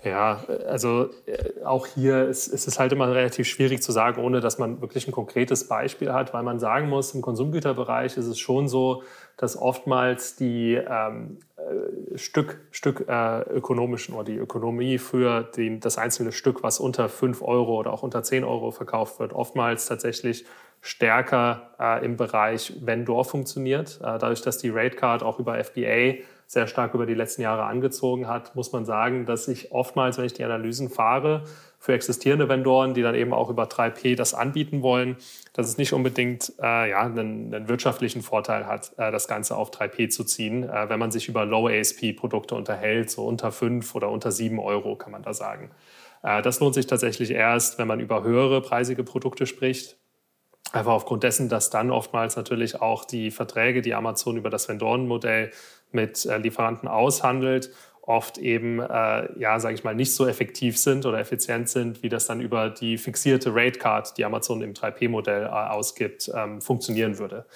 Ja, 0.04 0.44
also 0.66 1.08
äh, 1.26 1.64
auch 1.64 1.86
hier 1.86 2.28
ist, 2.28 2.48
es 2.48 2.78
halt 2.78 2.92
immer 2.92 3.08
relativ 3.14 3.46
schwierig 3.46 3.82
zu 3.82 3.92
sagen, 3.92 4.22
ohne 4.22 4.40
dass 4.40 4.58
man 4.58 4.80
wirklich 4.82 5.08
ein 5.08 5.12
konkretes 5.12 5.66
Beispiel 5.66 6.12
hat, 6.12 6.34
weil 6.34 6.42
man 6.42 6.58
sagen 6.58 6.88
muss, 6.88 7.14
im 7.14 7.22
Konsumgüterbereich 7.22 8.16
ist 8.16 8.26
es 8.26 8.38
schon 8.38 8.68
so, 8.68 9.02
dass 9.36 9.56
oftmals 9.56 10.36
die 10.36 10.74
ähm, 10.74 11.38
äh, 11.56 12.18
Stück, 12.18 12.60
Stück 12.70 13.06
äh, 13.08 13.40
ökonomischen 13.50 14.14
oder 14.14 14.24
die 14.24 14.36
Ökonomie 14.36 14.98
für 14.98 15.42
den, 15.42 15.80
das 15.80 15.96
einzelne 15.96 16.32
Stück, 16.32 16.62
was 16.62 16.78
unter 16.78 17.08
5 17.08 17.40
Euro 17.42 17.78
oder 17.78 17.92
auch 17.92 18.02
unter 18.02 18.22
10 18.22 18.44
Euro 18.44 18.70
verkauft 18.70 19.18
wird, 19.18 19.32
oftmals 19.32 19.86
tatsächlich 19.86 20.44
stärker 20.82 21.70
äh, 21.80 22.04
im 22.04 22.18
Bereich 22.18 22.74
Vendor 22.84 23.24
funktioniert. 23.24 23.98
Äh, 24.02 24.18
dadurch, 24.18 24.42
dass 24.42 24.58
die 24.58 24.68
Ratecard 24.68 25.22
auch 25.22 25.38
über 25.38 25.62
FBA 25.64 26.16
sehr 26.46 26.66
stark 26.66 26.94
über 26.94 27.06
die 27.06 27.14
letzten 27.14 27.42
Jahre 27.42 27.64
angezogen 27.64 28.28
hat, 28.28 28.54
muss 28.54 28.72
man 28.72 28.84
sagen, 28.84 29.26
dass 29.26 29.48
ich 29.48 29.72
oftmals, 29.72 30.18
wenn 30.18 30.24
ich 30.24 30.34
die 30.34 30.44
Analysen 30.44 30.88
fahre, 30.88 31.44
für 31.78 31.92
existierende 31.92 32.48
Vendoren, 32.48 32.94
die 32.94 33.02
dann 33.02 33.14
eben 33.14 33.34
auch 33.34 33.50
über 33.50 33.64
3P 33.64 34.16
das 34.16 34.32
anbieten 34.32 34.80
wollen, 34.80 35.16
dass 35.52 35.68
es 35.68 35.76
nicht 35.76 35.92
unbedingt 35.92 36.54
äh, 36.58 36.90
ja, 36.90 37.00
einen, 37.00 37.54
einen, 37.54 37.68
wirtschaftlichen 37.68 38.22
Vorteil 38.22 38.66
hat, 38.66 38.92
äh, 38.96 39.12
das 39.12 39.28
Ganze 39.28 39.54
auf 39.56 39.70
3P 39.70 40.08
zu 40.08 40.24
ziehen, 40.24 40.62
äh, 40.62 40.88
wenn 40.88 40.98
man 40.98 41.10
sich 41.10 41.28
über 41.28 41.44
Low-ASP-Produkte 41.44 42.54
unterhält, 42.54 43.10
so 43.10 43.26
unter 43.26 43.52
5 43.52 43.94
oder 43.94 44.10
unter 44.10 44.32
7 44.32 44.58
Euro, 44.58 44.96
kann 44.96 45.12
man 45.12 45.22
da 45.22 45.34
sagen. 45.34 45.70
Äh, 46.22 46.40
das 46.40 46.58
lohnt 46.60 46.74
sich 46.74 46.86
tatsächlich 46.86 47.30
erst, 47.30 47.78
wenn 47.78 47.86
man 47.86 48.00
über 48.00 48.22
höhere 48.22 48.62
preisige 48.62 49.04
Produkte 49.04 49.46
spricht. 49.46 49.98
Einfach 50.72 50.92
aufgrund 50.92 51.22
dessen, 51.22 51.48
dass 51.48 51.70
dann 51.70 51.90
oftmals 51.90 52.34
natürlich 52.34 52.80
auch 52.80 53.04
die 53.04 53.30
Verträge, 53.30 53.82
die 53.82 53.94
Amazon 53.94 54.36
über 54.36 54.50
das 54.50 54.68
Vendorenmodell 54.68 55.52
mit 55.94 56.26
äh, 56.26 56.38
Lieferanten 56.38 56.88
aushandelt, 56.88 57.70
oft 58.02 58.38
eben, 58.38 58.80
äh, 58.80 59.38
ja, 59.38 59.58
sage 59.58 59.74
ich 59.74 59.84
mal, 59.84 59.94
nicht 59.94 60.14
so 60.14 60.26
effektiv 60.26 60.78
sind 60.78 61.06
oder 61.06 61.18
effizient 61.18 61.68
sind, 61.68 62.02
wie 62.02 62.08
das 62.08 62.26
dann 62.26 62.40
über 62.40 62.68
die 62.70 62.98
fixierte 62.98 63.54
Rate 63.54 63.78
Card, 63.78 64.18
die 64.18 64.24
Amazon 64.24 64.60
im 64.60 64.74
3P-Modell 64.74 65.44
äh, 65.44 65.48
ausgibt, 65.48 66.30
ähm, 66.34 66.60
funktionieren 66.60 67.18
würde. 67.18 67.46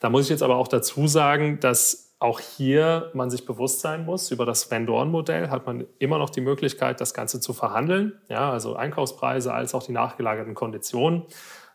Da 0.00 0.10
muss 0.10 0.24
ich 0.24 0.30
jetzt 0.30 0.42
aber 0.42 0.56
auch 0.56 0.68
dazu 0.68 1.06
sagen, 1.06 1.60
dass 1.60 2.04
auch 2.18 2.40
hier 2.40 3.10
man 3.12 3.30
sich 3.30 3.44
bewusst 3.44 3.80
sein 3.80 4.04
muss, 4.04 4.30
über 4.30 4.46
das 4.46 4.70
Vendoren-Modell 4.70 5.50
hat 5.50 5.66
man 5.66 5.84
immer 5.98 6.18
noch 6.18 6.30
die 6.30 6.40
Möglichkeit, 6.40 7.00
das 7.00 7.12
Ganze 7.12 7.38
zu 7.38 7.52
verhandeln, 7.52 8.14
ja, 8.28 8.50
also 8.50 8.76
Einkaufspreise 8.76 9.52
als 9.52 9.74
auch 9.74 9.82
die 9.82 9.92
nachgelagerten 9.92 10.54
Konditionen. 10.54 11.24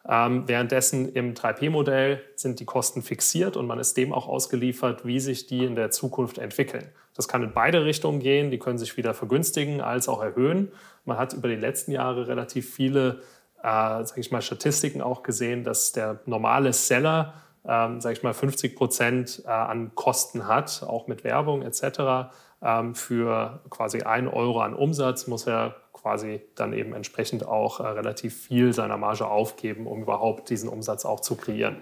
Ähm, 0.07 0.47
währenddessen 0.47 1.13
im 1.13 1.33
3P-Modell 1.33 2.21
sind 2.35 2.59
die 2.59 2.65
Kosten 2.65 3.01
fixiert 3.01 3.57
und 3.57 3.67
man 3.67 3.79
ist 3.79 3.97
dem 3.97 4.13
auch 4.13 4.27
ausgeliefert, 4.27 5.05
wie 5.05 5.19
sich 5.19 5.47
die 5.47 5.65
in 5.65 5.75
der 5.75 5.91
Zukunft 5.91 6.37
entwickeln. 6.37 6.89
Das 7.15 7.27
kann 7.27 7.43
in 7.43 7.53
beide 7.53 7.83
Richtungen 7.83 8.19
gehen. 8.19 8.49
Die 8.49 8.59
können 8.59 8.77
sich 8.77 8.95
wieder 8.95 9.13
vergünstigen 9.13 9.81
als 9.81 10.07
auch 10.07 10.23
erhöhen. 10.23 10.71
Man 11.03 11.17
hat 11.17 11.33
über 11.33 11.49
die 11.49 11.55
letzten 11.55 11.91
Jahre 11.91 12.27
relativ 12.27 12.73
viele, 12.73 13.21
äh, 13.61 14.03
sage 14.05 14.21
ich 14.21 14.31
mal, 14.31 14.41
Statistiken 14.41 15.01
auch 15.01 15.21
gesehen, 15.21 15.65
dass 15.65 15.91
der 15.91 16.21
normale 16.25 16.71
Seller, 16.71 17.33
ähm, 17.67 17.99
sage 17.99 18.13
ich 18.13 18.23
mal, 18.23 18.33
50 18.33 18.75
Prozent 18.75 19.43
äh, 19.45 19.49
an 19.49 19.93
Kosten 19.95 20.47
hat, 20.47 20.81
auch 20.87 21.07
mit 21.07 21.25
Werbung 21.25 21.61
etc. 21.61 22.31
Ähm, 22.61 22.95
für 22.95 23.59
quasi 23.69 24.03
ein 24.03 24.29
Euro 24.29 24.61
an 24.61 24.73
Umsatz 24.73 25.27
muss 25.27 25.45
er 25.45 25.75
quasi 26.01 26.41
dann 26.55 26.73
eben 26.73 26.93
entsprechend 26.93 27.47
auch 27.47 27.79
äh, 27.79 27.87
relativ 27.87 28.35
viel 28.35 28.73
seiner 28.73 28.97
Marge 28.97 29.27
aufgeben, 29.27 29.87
um 29.87 30.01
überhaupt 30.01 30.49
diesen 30.49 30.69
Umsatz 30.69 31.05
auch 31.05 31.19
zu 31.19 31.35
kreieren. 31.35 31.81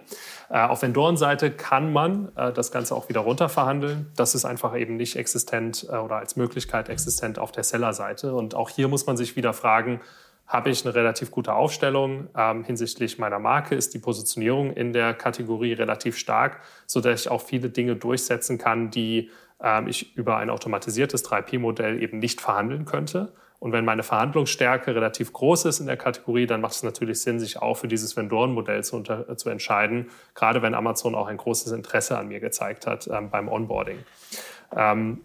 Äh, 0.49 0.59
auf 0.59 0.81
Vendorenseite 0.81 1.51
kann 1.51 1.93
man 1.93 2.31
äh, 2.35 2.51
das 2.51 2.71
Ganze 2.71 2.95
auch 2.95 3.09
wieder 3.09 3.21
runterverhandeln. 3.21 4.11
Das 4.15 4.35
ist 4.35 4.45
einfach 4.45 4.75
eben 4.75 4.97
nicht 4.97 5.15
existent 5.15 5.87
äh, 5.89 5.95
oder 5.97 6.17
als 6.17 6.35
Möglichkeit 6.35 6.89
existent 6.89 7.39
auf 7.39 7.51
der 7.51 7.63
Sellerseite. 7.63 8.33
Und 8.33 8.55
auch 8.55 8.69
hier 8.69 8.87
muss 8.87 9.05
man 9.05 9.17
sich 9.17 9.35
wieder 9.35 9.53
fragen, 9.53 10.01
habe 10.47 10.69
ich 10.69 10.85
eine 10.85 10.95
relativ 10.95 11.29
gute 11.29 11.53
Aufstellung 11.53 12.29
ähm, 12.35 12.63
hinsichtlich 12.63 13.19
meiner 13.19 13.37
Marke, 13.37 13.75
ist 13.75 13.93
die 13.93 13.99
Positionierung 13.99 14.71
in 14.71 14.93
der 14.93 15.13
Kategorie 15.13 15.73
relativ 15.73 16.17
stark, 16.17 16.61
sodass 16.85 17.21
ich 17.21 17.29
auch 17.29 17.41
viele 17.41 17.69
Dinge 17.69 17.97
durchsetzen 17.97 18.57
kann, 18.57 18.89
die 18.89 19.29
ähm, 19.61 19.87
ich 19.87 20.15
über 20.15 20.37
ein 20.37 20.49
automatisiertes 20.49 21.25
3P-Modell 21.25 22.01
eben 22.01 22.19
nicht 22.19 22.39
verhandeln 22.39 22.85
könnte. 22.85 23.33
Und 23.59 23.71
wenn 23.71 23.85
meine 23.85 24.03
Verhandlungsstärke 24.03 24.93
relativ 24.93 25.33
groß 25.33 25.65
ist 25.65 25.79
in 25.79 25.87
der 25.87 25.97
Kategorie, 25.97 26.45
dann 26.45 26.61
macht 26.61 26.73
es 26.73 26.83
natürlich 26.83 27.21
Sinn, 27.21 27.39
sich 27.39 27.59
auch 27.59 27.75
für 27.75 27.87
dieses 27.87 28.15
Vendorenmodell 28.15 28.83
zu, 28.83 28.95
unter, 28.95 29.35
zu 29.35 29.49
entscheiden, 29.49 30.09
gerade 30.35 30.61
wenn 30.61 30.75
Amazon 30.75 31.15
auch 31.15 31.27
ein 31.27 31.37
großes 31.37 31.71
Interesse 31.71 32.17
an 32.17 32.27
mir 32.27 32.39
gezeigt 32.39 32.85
hat 32.85 33.07
ähm, 33.11 33.29
beim 33.31 33.47
Onboarding. 33.47 33.97
Ähm, 34.75 35.21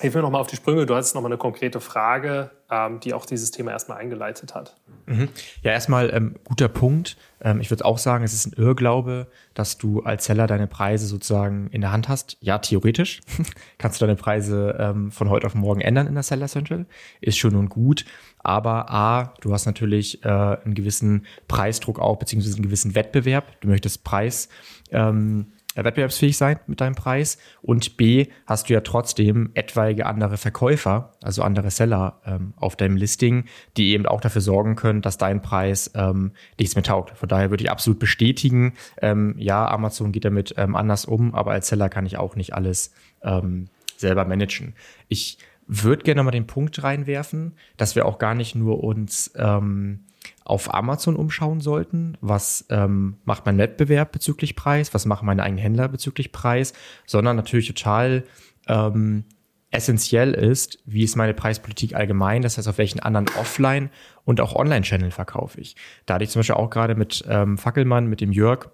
Hilf 0.00 0.14
mir 0.14 0.22
nochmal 0.22 0.40
auf 0.40 0.46
die 0.46 0.56
Sprünge. 0.56 0.86
Du 0.86 0.94
hattest 0.94 1.14
nochmal 1.16 1.32
eine 1.32 1.38
konkrete 1.38 1.80
Frage, 1.80 2.52
ähm, 2.70 3.00
die 3.00 3.14
auch 3.14 3.26
dieses 3.26 3.50
Thema 3.50 3.72
erstmal 3.72 3.98
eingeleitet 3.98 4.54
hat. 4.54 4.76
Mhm. 5.06 5.28
Ja, 5.62 5.72
erstmal 5.72 6.14
ähm, 6.14 6.36
guter 6.44 6.68
Punkt. 6.68 7.16
Ähm, 7.40 7.60
ich 7.60 7.70
würde 7.70 7.84
auch 7.84 7.98
sagen, 7.98 8.22
es 8.22 8.32
ist 8.32 8.46
ein 8.46 8.52
Irrglaube, 8.52 9.26
dass 9.54 9.76
du 9.76 10.02
als 10.02 10.26
Seller 10.26 10.46
deine 10.46 10.68
Preise 10.68 11.06
sozusagen 11.06 11.68
in 11.70 11.80
der 11.80 11.90
Hand 11.90 12.08
hast. 12.08 12.36
Ja, 12.40 12.58
theoretisch 12.58 13.20
kannst 13.78 14.00
du 14.00 14.06
deine 14.06 14.16
Preise 14.16 14.76
ähm, 14.78 15.10
von 15.10 15.30
heute 15.30 15.46
auf 15.46 15.56
morgen 15.56 15.80
ändern 15.80 16.06
in 16.06 16.14
der 16.14 16.22
Seller 16.22 16.46
Central. 16.46 16.86
Ist 17.20 17.38
schon 17.38 17.56
und 17.56 17.68
gut. 17.68 18.04
Aber 18.38 18.90
A, 18.90 19.34
du 19.40 19.52
hast 19.52 19.66
natürlich 19.66 20.24
äh, 20.24 20.28
einen 20.28 20.74
gewissen 20.74 21.26
Preisdruck 21.48 21.98
auch, 21.98 22.16
beziehungsweise 22.16 22.54
einen 22.54 22.64
gewissen 22.64 22.94
Wettbewerb. 22.94 23.60
Du 23.60 23.68
möchtest 23.68 24.04
Preis 24.04 24.48
ähm, 24.92 25.46
äh, 25.50 25.57
wettbewerbsfähig 25.84 26.36
sein 26.36 26.58
mit 26.66 26.80
deinem 26.80 26.94
Preis. 26.94 27.38
Und 27.62 27.96
B, 27.96 28.26
hast 28.46 28.68
du 28.68 28.74
ja 28.74 28.80
trotzdem 28.80 29.50
etwaige 29.54 30.06
andere 30.06 30.36
Verkäufer, 30.36 31.14
also 31.22 31.42
andere 31.42 31.70
Seller 31.70 32.20
ähm, 32.24 32.54
auf 32.56 32.76
deinem 32.76 32.96
Listing, 32.96 33.44
die 33.76 33.92
eben 33.92 34.06
auch 34.06 34.20
dafür 34.20 34.40
sorgen 34.40 34.76
können, 34.76 35.02
dass 35.02 35.18
dein 35.18 35.42
Preis 35.42 35.90
ähm, 35.94 36.32
nichts 36.58 36.74
mehr 36.74 36.84
taugt. 36.84 37.16
Von 37.16 37.28
daher 37.28 37.50
würde 37.50 37.64
ich 37.64 37.70
absolut 37.70 37.98
bestätigen, 37.98 38.74
ähm, 39.00 39.34
ja, 39.38 39.68
Amazon 39.68 40.12
geht 40.12 40.24
damit 40.24 40.54
ähm, 40.56 40.76
anders 40.76 41.04
um, 41.04 41.34
aber 41.34 41.52
als 41.52 41.68
Seller 41.68 41.88
kann 41.88 42.06
ich 42.06 42.18
auch 42.18 42.36
nicht 42.36 42.54
alles 42.54 42.92
ähm, 43.22 43.68
selber 43.96 44.24
managen. 44.24 44.74
Ich 45.08 45.38
würde 45.66 46.02
gerne 46.02 46.22
mal 46.22 46.30
den 46.30 46.46
Punkt 46.46 46.82
reinwerfen, 46.82 47.52
dass 47.76 47.94
wir 47.94 48.06
auch 48.06 48.18
gar 48.18 48.34
nicht 48.34 48.54
nur 48.54 48.82
uns 48.82 49.32
ähm, 49.36 50.00
auf 50.44 50.72
Amazon 50.74 51.16
umschauen 51.16 51.60
sollten. 51.60 52.16
Was 52.20 52.66
ähm, 52.70 53.16
macht 53.24 53.46
mein 53.46 53.58
Wettbewerb 53.58 54.12
bezüglich 54.12 54.56
Preis? 54.56 54.94
Was 54.94 55.06
machen 55.06 55.26
meine 55.26 55.42
eigenen 55.42 55.62
Händler 55.62 55.88
bezüglich 55.88 56.32
Preis? 56.32 56.72
Sondern 57.06 57.36
natürlich 57.36 57.68
total 57.68 58.24
ähm, 58.66 59.24
essentiell 59.70 60.32
ist, 60.32 60.78
wie 60.86 61.04
ist 61.04 61.16
meine 61.16 61.34
Preispolitik 61.34 61.94
allgemein, 61.94 62.40
das 62.42 62.56
heißt, 62.56 62.68
auf 62.68 62.78
welchen 62.78 63.00
anderen 63.00 63.28
Offline- 63.38 63.90
und 64.24 64.40
auch 64.40 64.54
Online-Channel 64.54 65.10
verkaufe 65.10 65.60
ich. 65.60 65.76
Da 66.06 66.14
hatte 66.14 66.24
ich 66.24 66.30
zum 66.30 66.40
Beispiel 66.40 66.56
auch 66.56 66.70
gerade 66.70 66.94
mit 66.94 67.24
ähm, 67.28 67.58
Fackelmann, 67.58 68.06
mit 68.06 68.20
dem 68.20 68.32
Jörg, 68.32 68.70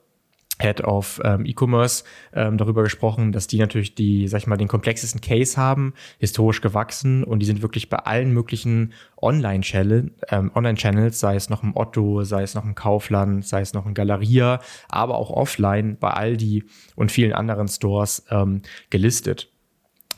Head 0.60 0.82
of 0.84 1.20
ähm, 1.24 1.44
E-Commerce 1.46 2.04
ähm, 2.32 2.58
darüber 2.58 2.84
gesprochen, 2.84 3.32
dass 3.32 3.48
die 3.48 3.58
natürlich 3.58 3.94
die, 3.94 4.28
sag 4.28 4.38
ich 4.38 4.46
mal, 4.46 4.56
den 4.56 4.68
komplexesten 4.68 5.20
Case 5.20 5.56
haben, 5.56 5.94
historisch 6.18 6.60
gewachsen 6.60 7.24
und 7.24 7.40
die 7.40 7.46
sind 7.46 7.60
wirklich 7.60 7.88
bei 7.88 7.98
allen 7.98 8.32
möglichen 8.32 8.92
Online-Channels, 9.20 10.12
ähm, 10.28 10.52
Online-Channels, 10.54 11.18
sei 11.18 11.34
es 11.34 11.50
noch 11.50 11.62
im 11.62 11.76
Otto, 11.76 12.22
sei 12.22 12.42
es 12.42 12.54
noch 12.54 12.64
im 12.64 12.76
Kaufland, 12.76 13.44
sei 13.44 13.62
es 13.62 13.74
noch 13.74 13.84
im 13.84 13.94
Galeria, 13.94 14.60
aber 14.88 15.16
auch 15.16 15.30
offline 15.30 15.96
bei 15.98 16.10
Aldi 16.10 16.64
und 16.94 17.10
vielen 17.10 17.32
anderen 17.32 17.66
Stores 17.66 18.24
ähm, 18.30 18.62
gelistet. 18.90 19.50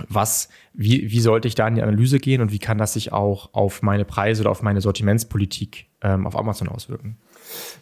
Was, 0.09 0.51
wie, 0.75 1.11
wie 1.11 1.21
sollte 1.21 1.49
ich 1.49 1.55
da 1.55 1.67
in 1.67 1.77
die 1.77 1.83
Analyse 1.83 2.19
gehen 2.19 2.43
und 2.43 2.53
wie 2.53 2.59
kann 2.59 2.77
das 2.77 2.93
sich 2.93 3.15
auch 3.15 3.55
auf 3.55 3.81
meine 3.81 4.05
Preise 4.05 4.43
oder 4.43 4.51
auf 4.51 4.63
meine 4.63 4.83
Sortimentspolitik 4.83 5.87
ähm, 6.03 6.27
auf 6.27 6.37
Amazon 6.37 6.69
auswirken? 6.69 7.17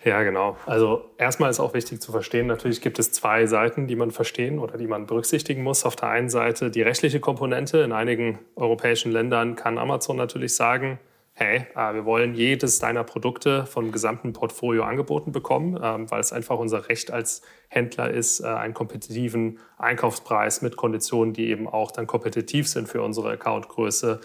Ja, 0.04 0.22
genau. 0.22 0.56
Also 0.66 1.04
erstmal 1.18 1.50
ist 1.50 1.60
auch 1.60 1.74
wichtig 1.74 2.00
zu 2.00 2.12
verstehen, 2.12 2.46
natürlich 2.46 2.80
gibt 2.80 2.98
es 2.98 3.12
zwei 3.12 3.46
Seiten, 3.46 3.86
die 3.86 3.96
man 3.96 4.10
verstehen 4.10 4.58
oder 4.58 4.76
die 4.76 4.86
man 4.86 5.06
berücksichtigen 5.06 5.62
muss. 5.62 5.84
Auf 5.84 5.96
der 5.96 6.08
einen 6.08 6.28
Seite 6.28 6.70
die 6.70 6.82
rechtliche 6.82 7.20
Komponente. 7.20 7.78
In 7.78 7.92
einigen 7.92 8.38
europäischen 8.56 9.12
Ländern 9.12 9.56
kann 9.56 9.78
Amazon 9.78 10.16
natürlich 10.16 10.54
sagen, 10.54 10.98
hey, 11.34 11.66
äh, 11.74 11.94
wir 11.94 12.04
wollen 12.04 12.34
jedes 12.34 12.78
deiner 12.78 13.02
Produkte 13.02 13.66
vom 13.66 13.90
gesamten 13.90 14.32
Portfolio 14.32 14.84
angeboten 14.84 15.32
bekommen, 15.32 15.78
ähm, 15.82 16.10
weil 16.10 16.20
es 16.20 16.32
einfach 16.32 16.58
unser 16.58 16.88
Recht 16.88 17.10
als 17.10 17.42
Händler 17.68 18.10
ist, 18.10 18.40
äh, 18.40 18.46
einen 18.46 18.72
kompetitiven 18.72 19.58
Einkaufspreis 19.76 20.62
mit 20.62 20.76
Konditionen, 20.76 21.34
die 21.34 21.48
eben 21.48 21.66
auch 21.66 21.90
dann 21.90 22.06
kompetitiv 22.06 22.68
sind 22.68 22.88
für 22.88 23.02
unsere 23.02 23.32
Accountgröße, 23.32 24.20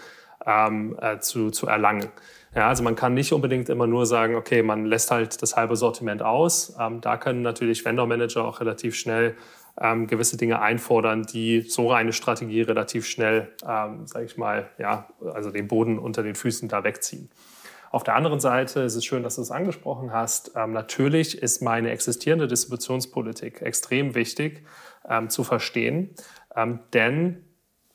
ähm, 0.46 0.96
äh, 1.00 1.18
zu, 1.18 1.50
zu 1.50 1.66
erlangen. 1.66 2.08
Ja, 2.54 2.68
also 2.68 2.82
man 2.82 2.96
kann 2.96 3.14
nicht 3.14 3.32
unbedingt 3.32 3.68
immer 3.68 3.86
nur 3.86 4.06
sagen, 4.06 4.34
okay, 4.34 4.62
man 4.62 4.84
lässt 4.84 5.10
halt 5.10 5.40
das 5.40 5.56
halbe 5.56 5.76
Sortiment 5.76 6.22
aus. 6.22 6.74
Ähm, 6.80 7.00
da 7.00 7.16
können 7.16 7.42
natürlich 7.42 7.84
Vendor 7.84 8.06
Manager 8.06 8.44
auch 8.44 8.60
relativ 8.60 8.96
schnell 8.96 9.36
ähm, 9.80 10.08
gewisse 10.08 10.36
Dinge 10.36 10.60
einfordern, 10.60 11.22
die 11.22 11.62
so 11.62 11.92
eine 11.92 12.12
Strategie 12.12 12.62
relativ 12.62 13.06
schnell, 13.06 13.52
ähm, 13.66 14.06
sage 14.06 14.24
ich 14.24 14.36
mal, 14.36 14.68
ja, 14.78 15.08
also 15.32 15.50
den 15.50 15.68
Boden 15.68 15.98
unter 15.98 16.22
den 16.22 16.34
Füßen 16.34 16.68
da 16.68 16.82
wegziehen. 16.82 17.30
Auf 17.90 18.04
der 18.04 18.14
anderen 18.14 18.40
Seite 18.40 18.80
ist 18.80 18.94
es 18.94 19.04
schön, 19.04 19.22
dass 19.22 19.36
du 19.36 19.42
es 19.42 19.50
angesprochen 19.50 20.12
hast. 20.12 20.52
Ähm, 20.56 20.72
natürlich 20.72 21.40
ist 21.40 21.60
meine 21.62 21.90
existierende 21.90 22.46
Distributionspolitik 22.46 23.62
extrem 23.62 24.14
wichtig 24.14 24.64
ähm, 25.08 25.28
zu 25.28 25.44
verstehen, 25.44 26.14
ähm, 26.54 26.80
denn 26.92 27.44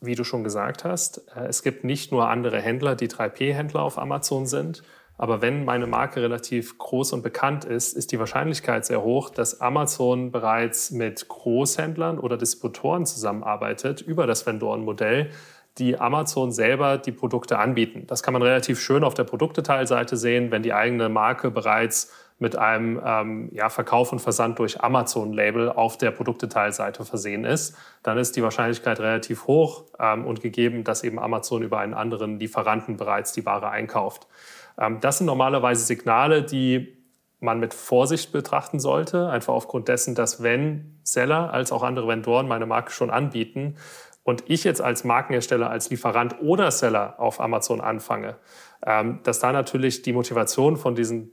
wie 0.01 0.15
du 0.15 0.23
schon 0.23 0.43
gesagt 0.43 0.84
hast, 0.84 1.27
äh, 1.36 1.47
es 1.47 1.63
gibt 1.63 1.84
nicht 1.84 2.12
nur 2.12 2.29
andere 2.29 2.62
Händler, 2.62 2.95
die 2.95 3.08
3P-Händler 3.08 3.81
auf 3.81 3.97
Amazon 3.97 4.45
sind, 4.45 4.84
aber 5.17 5.41
wenn 5.41 5.63
meine 5.63 5.88
Marke 5.88 6.21
relativ 6.21 6.77
groß 6.77 7.13
und 7.13 7.21
bekannt 7.21 7.63
ist, 7.63 7.93
ist 7.93 8.12
die 8.12 8.19
Wahrscheinlichkeit 8.19 8.86
sehr 8.86 9.01
hoch, 9.01 9.29
dass 9.29 9.62
Amazon 9.62 10.31
bereits 10.31 10.91
mit 10.91 11.27
Großhändlern 11.29 12.19
oder 12.19 12.38
Distributoren 12.38 13.05
zusammenarbeitet 13.05 14.01
über 14.01 14.27
das 14.27 14.45
Vendorenmodell, 14.45 15.29
die 15.77 15.97
Amazon 15.97 16.51
selber 16.51 16.97
die 16.97 17.12
Produkte 17.12 17.60
anbieten. 17.60 18.05
Das 18.08 18.23
kann 18.23 18.34
man 18.34 18.41
relativ 18.41 18.79
schön 18.79 19.03
auf 19.03 19.13
der 19.13 19.23
Produktdetailseite 19.23 20.17
sehen, 20.17 20.51
wenn 20.51 20.63
die 20.63 20.73
eigene 20.73 21.10
Marke 21.10 21.51
bereits 21.51 22.12
mit 22.38 22.58
einem 22.58 23.02
ähm, 23.04 23.50
ja, 23.54 23.69
Verkauf 23.69 24.12
und 24.12 24.19
Versand 24.19 24.60
durch 24.60 24.82
Amazon-Label 24.82 25.69
auf 25.69 25.98
der 25.98 26.12
Produktdetailseite 26.12 27.06
versehen 27.06 27.45
ist, 27.45 27.78
dann 28.04 28.17
ist 28.17 28.36
die 28.36 28.43
Wahrscheinlichkeit 28.43 29.00
relativ 29.00 29.48
hoch 29.48 29.86
ähm, 30.00 30.26
und 30.26 30.41
gegeben, 30.41 30.84
dass 30.84 31.04
eben 31.04 31.17
Amazon 31.17 31.63
über 31.63 31.80
einen 31.80 31.93
anderen 31.93 32.39
Lieferanten 32.39 32.98
bereits 32.98 33.32
die 33.32 33.45
Ware 33.45 33.69
einkauft. 33.69 34.28
Ähm, 34.78 35.00
das 35.00 35.19
sind 35.19 35.28
normalerweise 35.28 35.86
Signale, 35.86 36.43
die 36.43 36.98
man 37.39 37.60
mit 37.60 37.74
Vorsicht 37.74 38.34
betrachten 38.34 38.80
sollte, 38.80 39.30
einfach 39.30 39.54
aufgrund 39.54 39.88
dessen, 39.88 40.15
dass 40.15 40.43
wenn 40.43 41.00
Seller 41.04 41.54
als 41.54 41.71
auch 41.71 41.84
andere 41.84 42.08
Vendoren 42.08 42.48
meine 42.48 42.65
Marke 42.65 42.91
schon 42.91 43.12
anbieten 43.12 43.76
und 44.24 44.43
ich 44.48 44.63
jetzt 44.63 44.82
als 44.82 45.04
Markenhersteller, 45.04 45.69
als 45.69 45.89
Lieferant 45.89 46.41
oder 46.41 46.71
Seller 46.71 47.15
auf 47.19 47.39
Amazon 47.39 47.80
anfange, 47.80 48.36
ähm, 48.86 49.19
dass 49.24 49.39
da 49.39 49.54
natürlich 49.54 50.02
die 50.02 50.13
Motivation 50.13 50.76
von 50.76 50.95
diesen 50.95 51.32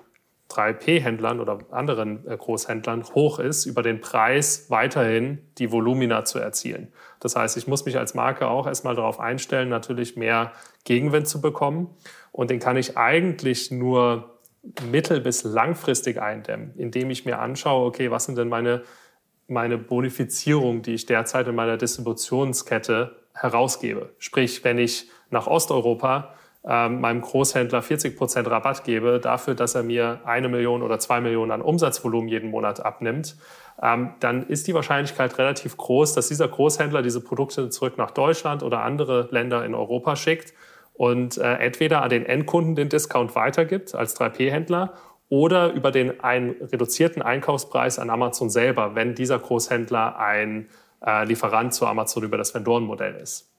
3P-Händlern 0.52 1.40
oder 1.40 1.58
anderen 1.70 2.26
äh, 2.26 2.36
Großhändlern 2.36 3.04
hoch 3.14 3.38
ist, 3.38 3.66
über 3.66 3.82
den 3.82 4.00
Preis 4.00 4.66
weiterhin 4.68 5.38
die 5.58 5.72
Volumina 5.72 6.24
zu 6.24 6.38
erzielen. 6.38 6.92
Das 7.20 7.36
heißt, 7.36 7.56
ich 7.56 7.66
muss 7.66 7.84
mich 7.84 7.98
als 7.98 8.14
Marke 8.14 8.48
auch 8.48 8.66
erstmal 8.66 8.94
darauf 8.94 9.20
einstellen, 9.20 9.68
natürlich 9.68 10.16
mehr 10.16 10.52
Gegenwind 10.84 11.28
zu 11.28 11.40
bekommen. 11.40 11.90
Und 12.32 12.50
den 12.50 12.58
kann 12.58 12.76
ich 12.76 12.96
eigentlich 12.96 13.70
nur 13.70 14.38
mittel- 14.90 15.20
bis 15.20 15.44
langfristig 15.44 16.20
eindämmen, 16.20 16.72
indem 16.76 17.10
ich 17.10 17.24
mir 17.24 17.38
anschaue, 17.38 17.86
okay, 17.86 18.10
was 18.10 18.24
sind 18.24 18.38
denn 18.38 18.48
meine, 18.48 18.82
meine 19.48 19.78
Bonifizierung, 19.78 20.82
die 20.82 20.94
ich 20.94 21.06
derzeit 21.06 21.48
in 21.48 21.54
meiner 21.54 21.76
Distributionskette 21.76 23.16
herausgebe. 23.34 24.10
Sprich, 24.18 24.62
wenn 24.64 24.78
ich 24.78 25.10
nach 25.30 25.46
Osteuropa 25.46 26.34
meinem 26.64 27.22
Großhändler 27.22 27.82
40 27.82 28.16
Prozent 28.16 28.48
Rabatt 28.48 28.84
gebe 28.84 29.18
dafür, 29.18 29.54
dass 29.54 29.74
er 29.74 29.82
mir 29.82 30.20
eine 30.24 30.48
Million 30.48 30.82
oder 30.82 31.00
zwei 31.00 31.20
Millionen 31.20 31.50
an 31.50 31.60
Umsatzvolumen 31.60 32.28
jeden 32.28 32.50
Monat 32.50 32.84
abnimmt, 32.84 33.36
ähm, 33.82 34.14
dann 34.20 34.46
ist 34.46 34.68
die 34.68 34.74
Wahrscheinlichkeit 34.74 35.38
relativ 35.38 35.76
groß, 35.76 36.14
dass 36.14 36.28
dieser 36.28 36.46
Großhändler 36.46 37.02
diese 37.02 37.20
Produkte 37.20 37.68
zurück 37.70 37.98
nach 37.98 38.12
Deutschland 38.12 38.62
oder 38.62 38.82
andere 38.82 39.28
Länder 39.32 39.64
in 39.64 39.74
Europa 39.74 40.14
schickt 40.14 40.54
und 40.94 41.38
äh, 41.38 41.54
entweder 41.54 42.02
an 42.02 42.10
den 42.10 42.26
Endkunden 42.26 42.76
den 42.76 42.88
Discount 42.88 43.34
weitergibt 43.34 43.94
als 43.94 44.18
3P-Händler 44.18 44.94
oder 45.28 45.72
über 45.72 45.90
den 45.90 46.20
einen 46.20 46.50
reduzierten 46.60 47.22
Einkaufspreis 47.22 47.98
an 47.98 48.10
Amazon 48.10 48.50
selber, 48.50 48.94
wenn 48.94 49.14
dieser 49.14 49.38
Großhändler 49.38 50.18
ein 50.18 50.68
äh, 51.04 51.24
Lieferant 51.24 51.74
zu 51.74 51.86
Amazon 51.86 52.22
über 52.22 52.36
das 52.36 52.54
Vendorenmodell 52.54 53.14
ist. 53.14 53.50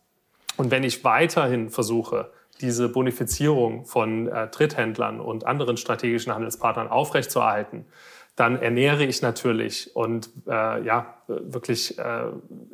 Und 0.56 0.70
wenn 0.70 0.84
ich 0.84 1.04
weiterhin 1.04 1.70
versuche, 1.70 2.30
diese 2.64 2.90
Bonifizierung 2.90 3.86
von 3.86 4.28
äh, 4.28 4.48
Dritthändlern 4.48 5.20
und 5.20 5.46
anderen 5.46 5.78
strategischen 5.78 6.34
Handelspartnern 6.34 6.88
aufrechtzuerhalten, 6.88 7.86
dann 8.36 8.60
ernähre 8.60 9.04
ich 9.04 9.22
natürlich 9.22 9.96
und 9.96 10.30
äh, 10.48 10.84
ja, 10.84 11.18
wirklich, 11.28 12.00
äh, 12.00 12.24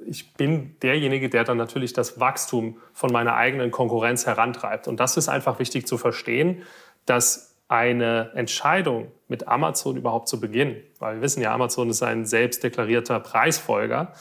ich 0.05 0.33
bin 0.35 0.77
derjenige, 0.81 1.29
der 1.29 1.43
dann 1.43 1.57
natürlich 1.57 1.91
das 1.91 2.19
Wachstum 2.19 2.77
von 2.93 3.11
meiner 3.11 3.35
eigenen 3.35 3.69
Konkurrenz 3.69 4.25
herantreibt. 4.25 4.87
Und 4.87 5.01
das 5.01 5.17
ist 5.17 5.27
einfach 5.27 5.59
wichtig 5.59 5.85
zu 5.85 5.97
verstehen, 5.97 6.63
dass 7.05 7.57
eine 7.67 8.31
Entscheidung 8.35 9.11
mit 9.27 9.47
Amazon 9.47 9.97
überhaupt 9.97 10.29
zu 10.29 10.39
beginnen, 10.39 10.77
weil 10.97 11.15
wir 11.15 11.21
wissen 11.21 11.41
ja, 11.41 11.53
Amazon 11.53 11.89
ist 11.89 12.03
ein 12.03 12.25
selbstdeklarierter 12.25 13.19
Preisfolger, 13.19 14.13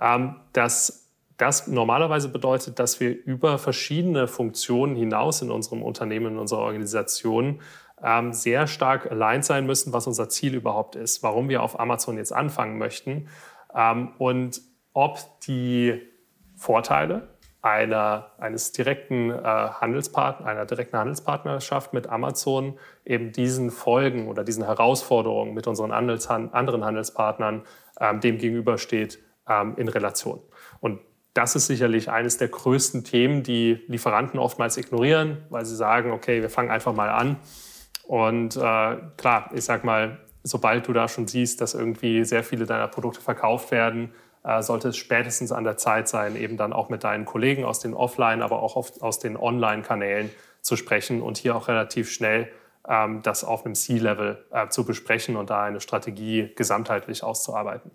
ähm, 0.00 0.36
dass 0.52 1.05
das 1.36 1.66
normalerweise 1.66 2.28
bedeutet, 2.28 2.78
dass 2.78 3.00
wir 3.00 3.10
über 3.10 3.58
verschiedene 3.58 4.26
Funktionen 4.26 4.96
hinaus 4.96 5.42
in 5.42 5.50
unserem 5.50 5.82
Unternehmen, 5.82 6.34
in 6.34 6.38
unserer 6.38 6.60
Organisation 6.60 7.60
ähm, 8.02 8.32
sehr 8.32 8.66
stark 8.66 9.10
aligned 9.10 9.44
sein 9.44 9.66
müssen, 9.66 9.92
was 9.92 10.06
unser 10.06 10.28
Ziel 10.28 10.54
überhaupt 10.54 10.96
ist, 10.96 11.22
warum 11.22 11.48
wir 11.48 11.62
auf 11.62 11.78
Amazon 11.78 12.16
jetzt 12.16 12.32
anfangen 12.32 12.78
möchten 12.78 13.28
ähm, 13.74 14.12
und 14.18 14.60
ob 14.92 15.18
die 15.40 16.02
Vorteile 16.56 17.36
einer, 17.60 18.30
eines 18.38 18.72
direkten 18.72 19.30
äh, 19.30 19.42
Handelspartner, 19.42 20.46
einer 20.46 20.66
direkten 20.66 20.96
Handelspartnerschaft 20.96 21.92
mit 21.92 22.08
Amazon 22.08 22.78
eben 23.04 23.32
diesen 23.32 23.70
Folgen 23.70 24.28
oder 24.28 24.44
diesen 24.44 24.64
Herausforderungen 24.64 25.52
mit 25.52 25.66
unseren 25.66 25.92
Handels 25.92 26.28
anderen 26.28 26.84
Handelspartnern 26.84 27.64
ähm, 28.00 28.20
dem 28.20 28.38
gegenübersteht 28.38 29.18
ähm, 29.48 29.74
in 29.76 29.88
Relation. 29.88 30.40
Und 30.80 31.00
das 31.36 31.54
ist 31.54 31.66
sicherlich 31.66 32.10
eines 32.10 32.38
der 32.38 32.48
größten 32.48 33.04
Themen, 33.04 33.42
die 33.42 33.84
Lieferanten 33.88 34.38
oftmals 34.40 34.76
ignorieren, 34.76 35.38
weil 35.50 35.66
sie 35.66 35.76
sagen, 35.76 36.12
okay, 36.12 36.40
wir 36.40 36.48
fangen 36.48 36.70
einfach 36.70 36.94
mal 36.94 37.10
an. 37.10 37.36
Und 38.04 38.56
äh, 38.56 38.96
klar, 39.16 39.50
ich 39.52 39.64
sag 39.64 39.84
mal, 39.84 40.18
sobald 40.42 40.86
du 40.88 40.92
da 40.92 41.08
schon 41.08 41.26
siehst, 41.26 41.60
dass 41.60 41.74
irgendwie 41.74 42.24
sehr 42.24 42.42
viele 42.42 42.64
deiner 42.64 42.88
Produkte 42.88 43.20
verkauft 43.20 43.70
werden, 43.70 44.12
äh, 44.44 44.62
sollte 44.62 44.88
es 44.88 44.96
spätestens 44.96 45.52
an 45.52 45.64
der 45.64 45.76
Zeit 45.76 46.08
sein, 46.08 46.36
eben 46.36 46.56
dann 46.56 46.72
auch 46.72 46.88
mit 46.88 47.04
deinen 47.04 47.24
Kollegen 47.24 47.64
aus 47.64 47.80
den 47.80 47.94
Offline, 47.94 48.42
aber 48.42 48.62
auch 48.62 48.76
auf, 48.76 49.02
aus 49.02 49.18
den 49.18 49.36
Online-Kanälen 49.36 50.30
zu 50.62 50.76
sprechen 50.76 51.20
und 51.20 51.36
hier 51.36 51.54
auch 51.56 51.68
relativ 51.68 52.10
schnell 52.10 52.48
ähm, 52.88 53.22
das 53.22 53.44
auf 53.44 53.64
einem 53.64 53.74
C-Level 53.74 54.44
äh, 54.52 54.68
zu 54.68 54.84
besprechen 54.84 55.36
und 55.36 55.50
da 55.50 55.64
eine 55.64 55.80
Strategie 55.80 56.52
gesamtheitlich 56.54 57.22
auszuarbeiten. 57.22 57.90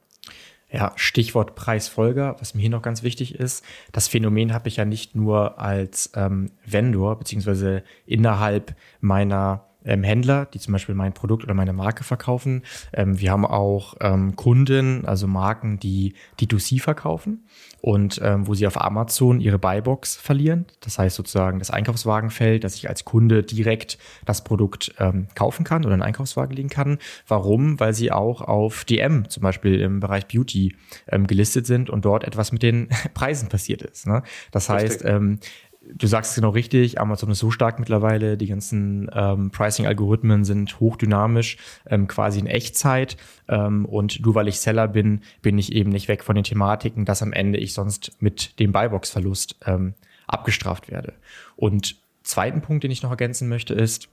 Ja, 0.71 0.93
Stichwort 0.95 1.55
Preisfolger, 1.55 2.37
was 2.39 2.53
mir 2.53 2.61
hier 2.61 2.69
noch 2.69 2.81
ganz 2.81 3.03
wichtig 3.03 3.35
ist. 3.35 3.63
Das 3.91 4.07
Phänomen 4.07 4.53
habe 4.53 4.69
ich 4.69 4.77
ja 4.77 4.85
nicht 4.85 5.15
nur 5.15 5.59
als 5.59 6.11
ähm, 6.15 6.51
Vendor 6.65 7.19
beziehungsweise 7.19 7.83
innerhalb 8.05 8.75
meiner 9.01 9.70
ähm, 9.85 10.03
Händler, 10.03 10.45
die 10.45 10.59
zum 10.59 10.73
Beispiel 10.73 10.95
mein 10.95 11.13
Produkt 11.13 11.43
oder 11.43 11.53
meine 11.53 11.73
Marke 11.73 12.03
verkaufen. 12.03 12.63
Ähm, 12.93 13.19
wir 13.19 13.31
haben 13.31 13.45
auch 13.45 13.95
ähm, 13.99 14.35
Kunden, 14.35 15.05
also 15.05 15.27
Marken, 15.27 15.79
die 15.79 16.13
D2C 16.39 16.81
verkaufen 16.81 17.45
und 17.81 18.19
ähm, 18.23 18.47
wo 18.47 18.53
sie 18.53 18.67
auf 18.67 18.79
Amazon 18.79 19.39
ihre 19.39 19.59
Buybox 19.59 20.15
verlieren. 20.15 20.65
Das 20.81 20.99
heißt 20.99 21.15
sozusagen 21.15 21.59
das 21.59 21.71
Einkaufswagenfeld, 21.71 22.63
dass 22.63 22.75
ich 22.75 22.89
als 22.89 23.05
Kunde 23.05 23.43
direkt 23.43 23.97
das 24.25 24.43
Produkt 24.43 24.93
ähm, 24.99 25.27
kaufen 25.35 25.63
kann 25.63 25.83
oder 25.83 25.93
einen 25.93 26.03
Einkaufswagen 26.03 26.55
legen 26.55 26.69
kann. 26.69 26.99
Warum? 27.27 27.79
Weil 27.79 27.93
sie 27.93 28.11
auch 28.11 28.41
auf 28.41 28.85
DM 28.85 29.29
zum 29.29 29.43
Beispiel 29.43 29.81
im 29.81 29.99
Bereich 29.99 30.27
Beauty 30.27 30.75
ähm, 31.07 31.27
gelistet 31.27 31.65
sind 31.65 31.89
und 31.89 32.05
dort 32.05 32.23
etwas 32.23 32.51
mit 32.51 32.63
den 32.63 32.89
Preisen 33.13 33.49
passiert 33.49 33.81
ist. 33.81 34.07
Ne? 34.07 34.23
Das 34.51 34.69
heißt, 34.69 35.03
ähm, 35.05 35.39
du 35.81 36.07
sagst 36.07 36.31
es 36.31 36.35
genau 36.35 36.49
richtig, 36.49 36.99
Amazon 36.99 37.31
ist 37.31 37.39
so 37.39 37.51
stark 37.51 37.79
mittlerweile, 37.79 38.37
die 38.37 38.47
ganzen 38.47 39.09
ähm, 39.13 39.51
Pricing-Algorithmen 39.51 40.43
sind 40.43 40.79
hochdynamisch, 40.79 41.57
ähm, 41.87 42.07
quasi 42.07 42.39
in 42.39 42.47
Echtzeit. 42.47 43.17
Ähm, 43.47 43.85
und 43.85 44.23
nur 44.23 44.35
weil 44.35 44.47
ich 44.47 44.59
Seller 44.59 44.87
bin, 44.87 45.21
bin 45.41 45.57
ich 45.57 45.73
eben 45.73 45.89
nicht 45.89 46.07
weg 46.07 46.23
von 46.23 46.35
den 46.35 46.43
Thematiken, 46.43 47.05
dass 47.05 47.23
am 47.23 47.33
Ende 47.33 47.59
ich 47.59 47.73
sonst 47.73 48.11
mit 48.19 48.59
dem 48.59 48.71
Buybox-Verlust 48.71 49.55
ähm, 49.65 49.93
abgestraft 50.27 50.91
werde. 50.91 51.13
Und 51.55 51.97
zweiten 52.23 52.61
Punkt, 52.61 52.83
den 52.83 52.91
ich 52.91 53.03
noch 53.03 53.11
ergänzen 53.11 53.49
möchte, 53.49 53.73
ist, 53.73 54.07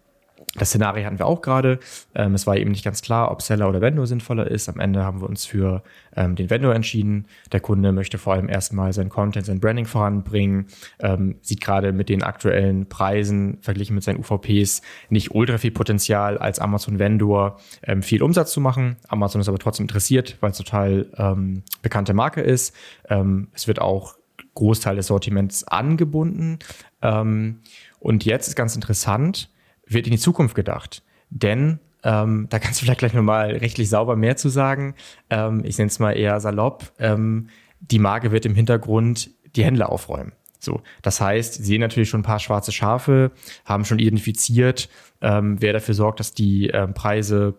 das 0.54 0.70
Szenario 0.70 1.04
hatten 1.04 1.18
wir 1.18 1.26
auch 1.26 1.42
gerade. 1.42 1.78
Ähm, 2.14 2.34
es 2.34 2.46
war 2.46 2.56
eben 2.56 2.70
nicht 2.70 2.84
ganz 2.84 3.02
klar, 3.02 3.30
ob 3.30 3.42
Seller 3.42 3.68
oder 3.68 3.80
Vendor 3.80 4.06
sinnvoller 4.06 4.50
ist. 4.50 4.68
Am 4.68 4.80
Ende 4.80 5.04
haben 5.04 5.20
wir 5.20 5.28
uns 5.28 5.44
für 5.44 5.82
ähm, 6.16 6.37
den 6.37 6.48
Vendor 6.48 6.74
entschieden. 6.74 7.26
Der 7.52 7.61
Kunde 7.61 7.92
möchte 7.92 8.18
vor 8.18 8.32
allem 8.32 8.48
erstmal 8.48 8.92
sein 8.92 9.11
Content, 9.11 9.46
sein 9.46 9.61
Branding 9.61 9.84
voranbringen, 9.84 10.66
ähm, 11.00 11.37
sieht 11.42 11.61
gerade 11.61 11.92
mit 11.92 12.08
den 12.08 12.22
aktuellen 12.22 12.88
Preisen 12.88 13.58
verglichen 13.61 13.94
mit 13.94 14.04
seinen 14.04 14.20
UVPs 14.20 14.80
nicht 15.11 15.34
ultra 15.34 15.58
viel 15.58 15.70
Potenzial 15.70 16.38
als 16.38 16.58
Amazon 16.58 16.98
Vendor 16.98 17.58
ähm, 17.82 18.02
viel 18.02 18.22
Umsatz 18.22 18.52
zu 18.52 18.61
machen. 18.61 18.96
Amazon 19.08 19.40
ist 19.40 19.48
aber 19.48 19.58
trotzdem 19.58 19.84
interessiert, 19.84 20.38
weil 20.40 20.50
es 20.50 20.56
total 20.56 21.06
ähm, 21.16 21.62
bekannte 21.82 22.14
Marke 22.14 22.40
ist. 22.40 22.74
Ähm, 23.08 23.48
es 23.52 23.68
wird 23.68 23.80
auch 23.80 24.16
Großteil 24.54 24.96
des 24.96 25.06
Sortiments 25.06 25.64
angebunden. 25.64 26.58
Und 27.00 28.24
jetzt 28.24 28.48
ist 28.48 28.56
ganz 28.56 28.74
interessant, 28.74 29.50
wird 29.88 30.07
in 30.07 30.12
die 30.12 30.18
Zukunft 30.18 30.55
gedacht. 30.55 31.03
Denn 31.31 31.81
ähm, 32.05 32.46
da 32.51 32.59
kannst 32.59 32.81
du 32.81 32.85
vielleicht 32.85 33.01
gleich 33.01 33.14
nochmal 33.14 33.51
rechtlich 33.57 33.88
sauber 33.88 34.16
mehr 34.16 34.37
zu 34.37 34.48
sagen. 34.48 34.94
Ähm, 35.31 35.62
ich 35.64 35.79
nenne 35.79 35.88
es 35.88 35.98
mal 35.98 36.12
eher 36.12 36.40
salopp. 36.40 36.92
Ähm, 36.98 37.48
die 37.81 37.98
Marke 37.98 38.31
wird 38.31 38.46
im 38.46 38.55
Hintergrund 38.55 39.31
die 39.57 39.64
Händler 39.64 39.90
aufräumen. 39.90 40.33
So, 40.61 40.83
das 41.03 41.20
heißt, 41.20 41.55
sie 41.55 41.64
sehen 41.64 41.81
natürlich 41.81 42.09
schon 42.09 42.20
ein 42.20 42.24
paar 42.24 42.40
schwarze 42.40 42.72
Schafe, 42.72 43.31
haben 43.64 43.85
schon 43.85 44.01
identifiziert, 44.01 44.88
ähm, 45.20 45.61
wer 45.61 45.72
dafür 45.72 45.94
sorgt, 45.94 46.20
dass 46.20 46.35
die 46.35 46.68
ähm, 46.68 46.94
Preise 46.94 47.55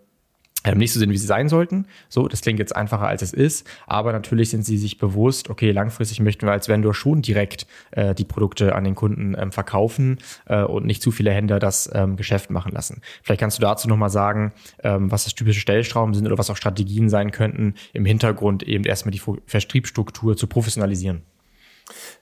ähm, 0.70 0.78
nicht 0.78 0.94
so 0.94 1.00
sind, 1.00 1.10
wie 1.10 1.18
sie 1.18 1.26
sein 1.26 1.50
sollten. 1.50 1.86
So, 2.10 2.28
das 2.28 2.42
klingt 2.42 2.60
jetzt 2.60 2.76
einfacher, 2.76 3.08
als 3.08 3.22
es 3.22 3.34
ist. 3.34 3.68
Aber 3.88 4.12
natürlich 4.12 4.50
sind 4.50 4.64
sie 4.64 4.78
sich 4.78 4.98
bewusst, 4.98 5.50
okay, 5.50 5.72
langfristig 5.72 6.20
möchten 6.20 6.46
wir 6.46 6.52
als 6.52 6.70
Vendor 6.70 6.94
schon 6.94 7.22
direkt 7.22 7.66
äh, 7.92 8.14
die 8.14 8.26
Produkte 8.26 8.76
an 8.76 8.84
den 8.84 8.96
Kunden 8.96 9.36
ähm, 9.38 9.52
verkaufen 9.52 10.20
äh, 10.46 10.64
und 10.64 10.86
nicht 10.86 11.02
zu 11.02 11.12
viele 11.12 11.32
Händler 11.32 11.60
das 11.60 11.90
ähm, 11.94 12.16
Geschäft 12.16 12.50
machen 12.50 12.72
lassen. 12.72 13.02
Vielleicht 13.24 13.42
kannst 13.42 13.58
du 13.58 13.62
dazu 13.62 13.88
nochmal 13.88 14.10
sagen, 14.10 14.54
ähm, 14.84 15.12
was 15.12 15.24
das 15.24 15.36
typische 15.36 15.60
Stellschrauben 15.60 16.14
sind 16.14 16.26
oder 16.28 16.38
was 16.38 16.50
auch 16.50 16.58
Strategien 16.58 17.10
sein 17.10 17.32
könnten, 17.32 17.74
im 17.94 18.06
Hintergrund 18.06 18.64
eben 18.64 18.84
erstmal 18.84 19.12
die 19.12 19.22
Vertriebsstruktur 19.46 20.38
zu 20.38 20.48
professionalisieren. 20.48 21.24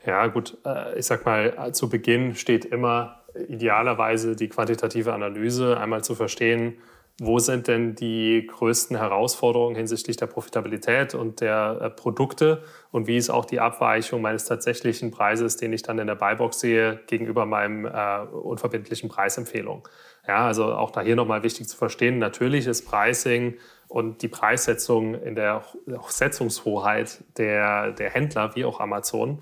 Ja, 0.05 0.27
gut, 0.27 0.57
äh, 0.65 0.97
ich 0.97 1.05
sag 1.05 1.25
mal, 1.25 1.73
zu 1.73 1.89
Beginn 1.89 2.36
steht 2.36 2.63
immer 2.63 3.23
idealerweise 3.49 4.36
die 4.36 4.47
quantitative 4.47 5.13
Analyse, 5.13 5.77
einmal 5.77 6.03
zu 6.03 6.15
verstehen, 6.15 6.75
wo 7.19 7.39
sind 7.39 7.67
denn 7.67 7.95
die 7.95 8.45
größten 8.47 8.95
Herausforderungen 8.95 9.75
hinsichtlich 9.75 10.17
der 10.17 10.27
Profitabilität 10.27 11.15
und 11.15 11.41
der 11.41 11.80
äh, 11.82 11.89
Produkte 11.89 12.63
und 12.91 13.08
wie 13.08 13.17
ist 13.17 13.32
auch 13.32 13.45
die 13.45 13.60
Abweichung 13.60 14.21
meines 14.21 14.45
tatsächlichen 14.45 15.10
Preises, 15.10 15.58
den 15.58 15.73
ich 15.73 15.82
dann 15.82 15.97
in 15.97 16.06
der 16.06 16.15
Buybox 16.15 16.60
sehe, 16.60 16.99
gegenüber 17.08 17.47
meinem 17.47 17.86
äh, 17.86 18.19
unverbindlichen 18.19 19.10
Preisempfehlung? 19.10 19.88
Ja, 20.27 20.45
also 20.45 20.65
auch 20.65 20.91
da 20.91 21.01
hier 21.01 21.15
nochmal 21.15 21.41
wichtig 21.41 21.67
zu 21.67 21.75
verstehen, 21.75 22.19
natürlich 22.19 22.67
ist 22.67 22.86
Pricing 22.86 23.56
und 23.88 24.22
die 24.22 24.28
Preissetzung 24.28 25.15
in 25.15 25.34
der 25.34 25.63
Setzungshoheit 26.09 27.24
der, 27.38 27.93
der 27.93 28.11
Händler 28.11 28.55
wie 28.55 28.65
auch 28.65 28.80
Amazon. 28.80 29.39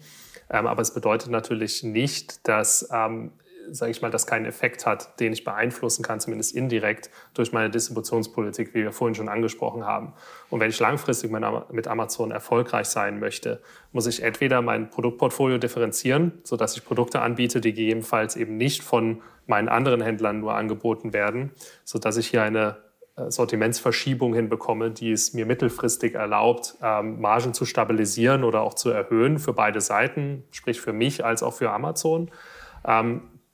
Ähm, 0.49 0.67
aber 0.67 0.81
es 0.81 0.93
bedeutet 0.93 1.29
natürlich 1.29 1.83
nicht, 1.83 2.47
dass 2.47 2.87
ähm, 2.93 3.31
sage 3.71 3.91
ich 3.91 4.01
mal, 4.01 4.11
das 4.11 4.27
keinen 4.27 4.45
Effekt 4.45 4.85
hat, 4.85 5.19
den 5.19 5.33
ich 5.33 5.43
beeinflussen 5.43 6.03
kann, 6.03 6.19
zumindest 6.19 6.55
indirekt 6.55 7.09
durch 7.33 7.51
meine 7.51 7.69
Distributionspolitik, 7.69 8.73
wie 8.73 8.83
wir 8.83 8.91
vorhin 8.91 9.15
schon 9.15 9.29
angesprochen 9.29 9.85
haben. 9.85 10.13
Und 10.49 10.59
wenn 10.59 10.69
ich 10.69 10.79
langfristig 10.79 11.31
mit 11.31 11.87
Amazon 11.87 12.31
erfolgreich 12.31 12.87
sein 12.87 13.19
möchte, 13.19 13.61
muss 13.91 14.07
ich 14.07 14.23
entweder 14.23 14.61
mein 14.61 14.89
Produktportfolio 14.89 15.57
differenzieren, 15.57 16.33
sodass 16.43 16.75
ich 16.75 16.85
Produkte 16.85 17.21
anbiete, 17.21 17.61
die 17.61 17.73
gegebenenfalls 17.73 18.35
eben 18.35 18.57
nicht 18.57 18.83
von 18.83 19.21
meinen 19.47 19.69
anderen 19.69 20.01
Händlern 20.01 20.39
nur 20.39 20.55
angeboten 20.55 21.13
werden, 21.13 21.51
sodass 21.83 22.17
ich 22.17 22.27
hier 22.27 22.43
eine 22.43 22.77
äh, 23.17 23.31
Sortimentsverschiebung 23.31 24.33
hinbekomme, 24.33 24.91
die 24.91 25.11
es 25.11 25.33
mir 25.33 25.45
mittelfristig 25.45 26.15
erlaubt, 26.15 26.75
ähm, 26.81 27.21
Margen 27.21 27.53
zu 27.53 27.65
stabilisieren 27.65 28.43
oder 28.43 28.61
auch 28.61 28.73
zu 28.73 28.89
erhöhen 28.89 29.39
für 29.39 29.53
beide 29.53 29.81
Seiten, 29.81 30.43
sprich 30.51 30.81
für 30.81 30.93
mich 30.93 31.23
als 31.23 31.41
auch 31.41 31.53
für 31.53 31.71
Amazon. 31.71 32.29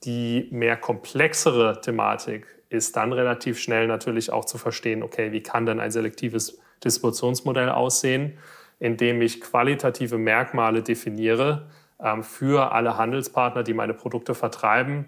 Die 0.03 0.47
mehr 0.51 0.77
komplexere 0.77 1.79
Thematik 1.81 2.47
ist 2.69 2.95
dann 2.95 3.13
relativ 3.13 3.59
schnell 3.59 3.87
natürlich 3.87 4.31
auch 4.31 4.45
zu 4.45 4.57
verstehen, 4.57 5.03
okay, 5.03 5.31
wie 5.31 5.43
kann 5.43 5.65
denn 5.65 5.79
ein 5.79 5.91
selektives 5.91 6.59
Distributionsmodell 6.83 7.69
aussehen, 7.69 8.37
indem 8.79 9.21
ich 9.21 9.41
qualitative 9.41 10.17
Merkmale 10.17 10.81
definiere 10.81 11.69
ähm, 11.99 12.23
für 12.23 12.71
alle 12.71 12.97
Handelspartner, 12.97 13.63
die 13.63 13.73
meine 13.73 13.93
Produkte 13.93 14.33
vertreiben, 14.33 15.05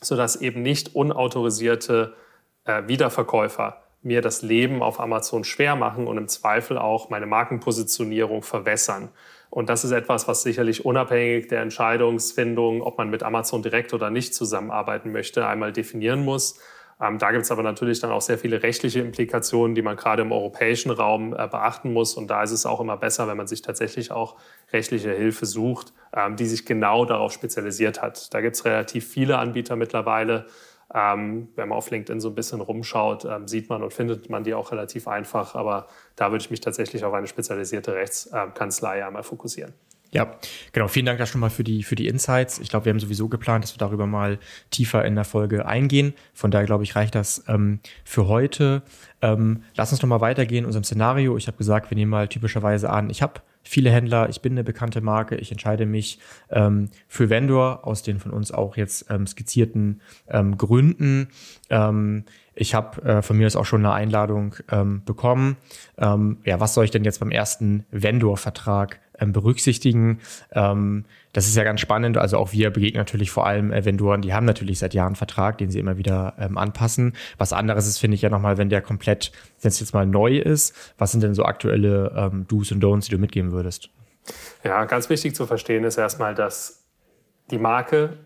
sodass 0.00 0.36
eben 0.36 0.62
nicht 0.62 0.94
unautorisierte 0.94 2.14
äh, 2.64 2.86
Wiederverkäufer 2.86 3.82
mir 4.02 4.22
das 4.22 4.42
Leben 4.42 4.82
auf 4.82 5.00
Amazon 5.00 5.44
schwer 5.44 5.76
machen 5.76 6.06
und 6.06 6.16
im 6.16 6.28
Zweifel 6.28 6.78
auch 6.78 7.10
meine 7.10 7.26
Markenpositionierung 7.26 8.42
verwässern. 8.42 9.10
Und 9.50 9.68
das 9.68 9.84
ist 9.84 9.90
etwas, 9.90 10.28
was 10.28 10.42
sicherlich 10.42 10.84
unabhängig 10.84 11.48
der 11.48 11.60
Entscheidungsfindung, 11.60 12.82
ob 12.82 12.98
man 12.98 13.10
mit 13.10 13.22
Amazon 13.24 13.62
direkt 13.62 13.92
oder 13.92 14.08
nicht 14.08 14.34
zusammenarbeiten 14.34 15.10
möchte, 15.10 15.46
einmal 15.46 15.72
definieren 15.72 16.24
muss. 16.24 16.58
Ähm, 17.00 17.18
da 17.18 17.32
gibt 17.32 17.44
es 17.44 17.50
aber 17.50 17.62
natürlich 17.62 17.98
dann 18.00 18.10
auch 18.10 18.20
sehr 18.20 18.38
viele 18.38 18.62
rechtliche 18.62 19.00
Implikationen, 19.00 19.74
die 19.74 19.82
man 19.82 19.96
gerade 19.96 20.22
im 20.22 20.32
europäischen 20.32 20.90
Raum 20.90 21.32
äh, 21.32 21.48
beachten 21.48 21.92
muss. 21.92 22.14
Und 22.14 22.28
da 22.28 22.42
ist 22.42 22.50
es 22.52 22.66
auch 22.66 22.80
immer 22.80 22.96
besser, 22.96 23.26
wenn 23.26 23.36
man 23.36 23.46
sich 23.46 23.62
tatsächlich 23.62 24.12
auch 24.12 24.36
rechtliche 24.72 25.10
Hilfe 25.12 25.46
sucht, 25.46 25.92
ähm, 26.14 26.36
die 26.36 26.46
sich 26.46 26.66
genau 26.66 27.04
darauf 27.04 27.32
spezialisiert 27.32 28.02
hat. 28.02 28.32
Da 28.34 28.40
gibt 28.40 28.56
es 28.56 28.64
relativ 28.64 29.08
viele 29.08 29.38
Anbieter 29.38 29.76
mittlerweile. 29.76 30.46
Ähm, 30.92 31.48
wenn 31.56 31.68
man 31.68 31.78
auf 31.78 31.90
LinkedIn 31.90 32.20
so 32.20 32.28
ein 32.30 32.34
bisschen 32.34 32.60
rumschaut, 32.60 33.24
ähm, 33.24 33.46
sieht 33.46 33.68
man 33.68 33.82
und 33.82 33.92
findet 33.92 34.28
man 34.28 34.42
die 34.44 34.54
auch 34.54 34.72
relativ 34.72 35.06
einfach. 35.06 35.54
Aber 35.54 35.86
da 36.16 36.30
würde 36.30 36.42
ich 36.42 36.50
mich 36.50 36.60
tatsächlich 36.60 37.04
auf 37.04 37.14
eine 37.14 37.26
spezialisierte 37.26 37.94
Rechtskanzlei 37.94 39.04
einmal 39.04 39.22
fokussieren. 39.22 39.72
Ja, 40.12 40.38
genau. 40.72 40.88
Vielen 40.88 41.06
Dank 41.06 41.18
da 41.18 41.26
schon 41.26 41.40
mal 41.40 41.50
für 41.50 41.62
die, 41.62 41.84
für 41.84 41.94
die 41.94 42.08
Insights. 42.08 42.58
Ich 42.58 42.68
glaube, 42.68 42.86
wir 42.86 42.90
haben 42.90 42.98
sowieso 42.98 43.28
geplant, 43.28 43.62
dass 43.62 43.74
wir 43.74 43.78
darüber 43.78 44.06
mal 44.06 44.38
tiefer 44.70 45.04
in 45.04 45.14
der 45.14 45.24
Folge 45.24 45.66
eingehen. 45.66 46.14
Von 46.34 46.50
daher, 46.50 46.66
glaube 46.66 46.82
ich, 46.82 46.96
reicht 46.96 47.14
das 47.14 47.44
ähm, 47.46 47.78
für 48.04 48.26
heute. 48.26 48.82
Ähm, 49.22 49.62
lass 49.76 49.92
uns 49.92 50.02
noch 50.02 50.08
mal 50.08 50.20
weitergehen 50.20 50.64
in 50.64 50.66
unserem 50.66 50.82
Szenario. 50.82 51.36
Ich 51.36 51.46
habe 51.46 51.56
gesagt, 51.56 51.90
wir 51.90 51.96
nehmen 51.96 52.10
mal 52.10 52.26
typischerweise 52.26 52.90
an, 52.90 53.08
ich 53.08 53.22
habe 53.22 53.34
viele 53.62 53.90
Händler, 53.90 54.28
ich 54.28 54.40
bin 54.40 54.52
eine 54.52 54.64
bekannte 54.64 55.00
Marke, 55.00 55.36
ich 55.36 55.50
entscheide 55.52 55.86
mich 55.86 56.18
ähm, 56.50 56.88
für 57.08 57.30
Vendor 57.30 57.86
aus 57.86 58.02
den 58.02 58.18
von 58.18 58.32
uns 58.32 58.52
auch 58.52 58.76
jetzt 58.76 59.10
ähm, 59.10 59.26
skizzierten 59.26 60.00
ähm, 60.28 60.56
Gründen. 60.56 61.28
Ähm, 61.68 62.24
ich 62.54 62.74
habe 62.74 63.02
äh, 63.02 63.22
von 63.22 63.36
mir 63.36 63.46
aus 63.46 63.56
auch 63.56 63.64
schon 63.64 63.84
eine 63.84 63.94
Einladung 63.94 64.54
ähm, 64.70 65.02
bekommen. 65.04 65.56
Ähm, 65.98 66.38
ja, 66.44 66.60
was 66.60 66.74
soll 66.74 66.84
ich 66.84 66.90
denn 66.90 67.04
jetzt 67.04 67.20
beim 67.20 67.30
ersten 67.30 67.86
Vendor-Vertrag 67.90 69.00
ähm, 69.18 69.32
berücksichtigen? 69.32 70.20
Ähm, 70.52 71.04
das 71.32 71.46
ist 71.46 71.56
ja 71.56 71.64
ganz 71.64 71.80
spannend. 71.80 72.18
Also 72.18 72.38
auch 72.38 72.52
wir 72.52 72.70
begegnen 72.70 73.00
natürlich 73.00 73.30
vor 73.30 73.46
allem 73.46 73.72
äh, 73.72 73.84
Vendoren, 73.84 74.22
die 74.22 74.34
haben 74.34 74.46
natürlich 74.46 74.78
seit 74.78 74.94
Jahren 74.94 75.08
einen 75.08 75.16
Vertrag, 75.16 75.58
den 75.58 75.70
sie 75.70 75.78
immer 75.78 75.96
wieder 75.96 76.34
ähm, 76.38 76.58
anpassen. 76.58 77.14
Was 77.38 77.52
anderes 77.52 77.86
ist, 77.86 77.98
finde 77.98 78.16
ich 78.16 78.22
ja 78.22 78.30
nochmal, 78.30 78.58
wenn 78.58 78.68
der 78.68 78.82
komplett, 78.82 79.32
es 79.62 79.78
jetzt 79.78 79.94
mal 79.94 80.06
neu 80.06 80.36
ist, 80.38 80.74
was 80.98 81.12
sind 81.12 81.22
denn 81.22 81.34
so 81.34 81.44
aktuelle 81.44 82.12
ähm, 82.16 82.46
Do's 82.48 82.72
und 82.72 82.82
Don'ts, 82.82 83.06
die 83.06 83.12
du 83.12 83.18
mitgeben 83.18 83.52
würdest? 83.52 83.90
Ja, 84.64 84.84
ganz 84.84 85.08
wichtig 85.08 85.34
zu 85.34 85.46
verstehen 85.46 85.84
ist 85.84 85.96
erstmal, 85.96 86.34
dass 86.34 86.84
die 87.50 87.58
Marke 87.58 88.18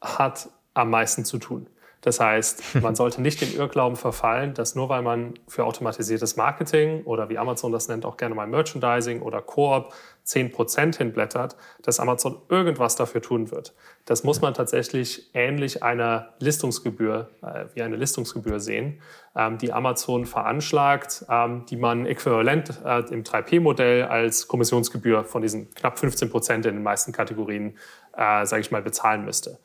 hat 0.00 0.48
am 0.74 0.90
meisten 0.90 1.24
zu 1.24 1.38
tun. 1.38 1.66
Das 2.06 2.20
heißt, 2.20 2.76
man 2.82 2.94
sollte 2.94 3.20
nicht 3.20 3.40
den 3.40 3.52
Irrglauben 3.52 3.96
verfallen, 3.96 4.54
dass 4.54 4.76
nur 4.76 4.88
weil 4.88 5.02
man 5.02 5.34
für 5.48 5.64
automatisiertes 5.64 6.36
Marketing 6.36 7.02
oder 7.02 7.28
wie 7.28 7.36
Amazon 7.36 7.72
das 7.72 7.88
nennt, 7.88 8.06
auch 8.06 8.16
gerne 8.16 8.36
mal 8.36 8.46
Merchandising 8.46 9.22
oder 9.22 9.42
Koop 9.42 9.92
10% 10.26 10.96
hinblättert, 10.98 11.56
dass 11.82 12.00
Amazon 12.00 12.40
irgendwas 12.48 12.96
dafür 12.96 13.22
tun 13.22 13.50
wird. 13.52 13.74
Das 14.06 14.24
muss 14.24 14.40
man 14.40 14.54
tatsächlich 14.54 15.30
ähnlich 15.34 15.82
einer 15.82 16.34
Listungsgebühr, 16.40 17.30
äh, 17.42 17.66
wie 17.74 17.82
eine 17.82 17.96
Listungsgebühr 17.96 18.58
sehen, 18.58 19.00
ähm, 19.36 19.58
die 19.58 19.72
Amazon 19.72 20.26
veranschlagt, 20.26 21.24
ähm, 21.30 21.64
die 21.70 21.76
man 21.76 22.06
äquivalent 22.06 22.80
äh, 22.84 23.00
im 23.12 23.22
3P-Modell 23.22 24.04
als 24.04 24.48
Kommissionsgebühr 24.48 25.24
von 25.24 25.42
diesen 25.42 25.72
knapp 25.74 25.96
15% 25.96 26.54
in 26.54 26.62
den 26.62 26.82
meisten 26.82 27.12
Kategorien, 27.12 27.76
äh, 28.16 28.44
sage 28.46 28.60
ich 28.60 28.72
mal, 28.72 28.82
bezahlen 28.82 29.24
müsste. 29.24 29.58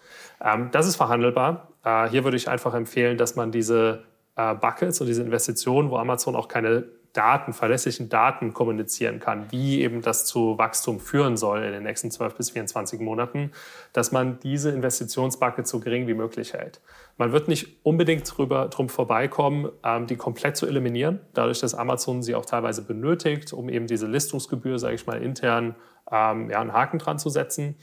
Ähm, 0.43 0.70
das 0.72 0.88
ist 0.88 0.95
verhandelbar. 0.95 1.70
Äh, 1.84 2.09
hier 2.09 2.24
würde 2.24 2.38
ich 2.38 2.47
einfach 2.47 2.76
empfehlen, 2.76 3.18
dass 3.18 3.36
man 3.36 3.51
diese 3.51 4.03
äh, 4.36 4.53
Buckets 4.53 5.01
und 5.01 5.07
diese 5.07 5.24
Investitionen, 5.24 5.89
wo 5.89 5.97
Amazon 5.97 6.36
auch 6.36 6.47
keine 6.47 6.86
Daten, 7.14 7.53
verlässlichen 7.53 8.09
Daten 8.09 8.53
kommunizieren 8.53 9.20
kann, 9.20 9.51
wie 9.51 9.82
eben 9.82 10.01
das 10.01 10.26
zu 10.26 10.57
Wachstum 10.57 10.99
führen 10.99 11.36
soll 11.36 11.64
in 11.64 11.72
den 11.74 11.84
nächsten 11.84 12.09
12 12.09 12.36
bis 12.36 12.51
24 12.51 12.99
Monaten, 13.01 13.51
dass 13.91 14.12
man 14.12 14.39
diese 14.39 14.72
Investitionsbucket 14.72 15.68
so 15.68 15.80
gering 15.80 16.07
wie 16.07 16.14
möglich 16.14 16.53
hält. 16.53 16.80
Man 17.18 17.34
wird 17.34 17.47
nicht 17.47 17.86
unbedingt 17.86 18.38
drüber, 18.38 18.68
drum 18.70 18.88
vorbeikommen, 18.88 19.70
ähm, 19.84 20.07
die 20.07 20.16
komplett 20.16 20.55
zu 20.55 20.66
eliminieren, 20.66 21.20
dadurch, 21.34 21.59
dass 21.59 21.76
Amazon 21.76 22.24
sie 22.24 22.36
auch 22.36 22.45
teilweise 22.45 22.82
benötigt, 22.82 23.51
um 23.51 23.70
eben 23.70 23.88
diese 23.88 24.07
Listungsgebühr, 24.07 24.80
sage 24.80 24.95
ich 24.95 25.05
mal, 25.05 25.22
intern 25.22 25.76
ähm, 26.09 26.49
ja, 26.49 26.62
einen 26.62 26.74
Haken 26.74 26.99
dran 26.99 27.20
zu 27.20 27.30
setzen. 27.30 27.76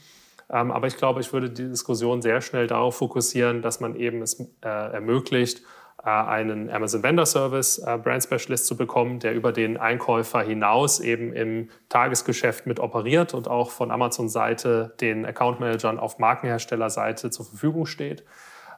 Ähm, 0.51 0.71
aber 0.71 0.87
ich 0.87 0.97
glaube, 0.97 1.21
ich 1.21 1.31
würde 1.31 1.49
die 1.49 1.69
Diskussion 1.69 2.21
sehr 2.21 2.41
schnell 2.41 2.67
darauf 2.67 2.97
fokussieren, 2.97 3.61
dass 3.61 3.79
man 3.79 3.95
eben 3.95 4.21
es 4.21 4.39
äh, 4.39 4.67
ermöglicht, 4.67 5.61
einen 6.07 6.69
Amazon 6.69 7.03
Vendor 7.03 7.25
Service 7.25 7.79
äh, 7.79 7.97
Brand 7.97 8.23
Specialist 8.23 8.67
zu 8.67 8.77
bekommen, 8.77 9.19
der 9.19 9.33
über 9.33 9.51
den 9.51 9.77
Einkäufer 9.77 10.41
hinaus 10.41 10.99
eben 10.99 11.33
im 11.33 11.69
Tagesgeschäft 11.89 12.65
mit 12.65 12.79
operiert 12.79 13.33
und 13.33 13.47
auch 13.47 13.71
von 13.71 13.91
Amazon 13.91 14.29
Seite 14.29 14.93
den 15.01 15.25
Account 15.25 15.59
Managern 15.59 15.99
auf 15.99 16.19
Markenherstellerseite 16.19 17.29
zur 17.31 17.45
Verfügung 17.45 17.85
steht. 17.85 18.23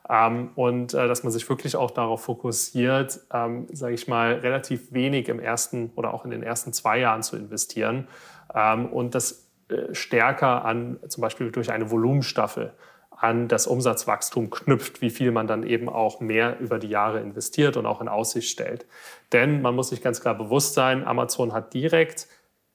Ähm, 0.10 0.50
und 0.56 0.94
äh, 0.94 1.08
dass 1.08 1.24
man 1.24 1.32
sich 1.32 1.48
wirklich 1.48 1.76
auch 1.76 1.92
darauf 1.92 2.24
fokussiert, 2.24 3.20
ähm, 3.32 3.68
sage 3.72 3.94
ich 3.94 4.08
mal, 4.08 4.34
relativ 4.34 4.92
wenig 4.92 5.30
im 5.30 5.40
ersten 5.40 5.92
oder 5.96 6.14
auch 6.14 6.26
in 6.26 6.32
den 6.32 6.42
ersten 6.42 6.74
zwei 6.74 7.00
Jahren 7.00 7.22
zu 7.22 7.38
investieren 7.38 8.08
ähm, 8.56 8.88
und 8.88 9.14
das 9.14 9.48
äh, 9.70 9.94
stärker 9.94 10.66
an, 10.66 11.00
zum 11.08 11.22
Beispiel 11.22 11.52
durch 11.52 11.72
eine 11.72 11.92
Volumenstaffel, 11.92 12.74
an 13.22 13.48
das 13.48 13.68
Umsatzwachstum 13.68 14.50
knüpft, 14.50 15.02
wie 15.02 15.12
viel 15.12 15.32
man 15.32 15.46
dann 15.46 15.62
eben 15.62 15.90
auch 15.90 16.22
mehr 16.22 16.60
über 16.60 16.80
die 16.80 16.90
Jahre 16.90 17.20
investiert 17.20 17.78
und 17.78 17.86
auch 17.86 18.02
in 18.02 18.08
Aussicht 18.08 18.50
stellt. 18.50 18.88
Denn 19.32 19.62
man 19.62 19.76
muss 19.76 19.90
sich 19.90 20.02
ganz 20.02 20.22
klar 20.22 20.36
bewusst 20.36 20.74
sein, 20.74 21.06
Amazon 21.06 21.54
hat 21.54 21.76
direkt 21.76 22.28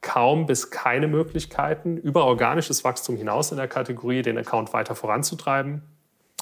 kaum 0.03 0.47
bis 0.47 0.71
keine 0.71 1.09
Möglichkeiten, 1.09 1.97
über 1.97 2.27
organisches 2.27 2.85
Wachstum 2.85 3.17
hinaus 3.17 3.51
in 3.51 3.57
der 3.57 3.67
Kategorie 3.67 4.23
den 4.23 4.39
Account 4.39 4.73
weiter 4.73 4.95
voranzutreiben. 4.95 5.83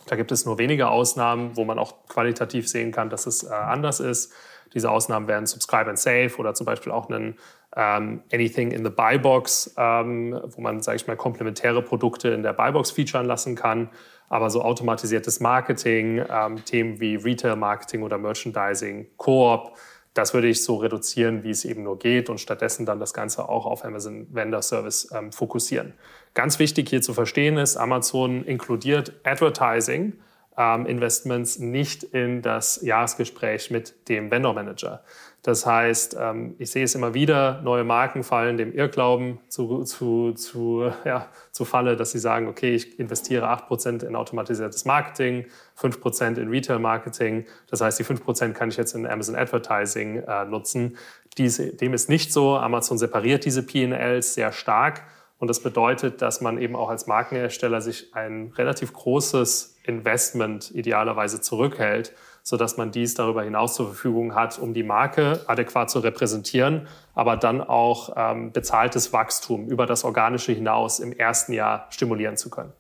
Da 0.07 0.17
gibt 0.17 0.33
es 0.33 0.45
nur 0.45 0.59
wenige 0.59 0.89
Ausnahmen, 0.89 1.57
wo 1.57 1.65
man 1.65 1.79
auch 1.79 2.07
qualitativ 2.07 2.69
sehen 2.69 2.93
kann, 2.93 3.09
dass 3.09 3.25
es 3.25 3.43
äh, 3.43 3.55
anders 3.55 4.01
ist. 4.01 4.35
Diese 4.75 4.91
Ausnahmen 4.91 5.29
wären 5.29 5.47
Subscribe 5.47 5.89
and 5.89 5.99
Save 5.99 6.33
oder 6.37 6.53
zum 6.53 6.67
Beispiel 6.67 6.93
auch 6.93 7.09
einen 7.09 7.39
ähm, 7.77 8.23
Anything 8.33 8.71
in 8.71 8.85
the 8.85 8.91
Buy 8.91 9.19
Box, 9.19 9.75
ähm, 9.77 10.41
wo 10.45 10.61
man, 10.61 10.81
sage 10.83 10.97
ich 10.97 11.07
mal, 11.07 11.17
komplementäre 11.17 11.83
Produkte 11.83 12.29
in 12.29 12.43
der 12.43 12.53
Buy 12.53 12.73
Box 12.73 12.91
featuren 12.91 13.27
lassen 13.27 13.57
kann. 13.57 13.91
Aber 14.29 14.51
so 14.51 14.63
automatisiertes 14.63 15.41
Marketing, 15.41 16.25
ähm, 16.29 16.65
Themen 16.65 17.01
wie 17.01 17.17
Retail 17.17 17.57
Marketing 17.57 18.03
oder 18.03 18.19
Merchandising, 18.19 19.09
Koop, 19.17 19.77
das 20.15 20.33
würde 20.33 20.47
ich 20.47 20.63
so 20.63 20.77
reduzieren, 20.77 21.43
wie 21.43 21.51
es 21.51 21.65
eben 21.65 21.83
nur 21.83 21.99
geht 21.99 22.31
und 22.31 22.39
stattdessen 22.39 22.87
dann 22.87 23.01
das 23.01 23.13
Ganze 23.13 23.49
auch 23.49 23.67
auf 23.67 23.85
Amazon 23.85 24.29
Vendor 24.33 24.63
Service 24.63 25.11
ähm, 25.13 25.33
fokussieren. 25.33 25.93
Ganz 26.35 26.61
wichtig 26.61 26.89
hier 26.89 27.03
zu 27.03 27.13
verstehen 27.15 27.57
ist, 27.57 27.77
Amazon 27.77 28.45
inkludiert 28.45 29.13
Advertising 29.25 30.15
ähm, 30.57 30.87
Investments 30.87 31.59
nicht 31.59 32.05
in 32.05 32.43
das 32.43 32.81
Jahresgespräch 32.83 33.71
mit 33.71 34.09
dem 34.09 34.31
Vendor 34.31 34.55
Manager. 34.55 35.03
Das 35.45 35.67
heißt, 35.67 36.17
ähm, 36.19 36.55
ich 36.59 36.71
sehe 36.71 36.85
es 36.85 36.95
immer 36.95 37.13
wieder, 37.13 37.61
neue 37.61 37.85
Marken 37.85 38.25
fallen 38.25 38.57
dem 38.57 38.73
Irrglauben 38.73 39.41
zu, 39.49 39.85
zu, 39.85 40.33
zu, 40.33 40.91
ja, 41.05 41.29
zu 41.53 41.67
Falle, 41.67 41.97
dass 41.97 42.13
sie 42.13 42.19
sagen, 42.19 42.49
okay, 42.49 42.75
ich 42.75 42.99
investiere 42.99 43.47
8% 43.51 44.07
in 44.07 44.17
automatisiertes 44.17 44.87
Marketing, 44.87 45.45
5% 45.79 46.39
in 46.39 46.49
Retail-Marketing. 46.49 47.45
Das 47.69 47.83
heißt, 47.83 47.99
die 47.99 48.05
5% 48.05 48.55
kann 48.55 48.71
ich 48.71 48.79
jetzt 48.79 48.95
in 48.95 49.07
Amazon 49.07 49.37
Advertising 49.37 50.23
äh, 50.27 50.47
nutzen. 50.47 50.97
Dies, 51.37 51.59
dem 51.59 51.93
ist 51.93 52.09
nicht 52.09 52.33
so. 52.33 52.57
Amazon 52.57 52.97
separiert 52.97 53.45
diese 53.45 53.63
P&Ls 53.63 54.33
sehr 54.33 54.51
stark. 54.51 55.03
Und 55.39 55.49
das 55.49 55.61
bedeutet, 55.61 56.23
dass 56.23 56.41
man 56.41 56.57
eben 56.57 56.75
auch 56.75 56.89
als 56.89 57.07
Markenhersteller 57.07 57.83
sich 57.83 58.15
ein 58.15 58.51
relativ 58.57 58.95
großes 58.95 59.77
Investment 59.85 60.71
idealerweise 60.71 61.43
zurückhält 61.43 62.15
sodass 62.45 62.77
man 62.77 62.93
dies 62.93 63.15
darüber 63.15 63.43
hinaus 63.43 63.75
zur 63.75 63.87
Verfügung 63.87 64.35
hat, 64.35 64.59
um 64.59 64.75
die 64.75 64.83
Marke 64.83 65.41
adäquat 65.47 65.91
zu 65.91 65.99
repräsentieren, 66.01 66.87
aber 67.15 67.39
dann 67.39 67.63
auch 67.63 68.13
ähm, 68.17 68.53
bezahltes 68.53 69.13
Wachstum 69.15 69.67
über 69.67 69.87
das 69.87 70.05
Organische 70.05 70.53
hinaus 70.53 71.01
im 71.01 71.13
ersten 71.13 71.55
Jahr 71.55 71.87
stimulieren 71.91 72.37
zu 72.37 72.51
können. 72.51 72.73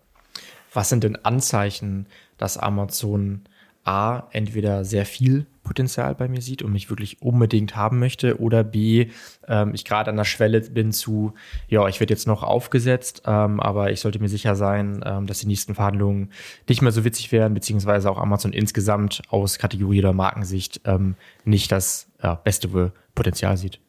Was 0.72 0.90
sind 0.90 1.02
denn 1.02 1.16
Anzeichen, 1.24 2.06
dass 2.36 2.58
Amazon 2.58 3.44
A, 3.84 4.24
entweder 4.30 4.84
sehr 4.84 5.06
viel 5.06 5.46
Potenzial 5.64 6.14
bei 6.14 6.28
mir 6.28 6.40
sieht 6.40 6.62
und 6.62 6.72
mich 6.72 6.90
wirklich 6.90 7.20
unbedingt 7.20 7.74
haben 7.74 7.98
möchte 7.98 8.38
oder 8.40 8.62
B, 8.62 9.08
ähm, 9.48 9.74
ich 9.74 9.84
gerade 9.84 10.10
an 10.10 10.16
der 10.16 10.24
Schwelle 10.24 10.60
bin 10.60 10.92
zu, 10.92 11.34
ja, 11.68 11.88
ich 11.88 11.98
werde 11.98 12.14
jetzt 12.14 12.28
noch 12.28 12.44
aufgesetzt, 12.44 13.22
ähm, 13.26 13.58
aber 13.58 13.90
ich 13.90 14.00
sollte 14.00 14.20
mir 14.20 14.28
sicher 14.28 14.54
sein, 14.54 15.02
ähm, 15.04 15.26
dass 15.26 15.40
die 15.40 15.48
nächsten 15.48 15.74
Verhandlungen 15.74 16.30
nicht 16.68 16.82
mehr 16.82 16.92
so 16.92 17.04
witzig 17.04 17.32
werden, 17.32 17.54
beziehungsweise 17.54 18.10
auch 18.10 18.18
Amazon 18.18 18.52
insgesamt 18.52 19.22
aus 19.28 19.58
Kategorie 19.58 19.98
oder 19.98 20.12
Markensicht 20.12 20.82
ähm, 20.84 21.16
nicht 21.44 21.72
das 21.72 22.06
ja, 22.22 22.34
beste 22.36 22.92
Potenzial 23.14 23.56
sieht. 23.56 23.80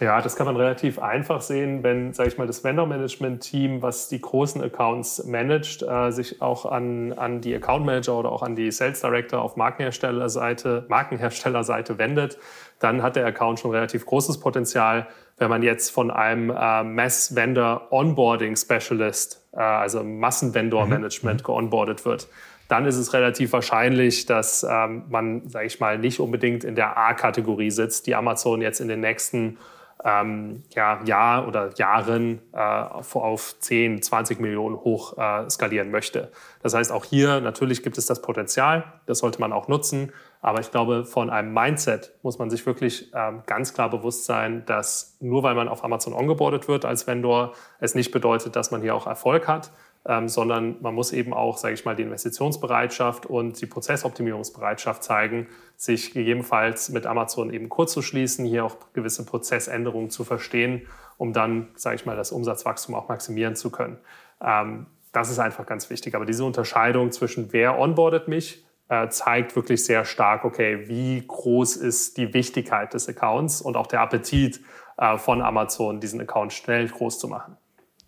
Ja, 0.00 0.22
das 0.22 0.36
kann 0.36 0.46
man 0.46 0.56
relativ 0.56 1.00
einfach 1.00 1.40
sehen, 1.40 1.82
wenn, 1.82 2.12
sage 2.12 2.28
ich 2.28 2.38
mal, 2.38 2.46
das 2.46 2.62
Vendor-Management-Team, 2.62 3.82
was 3.82 4.08
die 4.08 4.20
großen 4.20 4.62
Accounts 4.62 5.24
managt, 5.24 5.82
äh, 5.82 6.12
sich 6.12 6.40
auch 6.40 6.66
an, 6.66 7.12
an 7.14 7.40
die 7.40 7.52
Account 7.52 7.84
Manager 7.84 8.16
oder 8.16 8.30
auch 8.30 8.44
an 8.44 8.54
die 8.54 8.70
Sales 8.70 9.00
Director 9.00 9.42
auf 9.42 9.56
Markenherstellerseite, 9.56 10.86
Markenherstellerseite 10.88 11.98
wendet, 11.98 12.38
dann 12.78 13.02
hat 13.02 13.16
der 13.16 13.26
Account 13.26 13.58
schon 13.58 13.72
relativ 13.72 14.06
großes 14.06 14.38
Potenzial. 14.38 15.08
Wenn 15.36 15.50
man 15.50 15.64
jetzt 15.64 15.90
von 15.90 16.12
einem 16.12 16.50
äh, 16.50 16.84
Mass-Vendor 16.84 17.88
Onboarding 17.90 18.54
Specialist, 18.54 19.44
äh, 19.52 19.58
also 19.58 20.04
Massenvendor-Management, 20.04 21.40
mhm. 21.40 21.44
geonboardet 21.44 22.04
wird, 22.04 22.28
dann 22.68 22.86
ist 22.86 22.96
es 22.96 23.14
relativ 23.14 23.52
wahrscheinlich, 23.52 24.26
dass 24.26 24.62
ähm, 24.62 25.04
man, 25.08 25.48
sage 25.48 25.66
ich 25.66 25.80
mal, 25.80 25.98
nicht 25.98 26.20
unbedingt 26.20 26.62
in 26.62 26.76
der 26.76 26.96
A-Kategorie 26.96 27.70
sitzt, 27.72 28.06
die 28.06 28.14
Amazon 28.14 28.60
jetzt 28.60 28.80
in 28.80 28.86
den 28.86 29.00
nächsten 29.00 29.58
ähm, 30.04 30.62
ja, 30.74 31.02
Jahr 31.04 31.48
oder 31.48 31.70
Jahren 31.76 32.40
äh, 32.52 32.58
auf 32.58 33.58
10, 33.58 34.02
20 34.02 34.40
Millionen 34.40 34.76
hoch 34.76 35.18
äh, 35.18 35.48
skalieren 35.50 35.90
möchte. 35.90 36.30
Das 36.62 36.74
heißt, 36.74 36.92
auch 36.92 37.04
hier 37.04 37.40
natürlich 37.40 37.82
gibt 37.82 37.98
es 37.98 38.06
das 38.06 38.22
Potenzial, 38.22 38.84
das 39.06 39.18
sollte 39.18 39.40
man 39.40 39.52
auch 39.52 39.68
nutzen. 39.68 40.12
Aber 40.40 40.60
ich 40.60 40.70
glaube, 40.70 41.04
von 41.04 41.30
einem 41.30 41.52
Mindset 41.52 42.12
muss 42.22 42.38
man 42.38 42.48
sich 42.48 42.64
wirklich 42.64 43.10
ähm, 43.12 43.42
ganz 43.46 43.74
klar 43.74 43.90
bewusst 43.90 44.24
sein, 44.24 44.64
dass 44.66 45.16
nur 45.18 45.42
weil 45.42 45.56
man 45.56 45.66
auf 45.66 45.82
Amazon 45.82 46.12
ongeboardet 46.12 46.68
wird 46.68 46.84
als 46.84 47.08
Vendor, 47.08 47.54
es 47.80 47.96
nicht 47.96 48.12
bedeutet, 48.12 48.54
dass 48.54 48.70
man 48.70 48.80
hier 48.80 48.94
auch 48.94 49.08
Erfolg 49.08 49.48
hat 49.48 49.72
ähm, 50.06 50.28
sondern 50.28 50.76
man 50.80 50.94
muss 50.94 51.12
eben 51.12 51.34
auch, 51.34 51.58
sage 51.58 51.74
ich 51.74 51.84
mal, 51.84 51.96
die 51.96 52.02
Investitionsbereitschaft 52.02 53.26
und 53.26 53.60
die 53.60 53.66
Prozessoptimierungsbereitschaft 53.66 55.02
zeigen, 55.02 55.48
sich 55.76 56.12
gegebenenfalls 56.12 56.88
mit 56.88 57.06
Amazon 57.06 57.52
eben 57.52 57.68
kurz 57.68 57.92
zu 57.92 58.02
schließen, 58.02 58.44
hier 58.44 58.64
auch 58.64 58.76
gewisse 58.92 59.24
Prozessänderungen 59.24 60.10
zu 60.10 60.24
verstehen, 60.24 60.86
um 61.16 61.32
dann, 61.32 61.68
sage 61.74 61.96
ich 61.96 62.06
mal, 62.06 62.16
das 62.16 62.32
Umsatzwachstum 62.32 62.94
auch 62.94 63.08
maximieren 63.08 63.56
zu 63.56 63.70
können. 63.70 63.98
Ähm, 64.40 64.86
das 65.12 65.30
ist 65.30 65.38
einfach 65.38 65.66
ganz 65.66 65.90
wichtig. 65.90 66.14
Aber 66.14 66.24
diese 66.24 66.44
Unterscheidung 66.44 67.12
zwischen 67.12 67.52
wer 67.52 67.78
onboardet 67.78 68.28
mich, 68.28 68.64
äh, 68.88 69.08
zeigt 69.08 69.54
wirklich 69.56 69.84
sehr 69.84 70.04
stark, 70.04 70.44
okay, 70.44 70.88
wie 70.88 71.22
groß 71.26 71.76
ist 71.76 72.16
die 72.16 72.32
Wichtigkeit 72.32 72.94
des 72.94 73.08
Accounts 73.08 73.60
und 73.60 73.76
auch 73.76 73.86
der 73.86 74.00
Appetit 74.00 74.60
äh, 74.96 75.18
von 75.18 75.42
Amazon, 75.42 76.00
diesen 76.00 76.20
Account 76.20 76.52
schnell 76.52 76.88
groß 76.88 77.18
zu 77.18 77.28
machen. 77.28 77.56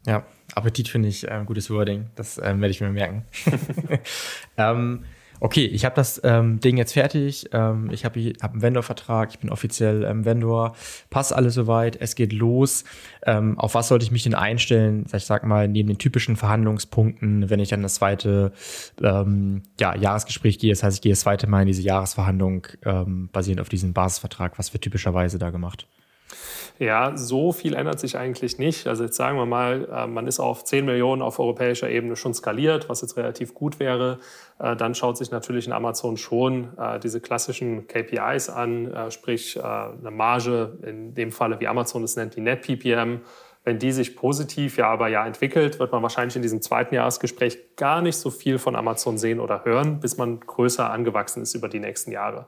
Ja, 0.06 0.24
Appetit 0.54 0.88
finde 0.88 1.08
ich 1.08 1.26
äh, 1.26 1.30
ein 1.30 1.46
gutes 1.46 1.70
Wording. 1.70 2.06
Das 2.14 2.38
ähm, 2.38 2.60
werde 2.60 2.70
ich 2.70 2.80
mir 2.80 2.90
merken. 2.90 3.24
ähm, 4.56 5.04
okay, 5.40 5.64
ich 5.66 5.84
habe 5.84 5.94
das 5.94 6.20
ähm, 6.24 6.60
Ding 6.60 6.76
jetzt 6.76 6.92
fertig. 6.92 7.48
Ähm, 7.52 7.90
ich 7.90 8.04
habe 8.04 8.32
hab 8.42 8.52
einen 8.52 8.62
Vendor-Vertrag. 8.62 9.30
Ich 9.30 9.38
bin 9.38 9.50
offiziell 9.50 10.04
ähm, 10.04 10.24
Vendor. 10.24 10.74
Passt 11.10 11.32
alles 11.32 11.54
soweit. 11.54 12.00
Es 12.00 12.14
geht 12.14 12.32
los. 12.32 12.84
Ähm, 13.24 13.58
auf 13.58 13.74
was 13.74 13.88
sollte 13.88 14.04
ich 14.04 14.10
mich 14.10 14.22
denn 14.22 14.34
einstellen? 14.34 15.06
Ich 15.12 15.24
sag 15.24 15.44
mal, 15.44 15.68
neben 15.68 15.88
den 15.88 15.98
typischen 15.98 16.36
Verhandlungspunkten, 16.36 17.50
wenn 17.50 17.60
ich 17.60 17.68
dann 17.68 17.82
das 17.82 17.94
zweite 17.94 18.52
ähm, 19.02 19.62
ja, 19.78 19.94
Jahresgespräch 19.94 20.58
gehe. 20.58 20.72
Das 20.72 20.82
heißt, 20.82 20.96
ich 20.96 21.02
gehe 21.02 21.12
das 21.12 21.20
zweite 21.20 21.46
Mal 21.46 21.62
in 21.62 21.68
diese 21.68 21.82
Jahresverhandlung 21.82 22.66
ähm, 22.84 23.28
basierend 23.32 23.60
auf 23.60 23.68
diesem 23.68 23.92
Basisvertrag. 23.92 24.58
Was 24.58 24.72
wird 24.72 24.82
typischerweise 24.84 25.38
da 25.38 25.50
gemacht? 25.50 25.86
Ja, 26.78 27.14
so 27.14 27.52
viel 27.52 27.74
ändert 27.74 28.00
sich 28.00 28.16
eigentlich 28.16 28.58
nicht. 28.58 28.86
Also 28.86 29.04
jetzt 29.04 29.16
sagen 29.16 29.36
wir 29.36 29.46
mal, 29.46 29.86
äh, 29.92 30.06
man 30.06 30.26
ist 30.26 30.40
auf 30.40 30.64
10 30.64 30.86
Millionen 30.86 31.20
auf 31.20 31.38
europäischer 31.38 31.90
Ebene 31.90 32.16
schon 32.16 32.32
skaliert, 32.32 32.88
was 32.88 33.02
jetzt 33.02 33.16
relativ 33.16 33.52
gut 33.52 33.78
wäre. 33.78 34.18
Äh, 34.58 34.76
dann 34.76 34.94
schaut 34.94 35.18
sich 35.18 35.30
natürlich 35.30 35.66
in 35.66 35.74
Amazon 35.74 36.16
schon 36.16 36.76
äh, 36.78 36.98
diese 36.98 37.20
klassischen 37.20 37.86
KPIs 37.86 38.48
an, 38.48 39.10
sprich 39.10 39.62
eine 39.62 40.10
Marge, 40.10 40.78
in 40.82 41.14
dem 41.14 41.32
Falle 41.32 41.60
wie 41.60 41.66
Amazon 41.66 42.02
es 42.04 42.16
nennt, 42.16 42.36
die 42.36 42.40
Net 42.40 42.62
PPM. 42.62 43.20
Wenn 43.62 43.78
die 43.78 43.92
sich 43.92 44.16
positiv 44.16 44.78
ja 44.78 44.88
aber 44.88 45.08
ja 45.08 45.26
entwickelt, 45.26 45.78
wird 45.78 45.92
man 45.92 46.02
wahrscheinlich 46.02 46.34
in 46.34 46.42
diesem 46.42 46.62
zweiten 46.62 46.94
Jahresgespräch 46.94 47.76
gar 47.76 48.00
nicht 48.00 48.16
so 48.16 48.30
viel 48.30 48.58
von 48.58 48.74
Amazon 48.74 49.18
sehen 49.18 49.38
oder 49.38 49.64
hören, 49.64 50.00
bis 50.00 50.16
man 50.16 50.40
größer 50.40 50.90
angewachsen 50.90 51.42
ist 51.42 51.54
über 51.54 51.68
die 51.68 51.80
nächsten 51.80 52.10
Jahre. 52.10 52.46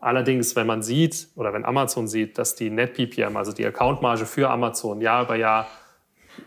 Allerdings, 0.00 0.54
wenn 0.54 0.66
man 0.66 0.82
sieht 0.82 1.28
oder 1.34 1.52
wenn 1.52 1.64
Amazon 1.64 2.06
sieht, 2.06 2.38
dass 2.38 2.54
die 2.54 2.70
Net 2.70 2.94
PPM, 2.94 3.36
also 3.36 3.52
die 3.52 3.66
Accountmarge 3.66 4.26
für 4.26 4.48
Amazon 4.48 5.00
Jahr 5.00 5.24
über 5.24 5.34
Jahr 5.34 5.66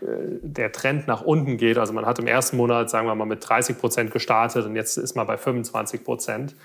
äh, 0.00 0.06
der 0.40 0.72
Trend 0.72 1.06
nach 1.06 1.20
unten 1.20 1.58
geht, 1.58 1.76
also 1.76 1.92
man 1.92 2.06
hat 2.06 2.18
im 2.18 2.26
ersten 2.26 2.56
Monat, 2.56 2.88
sagen 2.88 3.06
wir 3.06 3.14
mal, 3.14 3.26
mit 3.26 3.46
30 3.46 3.78
Prozent 3.78 4.10
gestartet 4.10 4.64
und 4.64 4.74
jetzt 4.74 4.96
ist 4.96 5.14
man 5.16 5.26
bei 5.26 5.36
25 5.36 6.02
Prozent, 6.02 6.56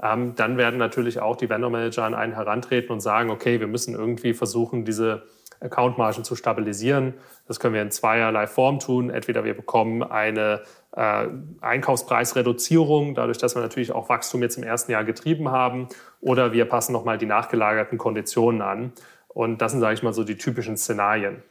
ähm, 0.00 0.34
dann 0.36 0.56
werden 0.56 0.78
natürlich 0.78 1.20
auch 1.20 1.36
die 1.36 1.48
Vendor 1.48 1.70
Manager 1.70 2.04
an 2.04 2.14
einen 2.14 2.34
herantreten 2.34 2.92
und 2.92 3.00
sagen, 3.00 3.30
okay, 3.30 3.60
wir 3.60 3.66
müssen 3.66 3.94
irgendwie 3.94 4.34
versuchen, 4.34 4.84
diese 4.84 5.24
Accountmargen 5.60 6.22
zu 6.22 6.36
stabilisieren. 6.36 7.14
Das 7.48 7.60
können 7.60 7.74
wir 7.74 7.82
in 7.82 7.90
zweierlei 7.90 8.46
Form 8.46 8.78
tun. 8.78 9.10
Entweder 9.10 9.44
wir 9.44 9.54
bekommen 9.54 10.02
eine 10.02 10.62
äh, 10.96 11.28
Einkaufspreisreduzierung, 11.60 13.14
dadurch, 13.14 13.38
dass 13.38 13.54
wir 13.54 13.62
natürlich 13.62 13.92
auch 13.92 14.08
Wachstum 14.08 14.42
jetzt 14.42 14.56
im 14.56 14.64
ersten 14.64 14.90
Jahr 14.90 15.04
getrieben 15.04 15.50
haben, 15.50 15.88
oder 16.20 16.52
wir 16.52 16.64
passen 16.64 16.92
nochmal 16.92 17.18
die 17.18 17.26
nachgelagerten 17.26 17.98
Konditionen 17.98 18.62
an. 18.62 18.92
Und 19.28 19.62
das 19.62 19.72
sind, 19.72 19.80
sage 19.80 19.94
ich 19.94 20.02
mal, 20.02 20.12
so 20.12 20.24
die 20.24 20.36
typischen 20.36 20.76
Szenarien. 20.76 21.42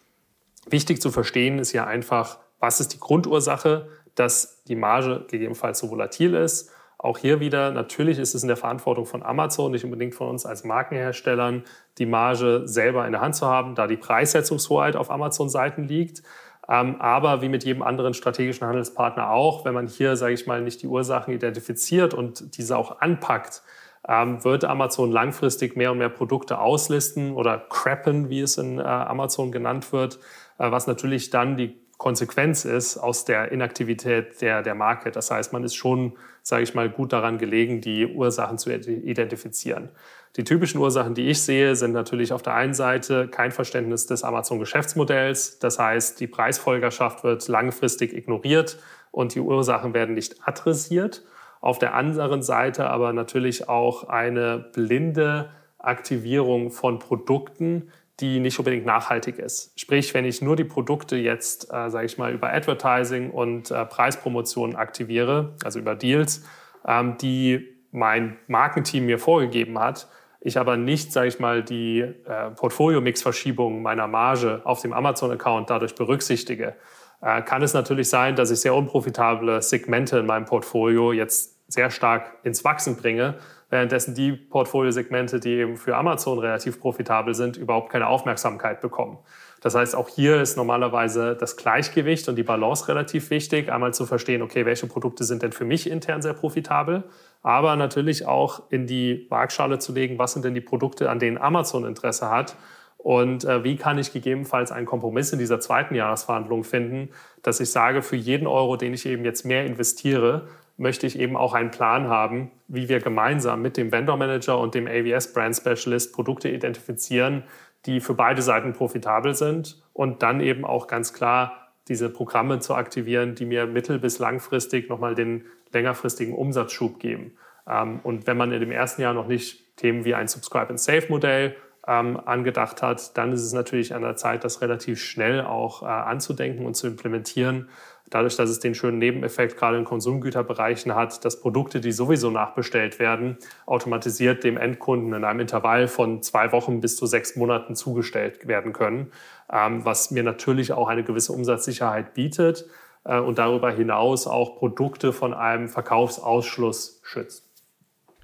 Wichtig 0.67 1.01
zu 1.01 1.11
verstehen 1.11 1.59
ist 1.59 1.71
ja 1.71 1.85
einfach, 1.85 2.39
was 2.59 2.79
ist 2.79 2.93
die 2.93 2.99
Grundursache, 2.99 3.87
dass 4.15 4.63
die 4.63 4.75
Marge 4.75 5.25
gegebenenfalls 5.29 5.79
so 5.79 5.91
volatil 5.91 6.33
ist 6.33 6.71
auch 6.97 7.17
hier 7.19 7.39
wieder, 7.39 7.71
natürlich 7.71 8.17
ist 8.19 8.33
es 8.33 8.41
in 8.41 8.47
der 8.47 8.57
Verantwortung 8.57 9.05
von 9.05 9.21
Amazon, 9.21 9.71
nicht 9.71 9.83
unbedingt 9.83 10.15
von 10.15 10.29
uns 10.29 10.45
als 10.45 10.63
Markenherstellern, 10.63 11.63
die 11.97 12.05
Marge 12.05 12.63
selber 12.65 13.05
in 13.05 13.11
der 13.11 13.21
Hand 13.21 13.35
zu 13.35 13.45
haben, 13.45 13.75
da 13.75 13.85
die 13.85 13.95
Preissetzungshoheit 13.97 14.95
auf 14.95 15.11
Amazon-Seiten 15.11 15.83
liegt. 15.83 16.23
Ähm, 16.68 16.99
aber 16.99 17.41
wie 17.41 17.49
mit 17.49 17.63
jedem 17.63 17.84
anderen 17.84 18.13
strategischen 18.13 18.68
Handelspartner 18.68 19.30
auch, 19.30 19.66
wenn 19.66 19.74
man 19.74 19.88
hier, 19.88 20.16
sage 20.16 20.34
ich 20.34 20.47
mal, 20.47 20.61
nicht 20.61 20.82
die 20.82 20.88
Ursachen 20.88 21.34
identifiziert 21.34 22.13
und 22.13 22.57
diese 22.57 22.78
auch 22.78 23.01
anpackt, 23.01 23.61
ähm, 24.07 24.43
wird 24.43 24.66
Amazon 24.66 25.11
langfristig 25.11 25.76
mehr 25.76 25.91
und 25.91 25.97
mehr 25.97 26.09
Produkte 26.09 26.59
auslisten 26.59 27.34
oder 27.34 27.57
crappen, 27.57 28.30
wie 28.30 28.41
es 28.41 28.57
in 28.57 28.80
äh, 28.80 28.84
Amazon 28.84 29.51
genannt 29.51 29.91
wird, 29.93 30.20
äh, 30.57 30.72
was 30.72 30.88
natürlich 30.88 31.30
dann 31.30 31.57
die 31.57 31.80
Konsequenz 31.97 32.66
ist 32.66 32.97
aus 32.97 33.26
der 33.26 33.51
Inaktivität 33.51 34.41
der, 34.41 34.61
der 34.63 34.76
Marke. 34.76 35.11
Das 35.11 35.32
heißt, 35.32 35.53
man 35.53 35.63
ist 35.63 35.76
schon, 35.76 36.18
sage 36.41 36.63
ich 36.63 36.76
mal, 36.76 36.89
gut 36.89 37.13
daran 37.13 37.38
gelegen, 37.38 37.80
die 37.80 38.05
Ursachen 38.05 38.57
zu 38.57 38.70
identifizieren. 38.70 39.89
Die 40.38 40.43
typischen 40.43 40.81
Ursachen, 40.81 41.13
die 41.13 41.29
ich 41.29 41.41
sehe, 41.41 41.75
sind 41.77 41.93
natürlich 41.93 42.33
auf 42.33 42.41
der 42.41 42.55
einen 42.55 42.73
Seite 42.73 43.29
kein 43.29 43.51
Verständnis 43.51 44.05
des 44.05 44.23
Amazon-Geschäftsmodells. 44.23 45.59
Das 45.59 45.79
heißt, 45.79 46.19
die 46.19 46.27
Preisfolgerschaft 46.27 47.23
wird 47.23 47.47
langfristig 47.47 48.13
ignoriert 48.13 48.77
und 49.11 49.33
die 49.33 49.39
Ursachen 49.39 49.93
werden 49.93 50.13
nicht 50.13 50.45
adressiert. 50.45 51.23
Auf 51.61 51.79
der 51.79 51.93
anderen 51.93 52.43
Seite 52.43 52.89
aber 52.89 53.13
natürlich 53.13 53.69
auch 53.69 54.09
eine 54.09 54.59
blinde 54.73 55.51
Aktivierung 55.79 56.69
von 56.69 56.99
Produkten, 56.99 57.89
die 58.19 58.39
nicht 58.39 58.59
unbedingt 58.59 58.86
nachhaltig 58.86 59.39
ist. 59.39 59.79
Sprich, 59.79 60.13
wenn 60.13 60.25
ich 60.25 60.41
nur 60.41 60.55
die 60.55 60.63
Produkte 60.63 61.15
jetzt, 61.15 61.73
äh, 61.73 61.89
sage 61.89 62.05
ich 62.05 62.17
mal, 62.17 62.33
über 62.33 62.51
Advertising 62.51 63.29
und 63.31 63.71
äh, 63.71 63.86
Preispromotionen 63.86 64.75
aktiviere, 64.75 65.55
also 65.63 65.79
über 65.79 65.95
Deals, 65.95 66.43
ähm, 66.86 67.17
die 67.17 67.73
mein 67.91 68.38
Markenteam 68.47 69.05
mir 69.05 69.19
vorgegeben 69.19 69.79
hat, 69.79 70.07
ich 70.45 70.59
aber 70.59 70.77
nicht, 70.77 71.11
sage 71.11 71.27
ich 71.27 71.39
mal, 71.39 71.63
die 71.63 72.01
äh, 72.01 72.51
Portfolio-Mix-Verschiebung 72.55 73.81
meiner 73.81 74.07
Marge 74.07 74.61
auf 74.63 74.79
dem 74.79 74.93
Amazon-Account 74.93 75.71
dadurch 75.71 75.95
berücksichtige, 75.95 76.75
äh, 77.21 77.41
kann 77.41 77.63
es 77.63 77.73
natürlich 77.73 78.09
sein, 78.09 78.35
dass 78.35 78.51
ich 78.51 78.59
sehr 78.59 78.75
unprofitable 78.75 79.63
Segmente 79.63 80.19
in 80.19 80.27
meinem 80.27 80.45
Portfolio 80.45 81.11
jetzt 81.11 81.55
sehr 81.67 81.89
stark 81.89 82.37
ins 82.43 82.63
Wachsen 82.63 82.95
bringe, 82.95 83.39
währenddessen 83.71 84.13
die 84.13 84.33
Portfoliosegmente, 84.33 85.39
die 85.39 85.53
eben 85.55 85.77
für 85.77 85.97
Amazon 85.97 86.37
relativ 86.37 86.79
profitabel 86.79 87.33
sind, 87.33 87.57
überhaupt 87.57 87.91
keine 87.91 88.07
Aufmerksamkeit 88.07 88.81
bekommen. 88.81 89.17
Das 89.61 89.73
heißt, 89.73 89.95
auch 89.95 90.09
hier 90.09 90.41
ist 90.41 90.57
normalerweise 90.57 91.35
das 91.35 91.57
Gleichgewicht 91.57 92.29
und 92.29 92.35
die 92.35 92.43
Balance 92.43 92.87
relativ 92.87 93.31
wichtig, 93.31 93.71
einmal 93.71 93.95
zu 93.95 94.05
verstehen, 94.05 94.43
okay, 94.43 94.63
welche 94.67 94.85
Produkte 94.85 95.23
sind 95.23 95.41
denn 95.41 95.53
für 95.53 95.65
mich 95.65 95.89
intern 95.89 96.21
sehr 96.21 96.33
profitabel, 96.33 97.03
aber 97.45 97.75
natürlich 97.75 98.25
auch 98.25 98.71
in 98.71 98.87
die 98.87 99.27
Waagschale 99.29 99.77
zu 99.77 99.93
legen, 99.93 100.17
was 100.17 100.33
sind 100.33 100.43
denn 100.45 100.55
die 100.55 100.61
Produkte, 100.61 101.11
an 101.11 101.19
denen 101.19 101.37
Amazon 101.37 101.85
Interesse 101.85 102.31
hat? 102.31 102.55
Und 102.97 103.45
äh, 103.45 103.63
wie 103.63 103.75
kann 103.75 103.99
ich 103.99 104.11
gegebenenfalls 104.11 104.71
einen 104.71 104.87
Kompromiss 104.87 105.31
in 105.31 105.37
dieser 105.37 105.59
zweiten 105.59 105.93
Jahresverhandlung 105.93 106.63
finden, 106.63 107.09
dass 107.43 107.59
ich 107.59 107.69
sage, 107.69 108.01
für 108.01 108.15
jeden 108.15 108.47
Euro, 108.47 108.77
den 108.77 108.95
ich 108.95 109.05
eben 109.05 109.23
jetzt 109.25 109.45
mehr 109.45 109.63
investiere, 109.63 110.47
möchte 110.77 111.05
ich 111.05 111.19
eben 111.19 111.37
auch 111.37 111.53
einen 111.53 111.69
Plan 111.69 112.07
haben, 112.07 112.49
wie 112.67 112.89
wir 112.89 112.99
gemeinsam 112.99 113.61
mit 113.61 113.77
dem 113.77 113.91
Vendor 113.91 114.17
Manager 114.17 114.57
und 114.57 114.73
dem 114.73 114.87
AWS 114.87 115.31
Brand 115.33 115.55
Specialist 115.55 116.15
Produkte 116.15 116.49
identifizieren, 116.49 117.43
die 117.85 117.99
für 117.99 118.15
beide 118.15 118.41
Seiten 118.41 118.73
profitabel 118.73 119.35
sind 119.35 119.83
und 119.93 120.23
dann 120.23 120.41
eben 120.41 120.65
auch 120.65 120.87
ganz 120.87 121.13
klar 121.13 121.65
diese 121.87 122.09
Programme 122.09 122.57
zu 122.57 122.73
aktivieren, 122.73 123.35
die 123.35 123.45
mir 123.45 123.67
mittel- 123.67 123.99
bis 123.99 124.17
langfristig 124.17 124.89
nochmal 124.89 125.13
den 125.13 125.45
längerfristigen 125.76 126.34
Umsatzschub 126.34 126.99
geben. 126.99 127.38
Ähm, 127.69 127.99
und 128.01 128.26
wenn 128.26 128.38
man 128.38 128.51
in 128.51 128.59
dem 128.59 128.71
ersten 128.71 129.01
Jahr 129.03 129.13
noch 129.13 129.28
nicht 129.28 129.76
Themen 129.76 130.05
wie 130.05 130.15
ein 130.15 130.28
Subscribe 130.28 130.69
and 130.69 130.80
Save 130.80 131.05
Modell 131.09 131.55
ähm, 131.88 132.19
angedacht 132.26 132.82
hat, 132.82 133.15
dann 133.17 133.32
ist 133.32 133.43
es 133.43 133.53
natürlich 133.53 133.93
an 133.93 134.01
der 134.01 134.15
Zeit, 134.15 134.43
das 134.43 134.61
relativ 134.61 135.01
schnell 135.01 135.41
auch 135.41 135.84
äh, 135.84 135.86
anzudenken 135.86 136.65
und 136.65 136.76
zu 136.76 136.88
implementieren. 136.88 137.69
Dadurch, 138.09 138.36
dass 138.36 138.51
es 138.51 138.59
den 138.59 138.76
schönen 138.76 138.99
Nebeneffekt 138.99 139.57
gerade 139.57 139.78
in 139.78 139.84
Konsumgüterbereichen 139.84 140.93
hat, 140.93 141.26
dass 141.26 141.41
Produkte, 141.41 141.82
die 141.82 141.91
sowieso 141.91 142.30
nachbestellt 142.30 142.99
werden, 142.99 143.38
automatisiert 143.65 144.43
dem 144.43 144.57
Endkunden 144.57 145.13
in 145.13 145.23
einem 145.23 145.39
Intervall 145.39 145.88
von 145.88 146.21
zwei 146.21 146.51
Wochen 146.51 146.82
bis 146.82 146.97
zu 146.97 147.07
sechs 147.07 147.36
Monaten 147.36 147.76
zugestellt 147.76 148.47
werden 148.47 148.73
können, 148.73 149.11
ähm, 149.51 149.84
was 149.86 150.11
mir 150.11 150.23
natürlich 150.23 150.71
auch 150.71 150.88
eine 150.88 151.03
gewisse 151.03 151.34
Umsatzsicherheit 151.34 152.13
bietet 152.13 152.65
und 153.13 153.37
darüber 153.37 153.71
hinaus 153.71 154.27
auch 154.27 154.57
Produkte 154.57 155.13
von 155.13 155.33
einem 155.33 155.69
Verkaufsausschluss 155.69 157.01
schützt. 157.03 157.43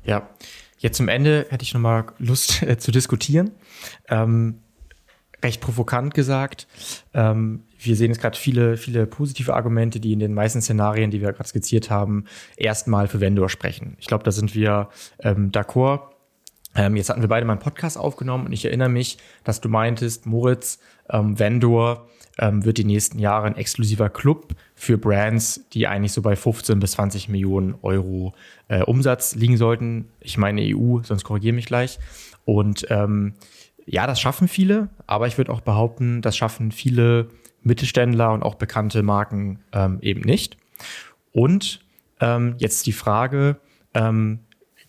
Ja, 0.03 0.27
Jetzt 0.81 0.97
zum 0.97 1.09
Ende 1.09 1.45
hätte 1.49 1.63
ich 1.63 1.75
nochmal 1.75 2.05
Lust 2.17 2.63
äh, 2.67 2.77
zu 2.77 2.91
diskutieren. 2.91 3.51
Ähm, 4.09 4.61
recht 5.43 5.61
provokant 5.61 6.13
gesagt. 6.15 6.67
Ähm, 7.13 7.63
wir 7.79 7.95
sehen 7.95 8.09
jetzt 8.09 8.19
gerade 8.19 8.37
viele, 8.37 8.77
viele 8.77 9.05
positive 9.05 9.53
Argumente, 9.53 9.99
die 9.99 10.13
in 10.13 10.19
den 10.19 10.33
meisten 10.33 10.61
Szenarien, 10.61 11.11
die 11.11 11.21
wir 11.21 11.33
gerade 11.33 11.47
skizziert 11.47 11.91
haben, 11.91 12.25
erstmal 12.57 13.07
für 13.07 13.21
Vendor 13.21 13.49
sprechen. 13.49 13.95
Ich 13.99 14.07
glaube, 14.07 14.23
da 14.23 14.31
sind 14.31 14.55
wir 14.55 14.89
ähm, 15.19 15.51
d'accord. 15.51 16.01
Ähm, 16.73 16.95
jetzt 16.95 17.09
hatten 17.09 17.21
wir 17.21 17.29
beide 17.29 17.45
mal 17.45 17.53
einen 17.53 17.61
Podcast 17.61 17.97
aufgenommen 17.97 18.47
und 18.47 18.53
ich 18.53 18.65
erinnere 18.65 18.89
mich, 18.89 19.19
dass 19.43 19.61
du 19.61 19.69
meintest, 19.69 20.25
Moritz, 20.25 20.79
ähm, 21.09 21.37
Vendor 21.37 22.07
ähm, 22.37 22.65
wird 22.65 22.77
die 22.77 22.83
nächsten 22.83 23.19
Jahre 23.19 23.47
ein 23.47 23.55
exklusiver 23.55 24.09
Club 24.09 24.55
für 24.75 24.97
Brands, 24.97 25.65
die 25.73 25.87
eigentlich 25.87 26.13
so 26.13 26.21
bei 26.21 26.35
15 26.35 26.79
bis 26.79 26.91
20 26.91 27.29
Millionen 27.29 27.75
Euro 27.81 28.33
äh, 28.67 28.81
Umsatz 28.83 29.35
liegen 29.35 29.57
sollten. 29.57 30.09
Ich 30.19 30.37
meine 30.37 30.61
EU, 30.61 31.01
sonst 31.03 31.23
korrigiere 31.23 31.55
mich 31.55 31.65
gleich. 31.65 31.99
Und 32.45 32.87
ähm, 32.89 33.33
ja, 33.85 34.07
das 34.07 34.19
schaffen 34.19 34.47
viele, 34.47 34.89
aber 35.07 35.27
ich 35.27 35.37
würde 35.37 35.51
auch 35.51 35.61
behaupten, 35.61 36.21
das 36.21 36.37
schaffen 36.37 36.71
viele 36.71 37.29
Mittelständler 37.63 38.31
und 38.31 38.43
auch 38.43 38.55
bekannte 38.55 39.03
Marken 39.03 39.59
ähm, 39.71 39.99
eben 40.01 40.21
nicht. 40.21 40.57
Und 41.31 41.81
ähm, 42.19 42.55
jetzt 42.57 42.85
die 42.87 42.91
Frage, 42.91 43.57
ähm, 43.93 44.39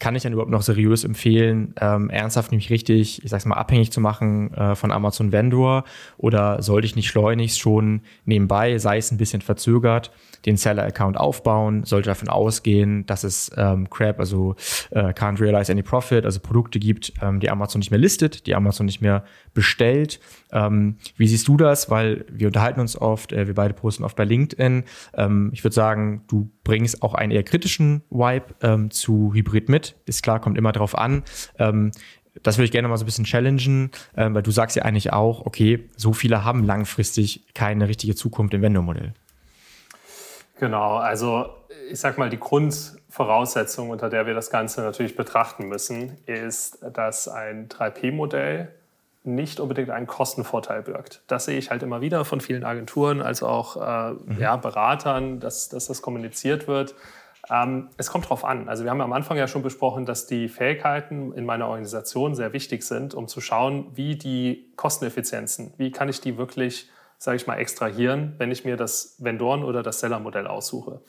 kann 0.03 0.17
ich 0.17 0.25
dann 0.25 0.33
überhaupt 0.33 0.51
noch 0.51 0.63
seriös 0.63 1.05
empfehlen, 1.05 1.77
ähm, 1.81 2.11
ernsthaft 2.11 2.51
nämlich 2.51 2.71
richtig, 2.71 3.23
ich 3.23 3.31
sag's 3.31 3.45
mal, 3.45 3.55
abhängig 3.55 3.93
zu 3.93 4.01
machen 4.01 4.53
äh, 4.53 4.75
von 4.75 4.91
Amazon 4.91 5.31
Vendor? 5.31 5.85
Oder 6.19 6.61
sollte 6.61 6.87
ich 6.87 6.97
nicht 6.97 7.07
schleunigst 7.07 7.61
schon 7.61 8.01
nebenbei, 8.25 8.79
sei 8.79 8.97
es 8.97 9.13
ein 9.13 9.17
bisschen 9.17 9.43
verzögert, 9.43 10.11
den 10.45 10.57
Seller-Account 10.57 11.17
aufbauen, 11.17 11.85
sollte 11.85 12.09
davon 12.09 12.29
ausgehen, 12.29 13.07
dass 13.07 13.23
es 13.23 13.53
ähm, 13.57 13.89
Crap, 13.91 14.19
also 14.19 14.57
äh, 14.91 15.13
can't 15.13 15.41
realize 15.41 15.71
any 15.71 15.83
profit, 15.83 16.25
also 16.25 16.41
Produkte 16.41 16.81
gibt, 16.81 17.13
ähm, 17.23 17.39
die 17.39 17.49
Amazon 17.49 17.79
nicht 17.79 17.93
mehr 17.93 18.01
listet, 18.01 18.49
die 18.49 18.57
Amazon 18.57 18.87
nicht 18.87 19.03
mehr 19.03 19.23
bestellt. 19.55 20.19
Ähm, 20.51 20.97
wie 21.17 21.29
siehst 21.29 21.47
du 21.47 21.57
das? 21.57 21.91
Weil 21.91 22.25
wir 22.29 22.49
unterhalten 22.49 22.81
uns 22.81 23.01
oft, 23.01 23.33
äh, 23.33 23.47
wir 23.47 23.55
beide 23.55 23.73
posten 23.73 24.03
oft 24.03 24.17
bei 24.17 24.25
LinkedIn. 24.25 24.83
Ähm, 25.15 25.51
ich 25.53 25.63
würde 25.63 25.75
sagen, 25.75 26.23
du 26.27 26.51
bringst 26.65 27.03
auch 27.03 27.15
einen 27.15 27.33
eher 27.33 27.43
kritischen 27.43 28.03
Vibe 28.11 28.55
ähm, 28.63 28.91
zu 28.91 29.33
Hybrid 29.35 29.69
mit. 29.69 29.97
Ist 30.07 30.23
klar, 30.23 30.41
kommt 30.41 30.59
immer 30.59 30.73
drauf 30.73 30.97
an. 30.97 31.23
Ähm, 31.59 31.93
das 32.43 32.57
würde 32.57 32.65
ich 32.67 32.73
gerne 32.73 32.89
mal 32.89 32.97
so 32.97 33.05
ein 33.05 33.07
bisschen 33.07 33.25
challengen, 33.25 33.91
äh, 34.17 34.29
weil 34.31 34.43
du 34.43 34.51
sagst 34.51 34.77
ja 34.77 34.85
eigentlich 34.85 35.13
auch, 35.13 35.45
okay, 35.45 35.89
so 35.97 36.13
viele 36.13 36.45
haben 36.45 36.65
langfristig 36.65 37.47
keine 37.55 37.89
richtige 37.89 38.15
Zukunft 38.15 38.55
im 38.55 38.63
Vendor-Modell. 38.63 39.13
Genau, 40.59 40.97
also 40.97 41.47
ich 41.91 41.99
sag 41.99 42.19
mal, 42.19 42.31
die 42.31 42.39
Grundvoraussetzung, 42.39 43.91
unter 43.91 44.09
der 44.09 44.27
wir 44.27 44.35
das 44.35 44.51
Ganze 44.51 44.83
natürlich 44.83 45.17
betrachten 45.17 45.69
müssen, 45.69 46.19
ist, 46.27 46.79
dass 46.95 47.29
ein 47.29 47.69
3P-Modell 47.69 48.69
nicht 49.25 49.61
unbedingt 49.61 49.91
einen 49.91 50.07
Kostenvorteil 50.07 50.83
birgt. 50.83 51.23
Das 51.29 51.45
sehe 51.45 51.59
ich 51.59 51.70
halt 51.70 51.83
immer 51.83 52.01
wieder 52.01 52.25
von 52.25 52.41
vielen 52.41 52.64
Agenturen 52.64 53.23
als 53.23 53.43
auch 53.43 53.77
äh, 53.77 54.12
mhm. 54.12 54.41
ja, 54.41 54.57
Beratern, 54.57 55.39
dass, 55.39 55.68
dass 55.68 55.87
das 55.87 56.03
kommuniziert 56.03 56.66
wird. 56.66 56.95
Ähm, 57.51 57.91
es 57.97 58.11
kommt 58.11 58.25
darauf 58.25 58.45
an. 58.45 58.68
Also 58.68 58.85
wir 58.85 58.91
haben 58.91 59.01
am 59.01 59.12
Anfang 59.12 59.37
ja 59.37 59.49
schon 59.49 59.62
besprochen, 59.62 60.07
dass 60.07 60.27
die 60.27 60.49
Fähigkeiten 60.49 61.33
in 61.33 61.45
meiner 61.45 61.66
Organisation 61.68 62.35
sehr 62.35 62.53
wichtig 62.53 62.83
sind, 62.83 63.14
um 63.14 63.29
zu 63.29 63.41
schauen, 63.41 63.91
wie 63.95 64.16
die 64.16 64.73
Kosteneffizienzen, 64.77 65.73
wie 65.77 65.91
kann 65.91 66.09
ich 66.09 66.20
die 66.20 66.37
wirklich, 66.37 66.91
sage 67.18 67.37
ich 67.37 67.47
mal, 67.47 67.57
extrahieren, 67.57 68.35
wenn 68.39 68.51
ich 68.51 68.64
mir 68.64 68.77
das 68.77 69.16
Vendoren- 69.18 69.64
oder 69.64 69.83
das 69.83 70.01
Seller-Modell 70.01 70.47
aussuche. 70.47 71.01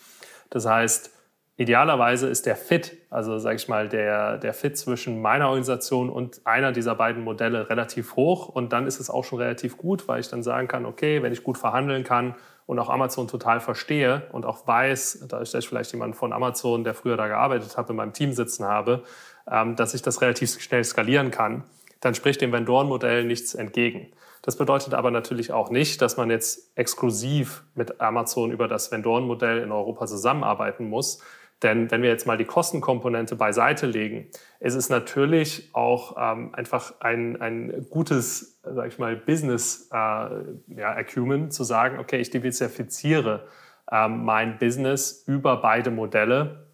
Das 0.50 0.66
heißt, 0.66 1.12
idealerweise 1.58 2.28
ist 2.28 2.46
der 2.46 2.56
Fit, 2.56 2.98
also 3.10 3.38
sage 3.38 3.58
ich 3.58 3.68
mal, 3.68 3.88
der, 3.88 4.38
der 4.38 4.54
Fit 4.54 4.78
zwischen 4.78 5.22
meiner 5.22 5.48
Organisation 5.48 6.10
und 6.10 6.42
einer 6.46 6.72
dieser 6.72 6.96
beiden 6.96 7.24
Modelle 7.24 7.70
relativ 7.70 8.16
hoch. 8.16 8.50
Und 8.50 8.74
dann 8.74 8.88
ist 8.88 9.00
es 9.00 9.10
auch 9.10 9.24
schon 9.24 9.40
relativ 9.40 9.78
gut, 9.78 10.08
weil 10.08 10.20
ich 10.20 10.30
dann 10.30 10.42
sagen 10.42 10.68
kann, 10.68 10.86
okay, 10.86 11.22
wenn 11.22 11.32
ich 11.32 11.44
gut 11.44 11.58
verhandeln 11.58 12.04
kann 12.04 12.36
und 12.66 12.80
auch 12.80 12.90
Amazon 12.90 13.28
total 13.28 13.60
verstehe 13.60 14.24
und 14.32 14.46
auch 14.46 14.66
weiß, 14.66 15.26
da 15.28 15.42
ich 15.42 15.68
vielleicht 15.68 15.92
jemanden 15.92 16.16
von 16.16 16.34
Amazon, 16.34 16.84
der 16.84 16.96
früher 16.96 17.18
da 17.18 17.28
gearbeitet 17.28 17.78
hat, 17.78 17.90
in 17.90 17.98
meinem 17.98 18.14
Team 18.14 18.34
sitzen 18.34 18.66
habe, 18.66 19.04
ähm, 19.50 19.76
dass 19.76 19.94
ich 19.94 20.02
das 20.02 20.22
relativ 20.22 20.60
schnell 20.60 20.84
skalieren 20.84 21.30
kann, 21.30 21.66
dann 22.00 22.16
spricht 22.16 22.42
dem 22.42 22.52
Vendoren-Modell 22.52 23.26
nichts 23.26 23.54
entgegen. 23.54 24.12
Das 24.42 24.58
bedeutet 24.58 24.94
aber 24.94 25.10
natürlich 25.10 25.54
auch 25.54 25.70
nicht, 25.70 26.02
dass 26.02 26.18
man 26.18 26.30
jetzt 26.30 26.78
exklusiv 26.78 27.64
mit 27.76 28.02
Amazon 28.02 28.52
über 28.52 28.68
das 28.68 28.92
Vendoren-Modell 28.92 29.60
in 29.60 29.72
Europa 29.72 30.06
zusammenarbeiten 30.06 30.90
muss, 30.90 31.22
denn 31.64 31.90
wenn 31.90 32.02
wir 32.02 32.10
jetzt 32.10 32.28
mal 32.28 32.38
die 32.38 32.46
Kostenkomponente 32.46 33.36
beiseite 33.36 33.86
legen, 33.86 34.28
ist 34.60 34.76
es 34.76 34.90
natürlich 34.90 35.70
auch 35.74 36.16
ähm, 36.20 36.54
einfach 36.54 36.94
ein, 37.00 37.42
ein 37.42 37.88
gutes, 37.90 38.60
sag 38.64 38.88
ich 38.88 39.00
mal, 39.00 39.16
Business 39.16 39.90
äh, 39.92 39.96
ja, 39.96 40.94
Acumen 40.96 41.52
zu 41.52 41.64
sagen, 41.64 42.00
okay, 42.00 42.20
ich 42.20 42.30
diversifiziere 42.30 43.48
ähm, 43.92 44.24
mein 44.26 44.58
Business 44.58 45.24
über 45.26 45.58
beide 45.58 45.92
Modelle, 45.92 46.68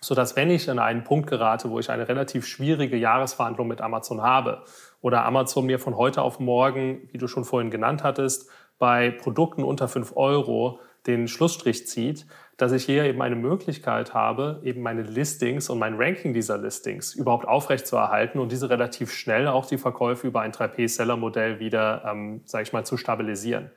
sodass 0.00 0.36
wenn 0.36 0.50
ich 0.50 0.68
an 0.68 0.78
einen 0.78 1.04
Punkt 1.04 1.28
gerate, 1.28 1.70
wo 1.70 1.78
ich 1.78 1.90
eine 1.90 2.08
relativ 2.08 2.46
schwierige 2.46 2.96
Jahresverhandlung 2.96 3.68
mit 3.68 3.80
Amazon 3.80 4.22
habe 4.22 4.64
oder 5.00 5.24
Amazon 5.24 5.66
mir 5.66 5.78
von 5.78 5.96
heute 5.96 6.22
auf 6.22 6.40
morgen, 6.40 7.08
wie 7.12 7.18
du 7.18 7.28
schon 7.28 7.44
vorhin 7.44 7.70
genannt 7.70 8.02
hattest, 8.02 8.50
bei 8.78 9.10
Produkten 9.10 9.62
unter 9.62 9.86
5 9.86 10.16
Euro 10.16 10.80
den 11.06 11.28
Schlussstrich 11.28 11.86
zieht, 11.86 12.26
dass 12.62 12.70
ich 12.70 12.84
hier 12.84 13.02
eben 13.06 13.20
eine 13.20 13.34
Möglichkeit 13.34 14.14
habe, 14.14 14.60
eben 14.62 14.82
meine 14.82 15.02
Listings 15.02 15.68
und 15.68 15.80
mein 15.80 15.96
Ranking 15.96 16.32
dieser 16.32 16.58
Listings 16.58 17.12
überhaupt 17.12 17.44
aufrechtzuerhalten 17.44 18.38
und 18.38 18.52
diese 18.52 18.70
relativ 18.70 19.12
schnell 19.12 19.48
auch 19.48 19.66
die 19.66 19.78
Verkäufe 19.78 20.28
über 20.28 20.42
ein 20.42 20.52
3P-Seller-Modell 20.52 21.58
wieder, 21.58 22.04
ähm, 22.06 22.42
sage 22.44 22.62
ich 22.62 22.72
mal, 22.72 22.86
zu 22.86 22.96
stabilisieren. 22.96 23.72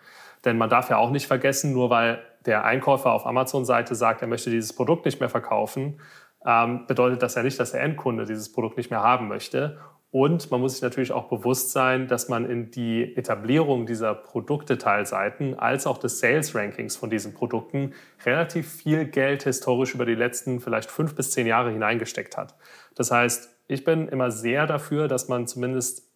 Denn 0.45 0.59
man 0.59 0.69
darf 0.69 0.91
ja 0.91 0.97
auch 0.97 1.09
nicht 1.09 1.25
vergessen, 1.25 1.73
nur 1.73 1.89
weil 1.89 2.19
der 2.45 2.63
Einkäufer 2.63 3.11
auf 3.11 3.25
Amazon-Seite 3.25 3.95
sagt, 3.95 4.21
er 4.21 4.27
möchte 4.27 4.51
dieses 4.51 4.73
Produkt 4.73 5.05
nicht 5.05 5.19
mehr 5.19 5.29
verkaufen, 5.29 5.99
ähm, 6.45 6.85
bedeutet 6.85 7.23
das 7.23 7.33
ja 7.33 7.41
nicht, 7.41 7.59
dass 7.59 7.71
der 7.71 7.81
Endkunde 7.81 8.25
dieses 8.25 8.53
Produkt 8.53 8.77
nicht 8.77 8.91
mehr 8.91 9.01
haben 9.01 9.27
möchte. 9.27 9.79
Und 10.15 10.49
man 10.49 10.61
muss 10.61 10.75
sich 10.75 10.81
natürlich 10.81 11.11
auch 11.11 11.27
bewusst 11.27 11.73
sein, 11.73 12.07
dass 12.07 12.29
man 12.29 12.49
in 12.49 12.71
die 12.71 13.17
Etablierung 13.17 13.85
dieser 13.85 14.15
Produktdetailseiten 14.15 15.59
als 15.59 15.85
auch 15.85 15.97
des 15.97 16.21
Sales 16.21 16.55
Rankings 16.55 16.95
von 16.95 17.09
diesen 17.09 17.33
Produkten 17.33 17.91
relativ 18.25 18.71
viel 18.71 19.03
Geld 19.03 19.43
historisch 19.43 19.93
über 19.93 20.05
die 20.05 20.15
letzten 20.15 20.61
vielleicht 20.61 20.89
fünf 20.89 21.15
bis 21.15 21.31
zehn 21.31 21.45
Jahre 21.47 21.69
hineingesteckt 21.69 22.37
hat. 22.37 22.55
Das 22.95 23.11
heißt, 23.11 23.57
ich 23.67 23.83
bin 23.83 24.07
immer 24.07 24.31
sehr 24.31 24.67
dafür, 24.67 25.09
dass 25.09 25.27
man 25.27 25.47
zumindest 25.47 26.07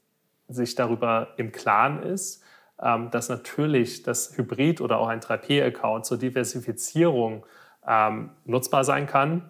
sich 0.48 0.76
darüber 0.76 1.34
im 1.36 1.52
Klaren 1.52 2.02
ist, 2.02 2.42
ähm, 2.82 3.12
dass 3.12 3.28
natürlich 3.28 4.04
das 4.04 4.38
Hybrid 4.38 4.80
oder 4.80 5.00
auch 5.00 5.10
ein 5.10 5.20
3P-Account 5.20 6.06
zur 6.06 6.18
Diversifizierung 6.18 7.46
ähm, 7.86 8.30
nutzbar 8.46 8.86
sein 8.86 9.08
kann 9.08 9.50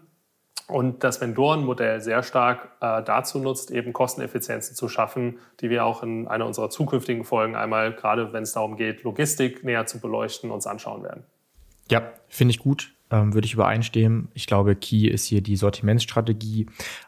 und 0.70 1.04
das 1.04 1.20
Vendoren-Modell 1.20 2.00
sehr 2.02 2.24
stark 2.24 2.70
äh, 2.80 3.04
dazu 3.04 3.40
nutzt, 3.40 3.72
eben 3.72 3.92
Kosteneffizienzen 3.92 4.76
zu 4.76 4.88
schaffen, 4.88 5.40
die 5.62 5.70
wir 5.70 5.86
auch 5.86 6.04
in 6.04 6.28
einer 6.28 6.46
unserer 6.46 6.70
zukünftigen 6.70 7.24
Folgen 7.24 7.56
einmal, 7.56 7.94
gerade 7.94 8.32
wenn 8.34 8.44
es 8.44 8.54
darum 8.54 8.78
geht, 8.78 9.04
Logistik 9.04 9.64
näher 9.64 9.86
zu 9.86 10.00
beleuchten, 10.00 10.52
uns 10.52 10.68
anschauen 10.68 11.04
werden. 11.04 11.24
Ja, 11.90 12.12
finde 12.28 12.52
ich 12.52 12.60
gut, 12.60 12.94
ähm, 13.10 13.34
würde 13.34 13.46
ich 13.46 13.54
übereinstimmen. 13.54 14.30
Ich 14.34 14.46
glaube, 14.46 14.76
Key 14.76 15.08
ist 15.08 15.26
hier 15.26 15.42
die 15.42 15.56
Sortimentsstrategie. 15.56 16.68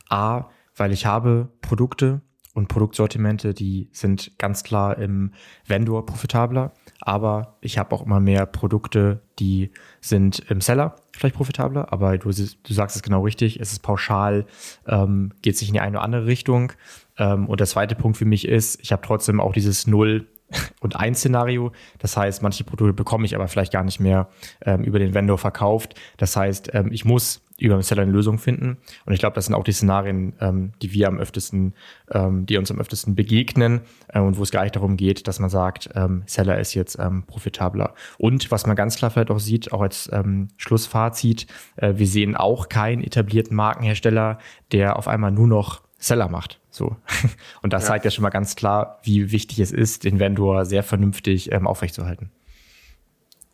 A, 0.09 0.45
weil 0.75 0.91
ich 0.91 1.05
habe 1.05 1.49
Produkte 1.61 2.21
und 2.53 2.67
Produktsortimente, 2.67 3.53
die 3.53 3.89
sind 3.93 4.37
ganz 4.37 4.63
klar 4.63 4.97
im 4.97 5.31
Vendor 5.65 6.05
profitabler. 6.05 6.73
Aber 6.99 7.57
ich 7.61 7.77
habe 7.77 7.95
auch 7.95 8.05
immer 8.05 8.19
mehr 8.19 8.45
Produkte, 8.45 9.21
die 9.39 9.71
sind 10.01 10.39
im 10.49 10.59
Seller 10.59 10.95
vielleicht 11.13 11.35
profitabler. 11.35 11.93
Aber 11.93 12.17
du, 12.17 12.29
du 12.29 12.73
sagst 12.73 12.95
es 12.97 13.03
genau 13.03 13.23
richtig. 13.23 13.59
Es 13.59 13.71
ist 13.71 13.79
pauschal, 13.79 14.45
ähm, 14.85 15.31
geht 15.41 15.57
sich 15.57 15.69
in 15.69 15.75
die 15.75 15.79
eine 15.79 15.97
oder 15.97 16.03
andere 16.03 16.25
Richtung. 16.25 16.73
Ähm, 17.17 17.47
und 17.47 17.59
der 17.61 17.67
zweite 17.67 17.95
Punkt 17.95 18.17
für 18.17 18.25
mich 18.25 18.47
ist, 18.47 18.81
ich 18.81 18.91
habe 18.91 19.01
trotzdem 19.05 19.39
auch 19.39 19.53
dieses 19.53 19.87
Null 19.87 20.27
und 20.81 20.97
ein 20.97 21.15
Szenario. 21.15 21.71
Das 21.99 22.17
heißt, 22.17 22.41
manche 22.41 22.65
Produkte 22.65 22.93
bekomme 22.93 23.25
ich 23.25 23.33
aber 23.33 23.47
vielleicht 23.47 23.71
gar 23.71 23.85
nicht 23.85 24.01
mehr 24.01 24.27
ähm, 24.65 24.83
über 24.83 24.99
den 24.99 25.13
Vendor 25.13 25.37
verkauft. 25.37 25.95
Das 26.17 26.35
heißt, 26.35 26.71
ähm, 26.73 26.91
ich 26.91 27.05
muss 27.05 27.41
über 27.61 27.75
den 27.75 27.83
Seller 27.83 28.01
eine 28.01 28.11
Lösung 28.11 28.39
finden. 28.39 28.77
Und 29.05 29.13
ich 29.13 29.19
glaube, 29.19 29.35
das 29.35 29.45
sind 29.45 29.55
auch 29.55 29.63
die 29.63 29.71
Szenarien, 29.71 30.33
ähm, 30.39 30.71
die 30.81 30.93
wir 30.93 31.07
am 31.07 31.19
öftesten, 31.19 31.73
ähm, 32.11 32.45
die 32.45 32.57
uns 32.57 32.71
am 32.71 32.79
öftesten 32.79 33.15
begegnen 33.15 33.81
äh, 34.09 34.19
und 34.19 34.37
wo 34.37 34.43
es 34.43 34.51
gar 34.51 34.63
nicht 34.63 34.75
darum 34.75 34.97
geht, 34.97 35.27
dass 35.27 35.39
man 35.39 35.49
sagt, 35.49 35.89
ähm, 35.95 36.23
Seller 36.25 36.59
ist 36.59 36.73
jetzt 36.73 36.97
ähm, 36.99 37.23
profitabler. 37.27 37.93
Und 38.17 38.51
was 38.51 38.65
man 38.65 38.75
ganz 38.75 38.95
klar 38.95 39.11
vielleicht 39.11 39.31
auch 39.31 39.39
sieht, 39.39 39.71
auch 39.71 39.81
als 39.81 40.09
ähm, 40.11 40.49
Schlussfazit, 40.57 41.47
äh, 41.77 41.93
wir 41.95 42.07
sehen 42.07 42.35
auch 42.35 42.69
keinen 42.69 43.03
etablierten 43.03 43.55
Markenhersteller, 43.55 44.39
der 44.71 44.97
auf 44.97 45.07
einmal 45.07 45.31
nur 45.31 45.47
noch 45.47 45.81
Seller 45.97 46.29
macht. 46.29 46.59
So. 46.71 46.95
Und 47.61 47.73
das 47.73 47.83
ja. 47.83 47.89
zeigt 47.89 48.05
ja 48.05 48.11
schon 48.11 48.23
mal 48.23 48.29
ganz 48.29 48.55
klar, 48.55 48.99
wie 49.03 49.31
wichtig 49.31 49.59
es 49.59 49.71
ist, 49.71 50.03
den 50.03 50.19
Vendor 50.19 50.65
sehr 50.65 50.83
vernünftig 50.83 51.51
ähm, 51.51 51.67
aufrechtzuerhalten. 51.67 52.31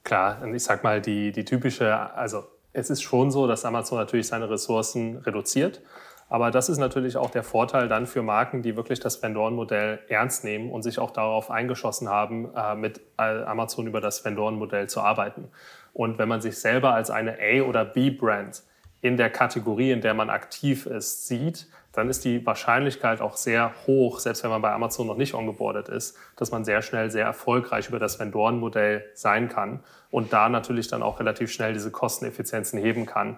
Klar, 0.03 0.41
und 0.41 0.55
ich 0.55 0.63
sag 0.63 0.85
mal, 0.85 1.01
die, 1.01 1.33
die 1.33 1.43
typische, 1.43 1.93
also 2.15 2.45
es 2.74 2.89
ist 2.89 3.01
schon 3.01 3.32
so, 3.32 3.47
dass 3.47 3.65
Amazon 3.65 3.97
natürlich 3.97 4.28
seine 4.28 4.49
Ressourcen 4.49 5.18
reduziert. 5.18 5.82
Aber 6.30 6.51
das 6.51 6.68
ist 6.68 6.78
natürlich 6.78 7.15
auch 7.15 7.30
der 7.30 7.43
Vorteil 7.43 7.88
dann 7.88 8.05
für 8.05 8.22
Marken, 8.22 8.61
die 8.61 8.76
wirklich 8.76 8.99
das 8.99 9.24
Vendorenmodell 9.24 9.99
ernst 10.09 10.43
nehmen 10.43 10.72
und 10.72 10.82
sich 10.82 10.99
auch 10.99 11.11
darauf 11.11 11.49
eingeschossen 11.49 12.09
haben, 12.09 12.53
äh, 12.53 12.76
mit 12.76 12.99
Amazon 13.15 13.88
über 13.88 14.01
das 14.01 14.26
Vendorenmodell 14.26 14.89
zu 14.89 15.01
arbeiten. 15.01 15.49
Und 15.93 16.18
wenn 16.18 16.28
man 16.28 16.41
sich 16.41 16.59
selber 16.59 16.93
als 16.93 17.09
eine 17.09 17.38
A- 17.39 17.61
oder 17.61 17.86
B-Brand 17.86 18.63
in 19.01 19.15
der 19.15 19.30
Kategorie, 19.30 19.91
in 19.91 20.01
der 20.01 20.13
man 20.13 20.30
aktiv 20.30 20.86
ist, 20.86 21.28
sieht, 21.28 21.68
dann 21.97 22.11
ist 22.11 22.23
die 22.25 22.45
Wahrscheinlichkeit 22.45 23.21
auch 23.21 23.37
sehr 23.37 23.73
hoch, 23.87 24.19
selbst 24.19 24.43
wenn 24.43 24.51
man 24.51 24.61
bei 24.61 24.71
Amazon 24.71 25.07
noch 25.07 25.17
nicht 25.17 25.33
ongeboardet 25.33 25.89
ist, 25.89 26.15
dass 26.35 26.51
man 26.51 26.63
sehr 26.63 26.83
schnell 26.83 27.09
sehr 27.09 27.25
erfolgreich 27.25 27.89
über 27.89 27.97
das 27.97 28.19
Vendorenmodell 28.19 29.03
sein 29.15 29.49
kann 29.49 29.79
und 30.11 30.31
da 30.31 30.47
natürlich 30.47 30.87
dann 30.89 31.01
auch 31.01 31.19
relativ 31.19 31.51
schnell 31.51 31.73
diese 31.73 31.89
Kosteneffizienzen 31.89 32.79
heben 32.79 33.07
kann, 33.07 33.37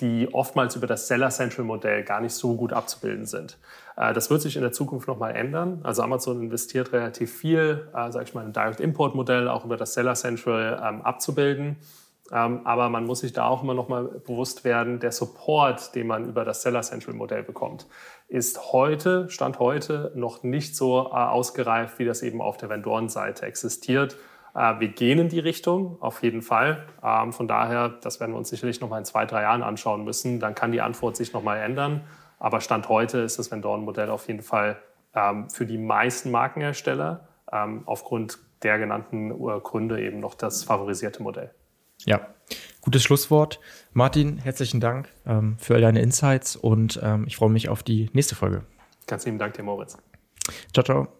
die 0.00 0.28
oftmals 0.34 0.74
über 0.74 0.88
das 0.88 1.06
Seller 1.06 1.30
Central 1.30 1.64
Modell 1.64 2.02
gar 2.02 2.20
nicht 2.20 2.32
so 2.32 2.56
gut 2.56 2.72
abzubilden 2.72 3.26
sind. 3.26 3.58
Äh, 3.96 4.12
das 4.12 4.28
wird 4.28 4.42
sich 4.42 4.56
in 4.56 4.62
der 4.62 4.72
Zukunft 4.72 5.06
nochmal 5.06 5.36
ändern. 5.36 5.78
Also 5.84 6.02
Amazon 6.02 6.42
investiert 6.42 6.92
relativ 6.92 7.32
viel, 7.32 7.88
äh, 7.94 8.10
sage 8.10 8.24
ich 8.24 8.34
mal, 8.34 8.44
ein 8.44 8.52
Direct 8.52 8.80
Import 8.80 9.14
Modell 9.14 9.46
auch 9.48 9.64
über 9.64 9.76
das 9.76 9.94
Seller 9.94 10.14
Central 10.14 10.82
ähm, 10.84 11.02
abzubilden. 11.02 11.76
Ähm, 12.32 12.60
aber 12.64 12.88
man 12.88 13.06
muss 13.06 13.20
sich 13.20 13.32
da 13.32 13.46
auch 13.46 13.62
immer 13.62 13.74
noch 13.74 13.88
mal 13.88 14.04
bewusst 14.04 14.64
werden, 14.64 15.00
der 15.00 15.12
Support, 15.12 15.94
den 15.94 16.06
man 16.06 16.28
über 16.28 16.44
das 16.44 16.62
Seller 16.62 16.82
Central 16.82 17.14
Modell 17.14 17.42
bekommt, 17.42 17.86
ist 18.28 18.72
heute, 18.72 19.28
Stand 19.28 19.58
heute, 19.58 20.12
noch 20.14 20.42
nicht 20.42 20.76
so 20.76 21.06
äh, 21.06 21.14
ausgereift, 21.14 21.98
wie 21.98 22.04
das 22.04 22.22
eben 22.22 22.40
auf 22.40 22.56
der 22.56 22.68
Vendorenseite 22.68 23.44
existiert. 23.46 24.16
Äh, 24.54 24.78
wir 24.78 24.88
gehen 24.88 25.18
in 25.18 25.28
die 25.28 25.40
Richtung, 25.40 26.00
auf 26.00 26.22
jeden 26.22 26.42
Fall. 26.42 26.86
Ähm, 27.02 27.32
von 27.32 27.48
daher, 27.48 27.88
das 27.88 28.20
werden 28.20 28.32
wir 28.32 28.38
uns 28.38 28.50
sicherlich 28.50 28.80
noch 28.80 28.88
mal 28.88 28.98
in 28.98 29.04
zwei, 29.04 29.26
drei 29.26 29.42
Jahren 29.42 29.64
anschauen 29.64 30.04
müssen. 30.04 30.38
Dann 30.38 30.54
kann 30.54 30.70
die 30.70 30.80
Antwort 30.80 31.16
sich 31.16 31.32
noch 31.32 31.42
mal 31.42 31.56
ändern. 31.56 32.04
Aber 32.38 32.60
Stand 32.60 32.88
heute 32.88 33.18
ist 33.18 33.38
das 33.38 33.50
Vendoren-Modell 33.50 34.08
auf 34.08 34.28
jeden 34.28 34.42
Fall 34.42 34.80
ähm, 35.14 35.50
für 35.50 35.66
die 35.66 35.78
meisten 35.78 36.30
Markenhersteller 36.30 37.26
aufgrund 37.86 38.38
der 38.62 38.78
genannten 38.78 39.32
äh, 39.32 39.60
Gründe 39.60 40.00
eben 40.00 40.20
noch 40.20 40.34
das 40.34 40.62
favorisierte 40.62 41.20
Modell. 41.20 41.52
Ja, 42.06 42.34
gutes 42.80 43.02
Schlusswort. 43.02 43.60
Martin, 43.92 44.38
herzlichen 44.38 44.80
Dank 44.80 45.08
ähm, 45.26 45.56
für 45.58 45.74
all 45.74 45.80
deine 45.80 46.00
Insights 46.00 46.56
und 46.56 47.00
ähm, 47.02 47.24
ich 47.26 47.36
freue 47.36 47.50
mich 47.50 47.68
auf 47.68 47.82
die 47.82 48.10
nächste 48.12 48.34
Folge. 48.34 48.64
Ganz 49.06 49.24
lieben 49.24 49.38
Dank 49.38 49.54
dir, 49.54 49.62
Moritz. 49.62 49.96
Ciao, 50.72 50.84
ciao. 50.84 51.19